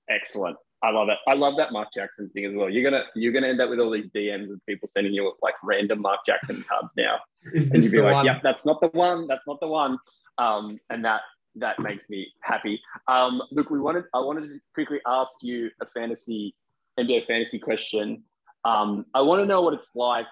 Excellent. 0.09 0.57
I 0.83 0.91
love 0.91 1.09
it. 1.09 1.17
I 1.27 1.33
love 1.33 1.57
that 1.57 1.73
Mark 1.73 1.89
Jackson 1.95 2.29
thing 2.31 2.45
as 2.45 2.55
well. 2.55 2.69
You're 2.69 2.89
gonna 2.89 3.05
you're 3.15 3.33
gonna 3.33 3.47
end 3.47 3.61
up 3.61 3.71
with 3.71 3.81
all 3.81 3.91
these 3.91 4.11
DMs 4.15 4.53
of 4.53 4.61
people 4.69 4.87
sending 4.87 5.15
you 5.15 5.33
like 5.43 5.55
random 5.63 6.03
Mark 6.03 6.21
Jackson 6.27 6.63
cards 6.69 6.93
now. 6.97 7.21
Is 7.55 7.71
and 7.71 7.83
you'd 7.83 7.93
be 7.93 8.03
like, 8.03 8.15
one? 8.15 8.27
"Yep, 8.27 8.43
that's 8.43 8.67
not 8.67 8.81
the 8.81 8.89
one. 8.89 9.27
That's 9.27 9.47
not 9.47 9.61
the 9.61 9.69
one." 9.69 9.99
Um, 10.37 10.79
and 10.91 11.05
that 11.05 11.23
that 11.57 11.79
makes 11.79 12.09
me 12.09 12.33
happy. 12.41 12.81
Um, 13.09 13.41
look, 13.51 13.71
we 13.71 13.81
wanted 13.81 14.05
I 14.15 14.21
wanted 14.21 14.49
to 14.49 14.59
quickly 14.75 15.01
ask 15.07 15.43
you 15.43 15.71
a 15.81 15.87
fantasy 15.87 16.55
NBA 16.99 17.27
fantasy 17.27 17.59
question. 17.59 18.23
Um, 18.65 19.05
I 19.15 19.21
want 19.21 19.43
to 19.43 19.47
know 19.47 19.63
what 19.63 19.75
it's 19.75 19.91
like 19.95 20.27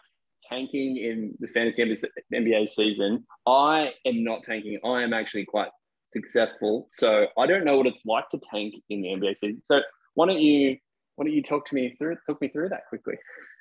tanking 0.48 0.96
in 0.96 1.34
the 1.38 1.48
fantasy 1.48 1.84
NBA 2.32 2.68
season. 2.68 3.24
I 3.46 3.92
am 4.06 4.24
not 4.24 4.42
tanking. 4.42 4.78
I 4.84 5.02
am 5.02 5.12
actually 5.12 5.44
quite 5.44 5.68
successful, 6.12 6.86
so 6.90 7.26
I 7.38 7.46
don't 7.46 7.64
know 7.64 7.76
what 7.76 7.86
it's 7.86 8.04
like 8.06 8.28
to 8.30 8.40
tank 8.50 8.74
in 8.90 9.02
the 9.02 9.08
NBA 9.08 9.36
season. 9.36 9.62
So 9.64 9.80
why 10.14 10.26
don't 10.26 10.40
you 10.40 10.76
why 11.16 11.24
don't 11.24 11.34
you 11.34 11.42
talk 11.42 11.66
to 11.66 11.74
me 11.74 11.94
through 11.98 12.16
talk 12.26 12.40
me 12.40 12.48
through 12.48 12.70
that 12.70 12.86
quickly? 12.88 13.14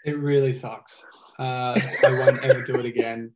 It 0.06 0.18
really 0.18 0.54
sucks. 0.54 1.04
Uh, 1.38 1.80
I 2.04 2.10
won't 2.10 2.44
ever 2.44 2.64
do 2.64 2.76
it 2.78 2.86
again. 2.86 3.34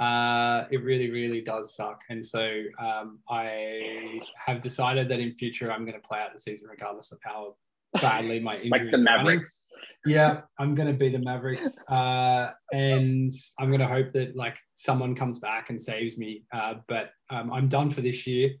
Uh, 0.00 0.64
it 0.70 0.82
really, 0.82 1.10
really 1.10 1.42
does 1.42 1.74
suck. 1.74 2.00
And 2.08 2.24
so 2.24 2.62
um, 2.78 3.18
I 3.28 4.18
have 4.34 4.62
decided 4.62 5.08
that 5.10 5.20
in 5.20 5.34
future 5.34 5.70
I'm 5.70 5.84
going 5.84 6.00
to 6.00 6.08
play 6.08 6.20
out 6.20 6.32
the 6.32 6.38
season 6.38 6.68
regardless 6.70 7.12
of 7.12 7.18
how 7.22 7.56
badly 8.00 8.40
my 8.40 8.56
injuries. 8.56 8.82
like 8.82 8.90
the 8.90 8.98
Mavericks. 8.98 9.66
Yeah, 10.06 10.42
I'm 10.58 10.74
going 10.74 10.88
to 10.88 10.94
be 10.94 11.10
the 11.10 11.18
Mavericks, 11.18 11.82
uh, 11.88 12.50
and 12.72 13.32
I'm 13.58 13.68
going 13.68 13.80
to 13.80 13.86
hope 13.86 14.12
that 14.12 14.34
like 14.34 14.56
someone 14.74 15.14
comes 15.14 15.38
back 15.40 15.68
and 15.68 15.80
saves 15.80 16.16
me. 16.16 16.44
Uh, 16.52 16.74
but 16.88 17.10
um, 17.28 17.52
I'm 17.52 17.68
done 17.68 17.90
for 17.90 18.00
this 18.00 18.26
year 18.26 18.52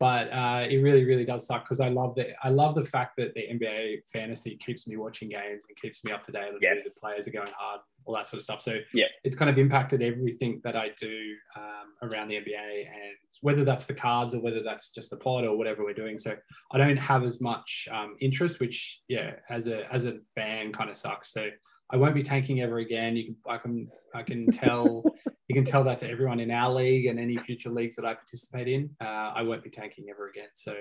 but 0.00 0.32
uh, 0.32 0.64
it 0.68 0.76
really, 0.76 1.04
really 1.04 1.24
does 1.24 1.46
suck 1.46 1.64
because 1.64 1.80
I 1.80 1.88
love 1.88 2.14
the 2.14 2.28
I 2.44 2.50
love 2.50 2.76
the 2.76 2.84
fact 2.84 3.16
that 3.16 3.34
the 3.34 3.42
NBA 3.42 4.08
fantasy 4.12 4.56
keeps 4.56 4.86
me 4.86 4.96
watching 4.96 5.28
games 5.28 5.64
and 5.68 5.76
keeps 5.76 6.04
me 6.04 6.12
up 6.12 6.22
to 6.24 6.32
date. 6.32 6.52
Yes. 6.60 6.84
The 6.84 7.00
players 7.00 7.26
are 7.26 7.32
going 7.32 7.50
hard, 7.56 7.80
all 8.08 8.14
that 8.14 8.26
sort 8.26 8.38
of 8.38 8.44
stuff. 8.44 8.60
So 8.60 8.78
yeah, 8.94 9.04
it's 9.22 9.36
kind 9.36 9.50
of 9.50 9.58
impacted 9.58 10.02
everything 10.02 10.60
that 10.64 10.74
I 10.74 10.90
do 10.98 11.34
um, 11.56 12.10
around 12.10 12.28
the 12.28 12.36
NBA, 12.36 12.86
and 12.86 13.14
whether 13.42 13.64
that's 13.64 13.84
the 13.84 13.94
cards 13.94 14.34
or 14.34 14.40
whether 14.40 14.62
that's 14.62 14.92
just 14.92 15.10
the 15.10 15.18
pod 15.18 15.44
or 15.44 15.56
whatever 15.56 15.84
we're 15.84 15.92
doing. 15.92 16.18
So 16.18 16.34
I 16.72 16.78
don't 16.78 16.96
have 16.96 17.22
as 17.24 17.42
much 17.42 17.86
um, 17.92 18.16
interest, 18.20 18.60
which 18.60 19.02
yeah, 19.08 19.32
as 19.50 19.66
a 19.66 19.92
as 19.92 20.06
a 20.06 20.18
fan, 20.34 20.72
kind 20.72 20.88
of 20.88 20.96
sucks. 20.96 21.32
So 21.32 21.50
I 21.90 21.96
won't 21.96 22.14
be 22.14 22.22
tanking 22.22 22.62
ever 22.62 22.78
again. 22.78 23.14
You 23.14 23.24
can 23.26 23.36
I 23.46 23.58
can 23.58 23.88
I 24.14 24.22
can 24.22 24.50
tell 24.50 25.04
you 25.48 25.54
can 25.54 25.64
tell 25.64 25.84
that 25.84 25.98
to 25.98 26.10
everyone 26.10 26.40
in 26.40 26.50
our 26.50 26.72
league 26.72 27.06
and 27.06 27.20
any 27.20 27.36
future 27.36 27.70
leagues 27.70 27.96
that 27.96 28.06
I 28.06 28.14
participate 28.14 28.68
in. 28.68 28.88
Uh, 29.02 29.32
I 29.36 29.42
won't 29.42 29.62
be 29.62 29.70
tanking 29.70 30.06
ever 30.10 30.30
again. 30.30 30.48
So 30.54 30.76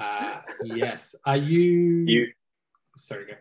uh, 0.00 0.40
yes, 0.64 1.14
are 1.24 1.36
you? 1.36 2.04
You 2.06 2.26
sorry, 2.96 3.26
go. 3.26 3.34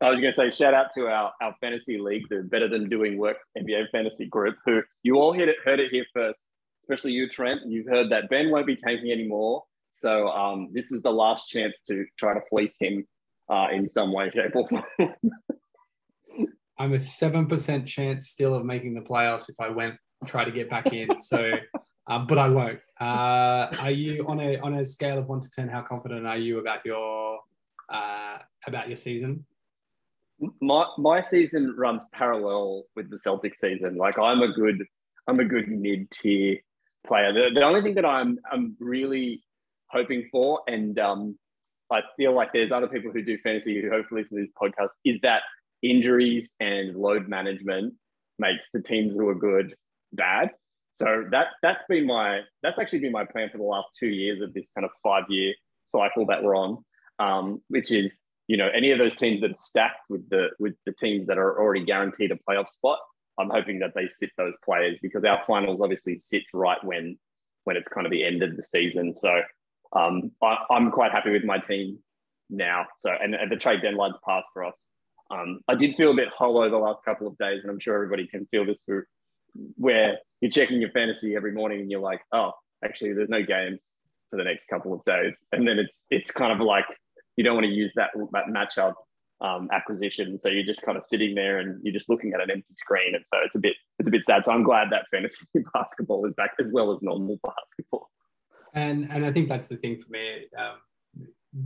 I 0.00 0.10
was 0.10 0.20
going 0.20 0.32
to 0.32 0.36
say 0.36 0.50
shout 0.50 0.74
out 0.74 0.92
to 0.94 1.08
our, 1.08 1.32
our 1.42 1.54
fantasy 1.60 1.98
league, 1.98 2.28
the 2.30 2.42
Better 2.42 2.68
Than 2.68 2.88
Doing 2.88 3.18
Work 3.18 3.38
NBA 3.56 3.90
fantasy 3.90 4.26
group, 4.26 4.56
who 4.64 4.82
you 5.02 5.16
all 5.16 5.32
heard 5.32 5.48
it, 5.48 5.56
heard 5.64 5.80
it 5.80 5.90
here 5.90 6.06
first, 6.14 6.44
especially 6.84 7.12
you, 7.12 7.28
Trent. 7.28 7.62
You've 7.66 7.88
heard 7.88 8.10
that 8.10 8.30
Ben 8.30 8.50
won't 8.50 8.66
be 8.66 8.76
tanking 8.76 9.10
anymore. 9.10 9.64
So 9.90 10.28
um, 10.28 10.68
this 10.72 10.92
is 10.92 11.02
the 11.02 11.10
last 11.10 11.48
chance 11.48 11.80
to 11.88 12.04
try 12.18 12.34
to 12.34 12.40
fleece 12.48 12.76
him 12.78 13.06
uh, 13.50 13.68
in 13.72 13.88
some 13.88 14.12
way, 14.12 14.30
shape, 14.30 14.54
or 14.54 14.68
form. 14.68 14.84
I'm 16.78 16.94
a 16.94 16.98
seven 16.98 17.46
percent 17.46 17.88
chance 17.88 18.28
still 18.28 18.54
of 18.54 18.64
making 18.64 18.94
the 18.94 19.00
playoffs 19.00 19.48
if 19.48 19.56
I 19.58 19.68
went 19.68 19.96
try 20.26 20.44
to 20.44 20.50
get 20.50 20.68
back 20.70 20.92
in. 20.92 21.20
So, 21.20 21.52
um, 22.06 22.26
but 22.26 22.38
I 22.38 22.48
won't. 22.48 22.78
Uh, 23.00 23.68
are 23.78 23.90
you 23.90 24.24
on 24.28 24.40
a 24.40 24.58
on 24.58 24.74
a 24.74 24.84
scale 24.84 25.18
of 25.18 25.26
one 25.26 25.40
to 25.40 25.50
ten? 25.50 25.68
How 25.68 25.82
confident 25.82 26.26
are 26.26 26.38
you 26.38 26.58
about 26.58 26.84
your 26.84 27.40
uh, 27.88 28.38
about 28.66 28.88
your 28.88 28.96
season? 28.96 29.44
My 30.60 30.86
my 30.98 31.20
season 31.20 31.74
runs 31.76 32.04
parallel 32.12 32.84
with 32.94 33.10
the 33.10 33.18
Celtic 33.18 33.56
season. 33.56 33.96
Like 33.96 34.18
I'm 34.18 34.42
a 34.42 34.52
good 34.52 34.84
I'm 35.26 35.40
a 35.40 35.44
good 35.44 35.68
mid 35.68 36.10
tier 36.10 36.58
player. 37.06 37.32
The, 37.32 37.50
the 37.54 37.64
only 37.64 37.82
thing 37.82 37.94
that 37.96 38.04
I'm 38.04 38.38
I'm 38.50 38.76
really 38.78 39.42
hoping 39.90 40.28
for, 40.30 40.60
and 40.66 40.98
um, 40.98 41.38
I 41.90 42.00
feel 42.16 42.34
like 42.34 42.52
there's 42.52 42.72
other 42.72 42.88
people 42.88 43.10
who 43.10 43.22
do 43.22 43.38
fantasy 43.38 43.80
who 43.80 43.90
hopefully 43.90 44.22
listen 44.22 44.38
to 44.38 44.44
this 44.44 44.52
podcast, 44.60 44.90
is 45.04 45.18
that 45.22 45.42
injuries 45.82 46.54
and 46.60 46.96
load 46.96 47.28
management 47.28 47.94
makes 48.38 48.70
the 48.70 48.82
teams 48.82 49.14
who 49.14 49.28
are 49.28 49.34
good 49.34 49.74
bad. 50.12 50.50
So 50.94 51.24
that 51.30 51.48
that's 51.62 51.84
been 51.88 52.06
my 52.06 52.40
that's 52.62 52.78
actually 52.78 53.00
been 53.00 53.12
my 53.12 53.24
plan 53.24 53.50
for 53.50 53.58
the 53.58 53.64
last 53.64 53.90
two 53.98 54.08
years 54.08 54.40
of 54.42 54.52
this 54.52 54.68
kind 54.74 54.84
of 54.84 54.90
five 55.02 55.24
year 55.28 55.54
cycle 55.92 56.26
that 56.26 56.42
we're 56.42 56.56
on, 56.56 56.84
um, 57.18 57.62
which 57.68 57.92
is 57.92 58.20
you 58.48 58.56
know 58.56 58.68
any 58.74 58.90
of 58.90 58.98
those 58.98 59.14
teams 59.14 59.40
that 59.42 59.50
are 59.50 59.54
stacked 59.54 60.08
with 60.08 60.28
the 60.30 60.48
with 60.58 60.74
the 60.86 60.92
teams 60.92 61.26
that 61.26 61.38
are 61.38 61.60
already 61.60 61.84
guaranteed 61.84 62.32
a 62.32 62.38
playoff 62.48 62.68
spot. 62.68 62.98
I'm 63.38 63.50
hoping 63.50 63.78
that 63.80 63.92
they 63.94 64.08
sit 64.08 64.30
those 64.36 64.54
players 64.64 64.98
because 65.00 65.24
our 65.24 65.40
finals 65.46 65.80
obviously 65.80 66.18
sit 66.18 66.42
right 66.52 66.82
when 66.82 67.16
when 67.64 67.76
it's 67.76 67.88
kind 67.88 68.06
of 68.06 68.10
the 68.10 68.24
end 68.24 68.42
of 68.42 68.56
the 68.56 68.62
season. 68.62 69.14
So 69.14 69.42
um, 69.92 70.32
I, 70.42 70.56
am 70.70 70.90
quite 70.90 71.12
happy 71.12 71.30
with 71.30 71.44
my 71.44 71.58
team 71.58 71.98
now. 72.50 72.86
So 72.98 73.10
and, 73.10 73.34
and 73.34 73.52
the 73.52 73.56
trade 73.56 73.82
deadline's 73.82 74.16
passed 74.26 74.48
for 74.52 74.64
us. 74.64 74.74
Um, 75.30 75.60
I 75.68 75.74
did 75.74 75.94
feel 75.96 76.10
a 76.10 76.14
bit 76.14 76.28
hollow 76.36 76.68
the 76.70 76.78
last 76.78 77.04
couple 77.04 77.26
of 77.26 77.36
days, 77.36 77.60
and 77.62 77.70
I'm 77.70 77.78
sure 77.78 77.94
everybody 77.94 78.26
can 78.26 78.46
feel 78.46 78.64
this 78.64 78.80
through 78.86 79.04
where 79.76 80.18
you're 80.40 80.50
checking 80.50 80.80
your 80.80 80.90
fantasy 80.90 81.36
every 81.36 81.52
morning 81.52 81.80
and 81.80 81.90
you're 81.90 82.00
like, 82.00 82.20
oh, 82.32 82.52
actually, 82.84 83.12
there's 83.12 83.28
no 83.28 83.42
games 83.42 83.80
for 84.30 84.36
the 84.36 84.44
next 84.44 84.66
couple 84.66 84.92
of 84.92 85.04
days, 85.04 85.34
and 85.52 85.68
then 85.68 85.78
it's 85.78 86.04
it's 86.10 86.30
kind 86.30 86.52
of 86.52 86.60
like 86.60 86.86
you 87.38 87.44
don't 87.44 87.54
want 87.54 87.66
to 87.66 87.72
use 87.72 87.92
that 87.94 88.10
that 88.32 88.46
matchup 88.48 88.94
um, 89.40 89.68
acquisition, 89.72 90.38
so 90.38 90.48
you're 90.48 90.64
just 90.64 90.82
kind 90.82 90.98
of 90.98 91.04
sitting 91.04 91.36
there 91.36 91.58
and 91.60 91.80
you're 91.84 91.94
just 91.94 92.08
looking 92.08 92.32
at 92.34 92.40
an 92.40 92.50
empty 92.50 92.74
screen, 92.74 93.14
and 93.14 93.24
so 93.32 93.38
it's 93.44 93.54
a 93.54 93.60
bit 93.60 93.74
it's 94.00 94.08
a 94.08 94.12
bit 94.12 94.26
sad. 94.26 94.44
So 94.44 94.52
I'm 94.52 94.64
glad 94.64 94.90
that 94.90 95.06
fantasy 95.12 95.46
basketball 95.72 96.26
is 96.26 96.34
back 96.34 96.50
as 96.60 96.72
well 96.72 96.92
as 96.92 96.98
normal 97.00 97.38
basketball. 97.44 98.10
And 98.74 99.08
and 99.10 99.24
I 99.24 99.32
think 99.32 99.48
that's 99.48 99.68
the 99.68 99.76
thing 99.76 100.00
for 100.00 100.10
me. 100.10 100.46
Um, 100.58 100.78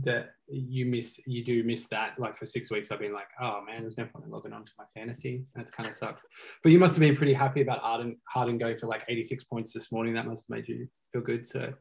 that 0.03 0.29
you 0.47 0.85
miss 0.85 1.19
you 1.27 1.43
do 1.43 1.61
miss 1.63 1.87
that 1.89 2.17
like 2.17 2.37
for 2.37 2.45
six 2.45 2.71
weeks 2.71 2.89
i've 2.89 2.99
been 2.99 3.13
like 3.13 3.27
oh 3.41 3.61
man 3.67 3.81
there's 3.81 3.97
no 3.97 4.05
point 4.05 4.23
in 4.23 4.31
logging 4.31 4.53
onto 4.53 4.71
my 4.77 4.85
fantasy 4.95 5.45
that's 5.55 5.71
kind 5.71 5.89
of 5.89 5.93
sucks 5.93 6.23
but 6.63 6.71
you 6.71 6.79
must 6.79 6.95
have 6.95 7.01
been 7.01 7.17
pretty 7.17 7.33
happy 7.33 7.61
about 7.61 7.79
harden 7.79 8.15
harden 8.29 8.57
going 8.57 8.77
for 8.77 8.87
like 8.87 9.03
86 9.09 9.43
points 9.43 9.73
this 9.73 9.91
morning 9.91 10.13
that 10.13 10.25
must 10.25 10.47
have 10.47 10.55
made 10.57 10.69
you 10.69 10.87
feel 11.11 11.21
good 11.21 11.45
so 11.45 11.73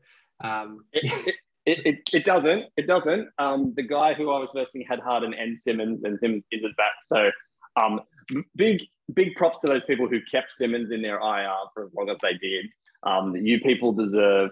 um 0.43 0.84
it, 0.93 1.28
it, 1.28 1.34
it, 1.64 1.78
it, 1.86 1.96
it, 2.12 2.24
doesn't 2.24 2.66
it 2.76 2.86
doesn't 2.86 3.28
um 3.38 3.72
the 3.76 3.82
guy 3.82 4.14
who 4.14 4.30
i 4.30 4.38
was 4.38 4.50
versing 4.52 4.84
had 4.88 5.00
harden 5.00 5.32
and 5.34 5.58
simmons 5.58 6.04
and 6.04 6.18
simmons 6.18 6.44
isn't 6.50 6.76
back 6.76 6.92
so 7.06 7.30
um 7.80 8.00
big 8.56 8.82
big 9.14 9.34
props 9.36 9.58
to 9.60 9.68
those 9.68 9.84
people 9.84 10.08
who 10.08 10.20
kept 10.30 10.50
simmons 10.52 10.90
in 10.90 11.02
their 11.02 11.20
ir 11.20 11.54
for 11.72 11.84
as 11.84 11.94
long 11.94 12.08
as 12.10 12.16
they 12.22 12.34
did 12.34 12.66
um 13.04 13.36
you 13.36 13.60
people 13.60 13.92
deserve 13.92 14.50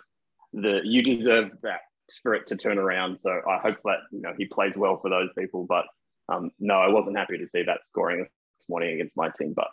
the 0.52 0.80
you 0.84 1.02
deserve 1.02 1.50
that 1.62 1.80
spirit 2.10 2.46
to 2.48 2.56
turn 2.56 2.78
around. 2.78 3.18
So 3.18 3.30
I 3.48 3.58
hope 3.58 3.76
that 3.84 3.98
you 4.12 4.20
know 4.20 4.32
he 4.36 4.46
plays 4.46 4.76
well 4.76 4.98
for 5.00 5.10
those 5.10 5.30
people. 5.38 5.66
But 5.68 5.84
um, 6.28 6.50
no, 6.58 6.74
I 6.74 6.88
wasn't 6.88 7.16
happy 7.16 7.38
to 7.38 7.48
see 7.48 7.62
that 7.62 7.84
scoring 7.86 8.20
this 8.20 8.68
morning 8.68 8.94
against 8.94 9.16
my 9.16 9.30
team. 9.38 9.52
But 9.54 9.68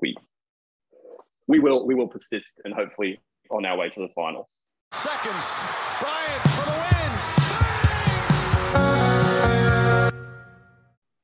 we 0.00 0.16
we 1.46 1.58
will 1.58 1.86
we 1.86 1.94
will 1.94 2.08
persist 2.08 2.60
and 2.64 2.74
hopefully 2.74 3.20
on 3.50 3.64
our 3.64 3.76
way 3.76 3.90
to 3.90 4.00
the 4.00 4.08
finals. 4.14 4.46
Seconds, 4.92 5.64
Bryant 6.00 6.42
for 6.50 6.70
the 6.70 6.76
win. 6.80 7.12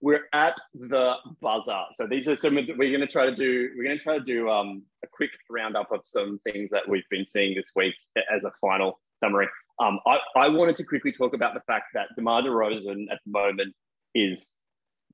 We're 0.01 0.25
at 0.33 0.55
the 0.75 1.15
buzzer. 1.41 1.83
So 1.95 2.07
these 2.07 2.27
are 2.29 2.37
some. 2.37 2.55
We're 2.55 2.77
going 2.77 3.01
to 3.01 3.07
try 3.07 3.27
to 3.27 3.35
do. 3.35 3.71
We're 3.77 3.85
going 3.85 3.99
to 3.99 4.03
try 4.03 4.19
to 4.19 4.25
do 4.25 4.49
um, 4.51 4.83
a 5.05 5.07
quick 5.07 5.31
roundup 5.49 5.93
of 5.93 6.01
some 6.05 6.41
things 6.45 6.71
that 6.71 6.89
we've 6.89 7.09
been 7.11 7.27
seeing 7.27 7.55
this 7.55 7.71
week 7.77 7.95
as 8.35 8.45
a 8.45 8.51
final 8.61 9.01
summary. 9.23 9.49
Um, 9.79 10.01
I, 10.07 10.19
I 10.37 10.49
wanted 10.49 10.77
to 10.77 10.85
quickly 10.85 11.13
talk 11.13 11.35
about 11.35 11.55
the 11.55 11.61
fact 11.61 11.87
that 11.95 12.09
DeMar 12.17 12.43
DeRozan 12.43 13.07
at 13.11 13.21
the 13.25 13.31
moment 13.31 13.75
is 14.15 14.55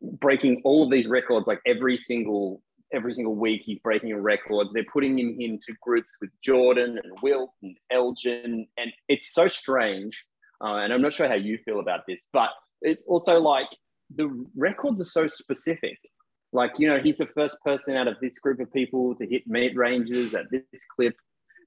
breaking 0.01 0.63
all 0.65 0.85
of 0.85 0.91
these 0.91 1.07
records 1.07 1.47
like 1.47 1.61
every 1.67 1.97
single 1.97 2.63
every 2.93 3.15
single 3.15 3.35
week 3.35 3.63
he's 3.65 3.79
breaking 3.81 4.15
records. 4.17 4.73
They're 4.73 4.85
putting 4.93 5.19
him 5.19 5.37
into 5.39 5.75
groups 5.83 6.13
with 6.21 6.31
jordan 6.43 6.99
and 7.03 7.13
wilt 7.23 7.51
and 7.63 7.77
elgin. 7.91 8.67
And 8.77 8.93
it's 9.09 9.33
so 9.33 9.49
strange 9.49 10.25
uh, 10.61 10.77
and 10.77 10.93
i'm 10.93 11.03
not 11.03 11.13
sure 11.13 11.29
how 11.29 11.35
you 11.35 11.57
feel 11.65 11.79
about 11.79 12.01
this 12.09 12.19
but 12.33 12.51
it's 12.83 13.03
also 13.07 13.39
like 13.39 13.69
the 14.15 14.29
records 14.57 15.01
are 15.01 15.05
so 15.05 15.29
specific. 15.29 15.99
Like 16.53 16.73
you 16.79 16.89
know 16.89 16.99
he's 16.99 17.19
the 17.19 17.27
first 17.27 17.57
person 17.65 17.97
out 17.97 18.09
of 18.09 18.17
this 18.21 18.39
group 18.39 18.61
of 18.61 18.73
people 18.73 19.15
to 19.17 19.27
hit 19.27 19.43
mid 19.47 19.77
ranges 19.77 20.35
at 20.35 20.51
this 20.51 20.63
clip. 20.97 21.15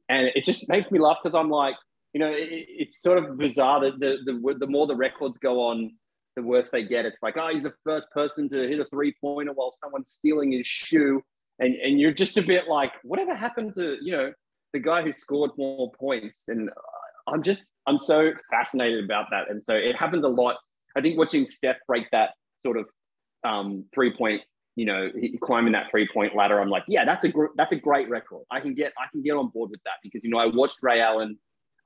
And 0.10 0.32
it 0.36 0.44
just 0.44 0.68
makes 0.68 0.92
me 0.92 1.00
laugh 1.00 1.18
because 1.22 1.36
i'm 1.36 1.50
like 1.50 1.76
you 2.14 2.20
know, 2.20 2.32
it, 2.32 2.66
it's 2.68 3.02
sort 3.02 3.18
of 3.18 3.38
bizarre 3.38 3.82
that 3.82 4.00
the, 4.00 4.18
the 4.26 4.56
the 4.60 4.68
more 4.68 4.88
the 4.88 4.96
records 4.96 5.38
go 5.38 5.62
on, 5.62 5.92
the 6.36 6.44
worse 6.44 6.70
they 6.70 6.84
get. 6.84 7.06
It's 7.06 7.22
like, 7.22 7.36
oh, 7.38 7.50
he's 7.52 7.64
the 7.64 7.74
first 7.84 8.10
person 8.12 8.50
to 8.50 8.68
hit 8.68 8.80
a 8.80 8.86
three 8.86 9.14
pointer 9.22 9.54
while 9.54 9.72
someone's 9.72 10.12
stealing 10.12 10.52
his 10.52 10.68
shoe, 10.68 11.22
and 11.60 11.76
and 11.76 12.00
you're 12.00 12.14
just 12.14 12.38
a 12.38 12.42
bit 12.42 12.68
like, 12.68 12.94
whatever 13.04 13.36
happened 13.36 13.74
to 13.76 13.98
you 14.02 14.12
know 14.12 14.34
the 14.74 14.80
guy 14.80 15.02
who 15.02 15.12
scored 15.12 15.52
more 15.58 15.92
points? 16.00 16.46
And 16.48 16.70
I'm 17.28 17.44
just 17.44 17.66
I'm 17.88 18.00
so 18.00 18.32
fascinated 18.50 19.04
about 19.04 19.28
that, 19.32 19.50
and 19.50 19.64
so 19.64 19.74
it 19.76 19.96
happens 19.96 20.26
a 20.26 20.30
lot. 20.30 20.58
I 20.96 21.02
think 21.02 21.18
watching 21.18 21.48
Steph 21.48 21.78
break 21.88 22.06
that 22.12 22.32
sort 22.60 22.78
of 22.78 22.86
um, 23.44 23.86
three 23.94 24.16
point 24.16 24.42
you 24.76 24.86
know, 24.86 25.10
climbing 25.42 25.74
that 25.74 25.92
three 25.92 26.08
point 26.12 26.36
ladder, 26.36 26.62
I'm 26.62 26.70
like, 26.70 26.84
yeah, 26.88 27.04
that's 27.04 27.24
a 27.24 27.30
gr- 27.30 27.54
that's 27.58 27.74
a 27.74 27.76
great 27.76 28.10
record. 28.10 28.44
I 28.50 28.62
can 28.62 28.74
get 28.74 28.94
I 28.98 29.08
can 29.12 29.22
get 29.22 29.34
on 29.34 29.50
board 29.50 29.70
with 29.70 29.82
that 29.84 29.96
because 30.02 30.24
you 30.24 30.30
know 30.30 30.38
I 30.38 30.46
watched 30.46 30.78
Ray 30.82 31.02
Allen 31.02 31.38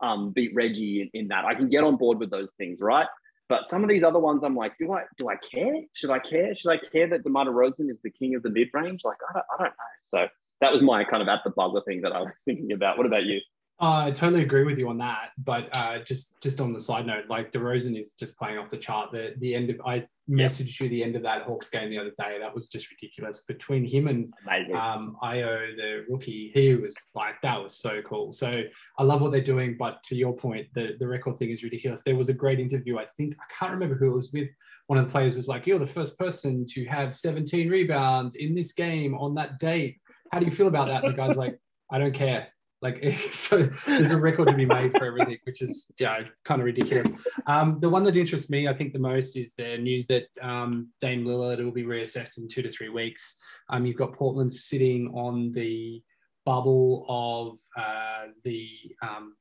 um, 0.01 0.31
beat 0.31 0.51
Reggie 0.53 1.01
in, 1.01 1.21
in, 1.21 1.27
that. 1.29 1.45
I 1.45 1.55
can 1.55 1.69
get 1.69 1.83
on 1.83 1.95
board 1.95 2.19
with 2.19 2.29
those 2.29 2.51
things, 2.57 2.79
right? 2.81 3.07
But 3.47 3.67
some 3.67 3.83
of 3.83 3.89
these 3.89 4.03
other 4.03 4.19
ones, 4.19 4.43
I'm 4.43 4.55
like, 4.55 4.77
do 4.77 4.91
I 4.93 5.03
do 5.17 5.29
I 5.29 5.35
care? 5.35 5.75
Should 5.93 6.09
I 6.09 6.19
care? 6.19 6.55
Should 6.55 6.71
I 6.71 6.77
care 6.77 7.07
that 7.09 7.23
DeMar 7.23 7.51
Rosen 7.51 7.89
is 7.89 7.99
the 8.03 8.09
king 8.09 8.35
of 8.35 8.43
the 8.43 8.49
mid 8.49 8.69
range? 8.73 9.01
Like, 9.03 9.17
I 9.29 9.33
don't, 9.33 9.45
I 9.53 9.63
don't 9.63 9.69
know. 9.69 9.95
So 10.05 10.27
that 10.61 10.71
was 10.71 10.81
my 10.81 11.03
kind 11.03 11.21
of 11.21 11.27
at 11.27 11.41
the 11.43 11.51
buzzer 11.51 11.81
thing 11.85 12.01
that 12.01 12.11
I 12.11 12.21
was 12.21 12.31
thinking 12.45 12.71
about. 12.71 12.97
What 12.97 13.05
about 13.05 13.23
you? 13.23 13.39
Uh, 13.81 14.05
I 14.05 14.11
totally 14.11 14.41
agree 14.41 14.63
with 14.63 14.77
you 14.77 14.87
on 14.87 14.97
that. 14.99 15.31
But 15.37 15.67
uh, 15.73 15.99
just 15.99 16.41
just 16.41 16.61
on 16.61 16.71
the 16.71 16.79
side 16.79 17.05
note, 17.05 17.25
like 17.29 17.51
DeRozan 17.51 17.97
is 17.97 18.13
just 18.13 18.37
playing 18.37 18.57
off 18.57 18.69
the 18.69 18.77
chart. 18.77 19.11
The 19.11 19.33
the 19.39 19.53
end 19.53 19.69
of 19.69 19.81
I 19.85 20.07
messaged 20.29 20.79
you 20.79 20.87
the 20.87 21.03
end 21.03 21.17
of 21.17 21.23
that 21.23 21.43
Hawks 21.43 21.69
game 21.69 21.89
the 21.89 21.97
other 21.97 22.13
day. 22.17 22.37
That 22.39 22.55
was 22.55 22.67
just 22.67 22.89
ridiculous. 22.89 23.43
Between 23.43 23.85
him 23.85 24.07
and 24.07 24.33
um, 24.73 25.17
Ayo, 25.21 25.75
the 25.75 26.05
rookie, 26.09 26.51
he 26.53 26.75
was 26.75 26.95
like 27.15 27.35
that 27.41 27.61
was 27.61 27.75
so 27.75 28.01
cool. 28.03 28.31
So 28.31 28.49
I 28.97 29.03
love 29.03 29.19
what 29.19 29.33
they're 29.33 29.41
doing. 29.41 29.75
But 29.77 30.01
to 30.03 30.15
your 30.15 30.33
point, 30.33 30.67
the 30.73 30.95
the 30.97 31.07
record 31.07 31.37
thing 31.37 31.49
is 31.49 31.61
ridiculous. 31.61 32.01
There 32.01 32.15
was 32.15 32.29
a 32.29 32.33
great 32.33 32.61
interview. 32.61 32.97
I 32.97 33.05
think 33.17 33.35
I 33.39 33.53
can't 33.53 33.73
remember 33.73 33.95
who 33.95 34.13
it 34.13 34.15
was 34.15 34.31
with. 34.31 34.47
One 34.87 34.99
of 34.99 35.05
the 35.05 35.11
players 35.11 35.35
was 35.35 35.49
like, 35.49 35.67
"You're 35.67 35.79
the 35.79 35.85
first 35.85 36.17
person 36.17 36.65
to 36.67 36.85
have 36.85 37.13
17 37.13 37.69
rebounds 37.69 38.35
in 38.35 38.55
this 38.55 38.71
game 38.71 39.15
on 39.15 39.35
that 39.35 39.59
date. 39.59 39.99
How 40.31 40.39
do 40.39 40.45
you 40.45 40.51
feel 40.51 40.67
about 40.67 40.87
that?" 40.87 41.03
And 41.03 41.11
the 41.11 41.17
guy's 41.17 41.35
like, 41.35 41.59
"I 41.91 41.97
don't 41.97 42.13
care." 42.13 42.47
Like, 42.85 43.09
so 43.31 43.63
there's 43.87 44.11
a 44.11 44.17
record 44.17 44.47
to 44.47 44.53
be 44.53 44.67
made 44.67 44.91
for 44.91 45.05
everything, 45.05 45.39
which 45.43 45.63
is 45.63 45.91
yeah, 45.99 46.23
kind 46.43 46.61
of 46.61 46.65
ridiculous. 46.65 47.11
Um, 47.47 47.79
the 47.79 47.89
one 47.89 48.03
that 48.03 48.15
interests 48.15 48.47
me, 48.47 48.67
I 48.67 48.75
think, 48.75 48.93
the 48.93 48.99
most 48.99 49.35
is 49.35 49.55
the 49.55 49.79
news 49.79 50.05
that 50.05 50.27
um, 50.39 50.89
Dame 51.01 51.25
Lillard 51.25 51.63
will 51.63 51.71
be 51.71 51.83
reassessed 51.83 52.37
in 52.37 52.47
two 52.47 52.61
to 52.61 52.69
three 52.69 52.89
weeks. 52.89 53.41
Um, 53.69 53.87
you've 53.87 53.97
got 53.97 54.13
Portland 54.13 54.53
sitting 54.53 55.07
on 55.15 55.51
the 55.53 56.03
bubble 56.45 57.07
of 57.09 57.57
uh, 57.75 58.27
the 58.43 58.69
um, 59.01 59.35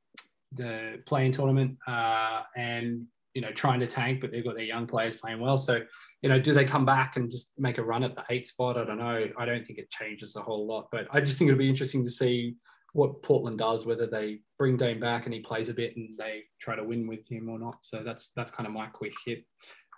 the 0.53 1.03
play-in 1.05 1.31
tournament 1.31 1.77
uh, 1.87 2.41
and 2.55 3.05
you 3.35 3.41
know 3.41 3.51
trying 3.51 3.79
to 3.81 3.87
tank, 3.87 4.21
but 4.21 4.31
they've 4.31 4.43
got 4.43 4.55
their 4.55 4.65
young 4.65 4.87
players 4.87 5.17
playing 5.17 5.39
well. 5.39 5.57
So 5.57 5.83
you 6.23 6.29
know, 6.29 6.39
do 6.39 6.51
they 6.55 6.65
come 6.65 6.83
back 6.83 7.15
and 7.15 7.29
just 7.29 7.51
make 7.59 7.77
a 7.77 7.83
run 7.83 8.03
at 8.03 8.15
the 8.15 8.23
eight 8.31 8.47
spot? 8.47 8.75
I 8.75 8.85
don't 8.85 8.97
know. 8.97 9.27
I 9.37 9.45
don't 9.45 9.67
think 9.67 9.77
it 9.77 9.91
changes 9.91 10.35
a 10.35 10.41
whole 10.41 10.65
lot, 10.65 10.87
but 10.91 11.05
I 11.11 11.21
just 11.21 11.37
think 11.37 11.49
it'll 11.49 11.59
be 11.59 11.69
interesting 11.69 12.03
to 12.03 12.09
see 12.09 12.55
what 12.95 13.21
Portland 13.21 13.57
does, 13.57 13.85
whether 13.85 14.07
they 14.07 14.39
bring 14.57 14.77
Dame 14.77 15.01
back 15.01 15.25
and 15.25 15.33
he 15.33 15.41
plays 15.41 15.67
a 15.67 15.73
bit 15.73 15.97
and 15.97 16.13
they 16.17 16.43
try 16.61 16.77
to 16.77 16.83
win 16.83 17.07
with 17.07 17.27
him 17.27 17.49
or 17.49 17.59
not. 17.59 17.79
So 17.81 18.01
that's 18.03 18.31
that's 18.37 18.51
kind 18.51 18.65
of 18.65 18.73
my 18.73 18.87
quick 18.87 19.13
hit. 19.25 19.43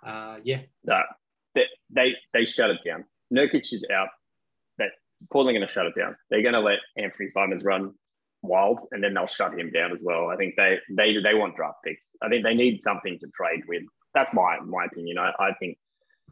Uh, 0.04 0.38
yeah. 0.42 0.62
No, 0.84 1.00
they, 1.54 1.64
they 1.90 2.14
they 2.34 2.44
shut 2.44 2.70
it 2.70 2.80
down. 2.84 3.04
Nurkic 3.32 3.72
is 3.72 3.84
out. 3.94 4.08
That 4.78 4.90
Portland 5.30 5.56
going 5.56 5.66
to 5.66 5.72
shut 5.72 5.86
it 5.86 5.94
down. 5.96 6.16
They're 6.28 6.42
going 6.42 6.54
to 6.54 6.60
let 6.60 6.80
Anthony 6.96 7.30
Simons 7.32 7.62
run 7.62 7.94
wild, 8.42 8.80
and 8.90 9.02
then 9.02 9.14
they'll 9.14 9.28
shut 9.28 9.56
him 9.56 9.70
down 9.70 9.92
as 9.92 10.02
well. 10.02 10.28
I 10.28 10.36
think 10.36 10.54
they 10.56 10.78
they 10.90 11.16
they 11.22 11.34
want 11.34 11.54
draft 11.54 11.78
picks. 11.84 12.10
I 12.20 12.28
think 12.28 12.42
they 12.42 12.54
need 12.54 12.82
something 12.82 13.16
to 13.20 13.26
trade 13.28 13.62
with. 13.68 13.84
That's 14.12 14.34
my 14.34 14.58
my 14.58 14.86
opinion. 14.86 15.18
I, 15.18 15.30
I 15.38 15.52
think 15.60 15.78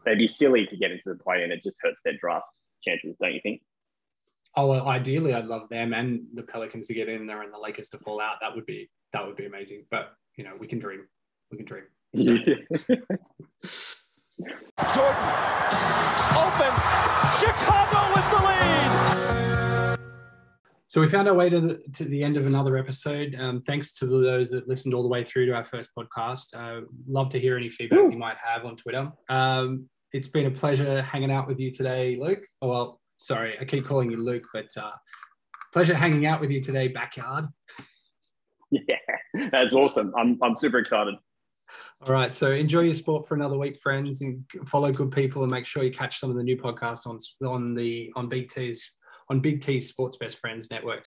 they'd 0.05 0.19
be 0.19 0.27
silly 0.27 0.67
to 0.67 0.77
get 0.77 0.91
into 0.91 1.05
the 1.07 1.23
play, 1.23 1.45
and 1.45 1.53
it 1.53 1.63
just 1.63 1.77
hurts 1.81 2.01
their 2.05 2.17
draft 2.21 2.47
chances. 2.83 3.15
Don't 3.21 3.35
you 3.35 3.41
think? 3.41 3.63
Oh, 4.59 4.69
well, 4.69 4.89
ideally, 4.89 5.35
I'd 5.35 5.45
love 5.45 5.69
them 5.69 5.93
and 5.93 6.23
the 6.33 6.43
Pelicans 6.43 6.87
to 6.87 6.95
get 6.95 7.11
in 7.11 7.27
there 7.27 7.43
and 7.43 7.53
the 7.53 7.59
Lakers 7.59 7.91
to 7.91 7.99
fall 7.99 8.23
out. 8.23 8.37
That 8.41 8.55
would 8.55 8.65
be 8.65 8.91
that 9.13 9.27
would 9.27 9.37
be 9.37 9.45
amazing. 9.45 9.85
But 9.91 10.15
you 10.37 10.45
know, 10.45 10.53
we 10.59 10.67
can 10.67 10.79
dream. 10.79 11.07
We 11.51 11.59
can 11.59 11.67
dream. 11.67 11.85
Jordan, 12.15 12.41
open. 16.33 16.73
Chicago 17.39 18.15
with 18.15 18.31
the 18.31 18.41
lead. 18.47 19.99
So 20.87 21.03
we 21.03 21.09
found 21.09 21.29
our 21.29 21.35
way 21.35 21.51
to 21.51 21.61
the, 21.61 21.83
to 21.93 22.05
the 22.07 22.23
end 22.25 22.39
of 22.39 22.47
another 22.47 22.79
episode. 22.79 23.37
Um, 23.39 23.61
thanks 23.61 23.93
to 23.99 24.07
those 24.07 24.51
that 24.53 24.67
listened 24.67 24.95
all 24.95 25.03
the 25.03 25.09
way 25.09 25.23
through 25.23 25.45
to 25.47 25.53
our 25.53 25.65
first 25.65 25.91
podcast. 25.99 26.55
Uh, 26.57 26.87
love 27.07 27.29
to 27.31 27.39
hear 27.39 27.59
any 27.59 27.69
feedback 27.69 28.11
you 28.11 28.19
might 28.19 28.39
have 28.43 28.65
on 28.65 28.77
Twitter. 28.77 29.13
Um, 29.29 29.91
it's 30.15 30.29
been 30.29 30.47
a 30.47 30.51
pleasure 30.51 31.03
hanging 31.03 31.31
out 31.31 31.47
with 31.47 31.61
you 31.61 31.71
today, 31.71 32.17
Luke. 32.19 32.47
Oh, 32.63 32.69
well, 32.69 33.01
Sorry, 33.19 33.59
I 33.61 33.65
keep 33.65 33.87
calling 33.87 34.11
you 34.11 34.23
Luke, 34.23 34.45
but 34.53 34.69
uh, 34.77 34.93
pleasure 35.73 35.95
hanging 35.95 36.27
out 36.27 36.41
with 36.41 36.51
you 36.51 36.61
today, 36.61 36.89
backyard. 36.89 37.47
Yeah, 38.73 39.49
that's 39.53 39.75
awesome. 39.75 40.13
I'm, 40.19 40.41
I'm 40.43 40.57
super 40.57 40.79
excited. 40.79 41.15
All 42.05 42.13
right. 42.13 42.35
So 42.35 42.51
enjoy 42.51 42.81
your 42.81 42.95
sport 42.95 43.27
for 43.27 43.37
another 43.37 43.57
week, 43.57 43.79
friends, 43.79 44.21
and 44.21 44.45
follow 44.67 44.91
good 44.91 45.13
people 45.13 45.43
and 45.43 45.51
make 45.53 45.65
sure 45.65 45.85
you 45.85 45.93
catch 45.93 46.19
some 46.19 46.31
of 46.31 46.37
the 46.37 46.43
new 46.43 46.57
podcasts 46.57 47.07
on 47.07 47.19
on 47.49 47.75
the 47.75 48.13
on 48.17 48.29
Big 48.29 48.51
T's 48.51 48.99
on 49.31 49.41
Big 49.41 49.61
T's 49.61 49.89
Sports 49.89 50.17
Best 50.17 50.39
Friends 50.39 50.71
Network. 50.71 51.05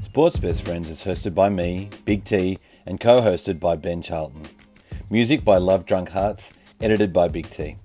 Sports 0.00 0.38
Best 0.38 0.62
Friends 0.62 0.90
is 0.90 1.04
hosted 1.04 1.34
by 1.34 1.48
me, 1.48 1.88
Big 2.04 2.24
T, 2.24 2.58
and 2.84 3.00
co-hosted 3.00 3.58
by 3.60 3.76
Ben 3.76 4.02
Charlton. 4.02 4.46
Music 5.10 5.44
by 5.44 5.56
Love 5.56 5.86
Drunk 5.86 6.10
Hearts, 6.10 6.52
edited 6.82 7.12
by 7.12 7.28
Big 7.28 7.48
T. 7.48 7.76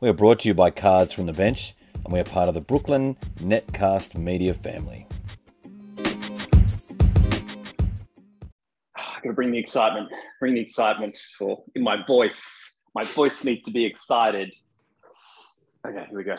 We 0.00 0.08
are 0.08 0.14
brought 0.14 0.40
to 0.40 0.48
you 0.48 0.54
by 0.54 0.70
Cards 0.70 1.12
from 1.12 1.26
the 1.26 1.34
Bench, 1.34 1.74
and 2.02 2.12
we 2.12 2.18
are 2.18 2.24
part 2.24 2.48
of 2.48 2.54
the 2.54 2.62
Brooklyn 2.62 3.16
Netcast 3.36 4.16
Media 4.16 4.54
family. 4.54 5.06
I 8.96 9.20
gotta 9.22 9.34
bring 9.34 9.52
the 9.52 9.58
excitement. 9.58 10.08
Bring 10.40 10.54
the 10.54 10.60
excitement 10.60 11.18
for 11.36 11.62
in 11.74 11.82
my 11.82 11.98
voice. 12.06 12.40
My 12.94 13.04
voice 13.04 13.44
needs 13.44 13.62
to 13.64 13.70
be 13.70 13.84
excited. 13.84 14.54
Okay, 15.86 16.06
here 16.08 16.18
we 16.18 16.24
go. 16.24 16.36